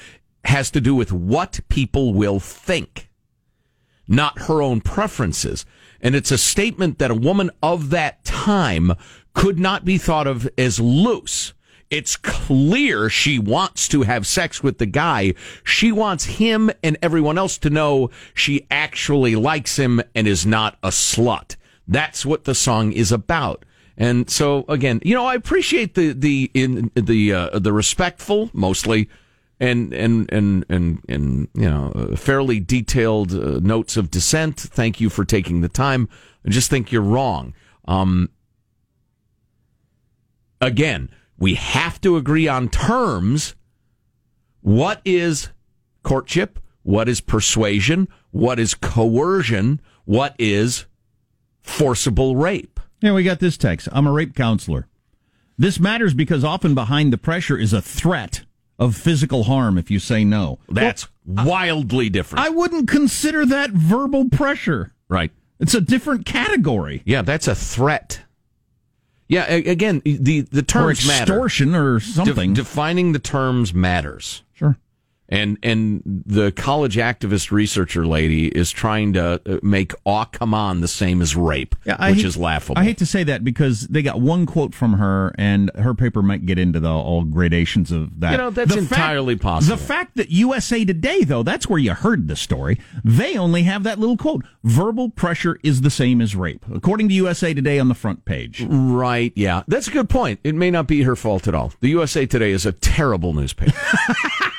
has 0.44 0.70
to 0.70 0.80
do 0.80 0.94
with 0.94 1.12
what 1.12 1.60
people 1.68 2.14
will 2.14 2.40
think 2.40 3.08
not 4.10 4.40
her 4.42 4.60
own 4.60 4.80
preferences. 4.80 5.64
And 6.00 6.16
it's 6.16 6.32
a 6.32 6.38
statement 6.38 6.98
that 6.98 7.12
a 7.12 7.14
woman 7.14 7.50
of 7.62 7.90
that 7.90 8.24
time 8.24 8.92
could 9.34 9.58
not 9.58 9.84
be 9.84 9.98
thought 9.98 10.26
of 10.26 10.48
as 10.58 10.80
loose. 10.80 11.54
It's 11.90 12.16
clear 12.16 13.10
she 13.10 13.40
wants 13.40 13.88
to 13.88 14.02
have 14.02 14.24
sex 14.24 14.62
with 14.62 14.78
the 14.78 14.86
guy. 14.86 15.34
She 15.64 15.90
wants 15.90 16.24
him 16.24 16.70
and 16.84 16.96
everyone 17.02 17.36
else 17.36 17.58
to 17.58 17.70
know 17.70 18.10
she 18.32 18.66
actually 18.70 19.34
likes 19.34 19.76
him 19.76 20.00
and 20.14 20.28
is 20.28 20.46
not 20.46 20.78
a 20.84 20.90
slut. 20.90 21.56
That's 21.88 22.24
what 22.24 22.44
the 22.44 22.54
song 22.54 22.92
is 22.92 23.10
about. 23.10 23.64
And 23.96 24.30
so 24.30 24.64
again, 24.68 25.00
you 25.04 25.14
know, 25.14 25.26
I 25.26 25.34
appreciate 25.34 25.94
the 25.94 26.12
the 26.12 26.50
in 26.54 26.92
the 26.94 27.32
uh, 27.32 27.58
the 27.58 27.72
respectful 27.72 28.50
mostly 28.52 29.08
and 29.58 29.92
and 29.92 30.32
and 30.32 30.64
and 30.68 31.04
and 31.08 31.48
you 31.54 31.68
know 31.68 32.14
fairly 32.16 32.60
detailed 32.60 33.34
uh, 33.34 33.58
notes 33.60 33.96
of 33.96 34.10
dissent. 34.10 34.58
Thank 34.58 35.00
you 35.00 35.10
for 35.10 35.24
taking 35.24 35.60
the 35.60 35.68
time. 35.68 36.08
I 36.46 36.50
just 36.50 36.70
think 36.70 36.92
you're 36.92 37.02
wrong. 37.02 37.52
Um, 37.86 38.30
again, 40.60 41.10
we 41.40 41.54
have 41.54 42.00
to 42.02 42.16
agree 42.16 42.46
on 42.46 42.68
terms. 42.68 43.56
What 44.60 45.00
is 45.04 45.48
courtship? 46.04 46.60
What 46.82 47.08
is 47.08 47.20
persuasion? 47.20 48.08
What 48.30 48.60
is 48.60 48.74
coercion? 48.74 49.80
What 50.04 50.36
is 50.38 50.86
forcible 51.62 52.36
rape? 52.36 52.78
Yeah, 53.00 53.14
we 53.14 53.24
got 53.24 53.40
this 53.40 53.56
text. 53.56 53.88
I'm 53.90 54.06
a 54.06 54.12
rape 54.12 54.36
counselor. 54.36 54.86
This 55.58 55.80
matters 55.80 56.14
because 56.14 56.44
often 56.44 56.74
behind 56.74 57.12
the 57.12 57.18
pressure 57.18 57.56
is 57.56 57.72
a 57.72 57.82
threat 57.82 58.44
of 58.78 58.96
physical 58.96 59.44
harm 59.44 59.76
if 59.76 59.90
you 59.90 59.98
say 59.98 60.24
no. 60.24 60.58
That's 60.68 61.08
wildly 61.26 62.08
different. 62.08 62.44
I 62.44 62.48
wouldn't 62.50 62.88
consider 62.88 63.44
that 63.46 63.70
verbal 63.70 64.28
pressure. 64.30 64.92
Right. 65.08 65.32
It's 65.58 65.74
a 65.74 65.80
different 65.80 66.24
category. 66.24 67.02
Yeah, 67.04 67.22
that's 67.22 67.46
a 67.46 67.54
threat. 67.54 68.22
Yeah, 69.30 69.44
again, 69.44 70.02
the 70.04 70.40
the 70.40 70.62
terms 70.62 71.04
or 71.04 71.06
matter. 71.06 71.32
extortion 71.34 71.76
or 71.76 72.00
something. 72.00 72.52
De- 72.52 72.62
defining 72.62 73.12
the 73.12 73.20
terms 73.20 73.72
matters. 73.72 74.42
And 75.30 75.58
and 75.62 76.02
the 76.04 76.50
college 76.50 76.96
activist 76.96 77.50
researcher 77.52 78.04
lady 78.06 78.48
is 78.48 78.70
trying 78.72 79.12
to 79.12 79.40
uh, 79.46 79.58
make 79.62 79.92
"aw 80.04 80.24
come 80.24 80.52
on" 80.54 80.80
the 80.80 80.88
same 80.88 81.22
as 81.22 81.36
rape, 81.36 81.76
I 81.86 82.10
which 82.10 82.16
hate- 82.18 82.26
is 82.26 82.36
laughable. 82.36 82.78
I 82.78 82.84
hate 82.84 82.98
to 82.98 83.06
say 83.06 83.22
that 83.24 83.44
because 83.44 83.86
they 83.88 84.02
got 84.02 84.20
one 84.20 84.44
quote 84.44 84.74
from 84.74 84.94
her, 84.94 85.32
and 85.38 85.70
her 85.76 85.94
paper 85.94 86.20
might 86.20 86.46
get 86.46 86.58
into 86.58 86.80
the 86.80 86.90
all 86.90 87.22
gradations 87.22 87.92
of 87.92 88.18
that. 88.20 88.32
You 88.32 88.38
know, 88.38 88.50
that's 88.50 88.74
The 88.74 88.82
fact- 88.82 88.92
entirely 88.92 89.36
possible. 89.36 89.76
The 89.76 89.82
fact 89.82 90.16
that 90.16 90.30
USA 90.30 90.84
Today, 90.84 91.22
though, 91.22 91.44
that's 91.44 91.68
where 91.68 91.78
you 91.78 91.94
heard 91.94 92.26
the 92.26 92.34
story. 92.36 92.80
They 93.04 93.36
only 93.36 93.62
have 93.62 93.84
that 93.84 94.00
little 94.00 94.16
quote: 94.16 94.44
"Verbal 94.64 95.10
pressure 95.10 95.60
is 95.62 95.82
the 95.82 95.90
same 95.90 96.20
as 96.20 96.34
rape," 96.34 96.64
according 96.74 97.08
to 97.08 97.14
USA 97.14 97.54
Today 97.54 97.78
on 97.78 97.86
the 97.88 97.94
front 97.94 98.24
page. 98.24 98.66
Right, 98.68 99.32
yeah. 99.36 99.62
That's 99.68 99.86
a 99.86 99.92
good 99.92 100.08
point. 100.08 100.40
It 100.42 100.56
may 100.56 100.72
not 100.72 100.88
be 100.88 101.02
her 101.02 101.14
fault 101.14 101.46
at 101.46 101.54
all. 101.54 101.72
The 101.80 101.88
USA 101.90 102.26
Today 102.26 102.50
is 102.50 102.66
a 102.66 102.72
terrible 102.72 103.32
newspaper. 103.32 103.72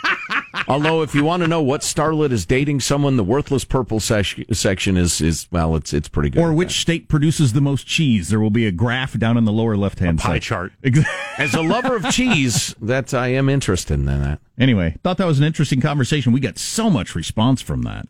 Although, 0.67 1.01
if 1.01 1.15
you 1.15 1.23
want 1.23 1.41
to 1.43 1.47
know 1.47 1.61
what 1.61 1.81
starlet 1.81 2.31
is 2.31 2.45
dating 2.45 2.79
someone, 2.81 3.17
the 3.17 3.23
worthless 3.23 3.65
purple 3.65 3.99
sesh- 3.99 4.39
section 4.51 4.95
is, 4.97 5.19
is 5.21 5.47
well, 5.51 5.75
it's 5.75 5.93
it's 5.93 6.07
pretty 6.07 6.29
good. 6.29 6.41
Or 6.41 6.53
which 6.53 6.79
state 6.79 7.07
produces 7.09 7.53
the 7.53 7.61
most 7.61 7.87
cheese? 7.87 8.29
There 8.29 8.39
will 8.39 8.49
be 8.49 8.65
a 8.67 8.71
graph 8.71 9.17
down 9.17 9.37
in 9.37 9.45
the 9.45 9.51
lower 9.51 9.75
left-hand 9.75 10.19
pie 10.19 10.33
side. 10.33 10.41
chart. 10.41 10.73
As 11.37 11.53
a 11.53 11.61
lover 11.61 11.95
of 11.95 12.09
cheese, 12.11 12.75
that 12.81 13.13
I 13.13 13.29
am 13.29 13.49
interested 13.49 13.95
in 13.95 14.05
that. 14.05 14.39
Anyway, 14.59 14.97
thought 15.03 15.17
that 15.17 15.27
was 15.27 15.39
an 15.39 15.45
interesting 15.45 15.81
conversation. 15.81 16.31
We 16.31 16.39
got 16.39 16.57
so 16.57 16.89
much 16.89 17.15
response 17.15 17.61
from 17.61 17.81
that. 17.83 18.07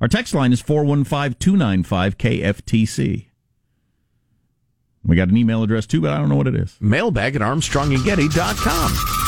Our 0.00 0.08
text 0.08 0.34
line 0.34 0.52
is 0.52 0.60
415 0.60 1.36
295 1.38 2.18
KFTC. 2.18 3.26
We 5.06 5.16
got 5.16 5.28
an 5.28 5.36
email 5.36 5.62
address 5.62 5.86
too, 5.86 6.00
but 6.00 6.12
I 6.12 6.18
don't 6.18 6.28
know 6.28 6.36
what 6.36 6.46
it 6.46 6.54
is. 6.54 6.76
Mailbag 6.80 7.36
at 7.36 7.42
ArmstrongandGetty.com. 7.42 9.23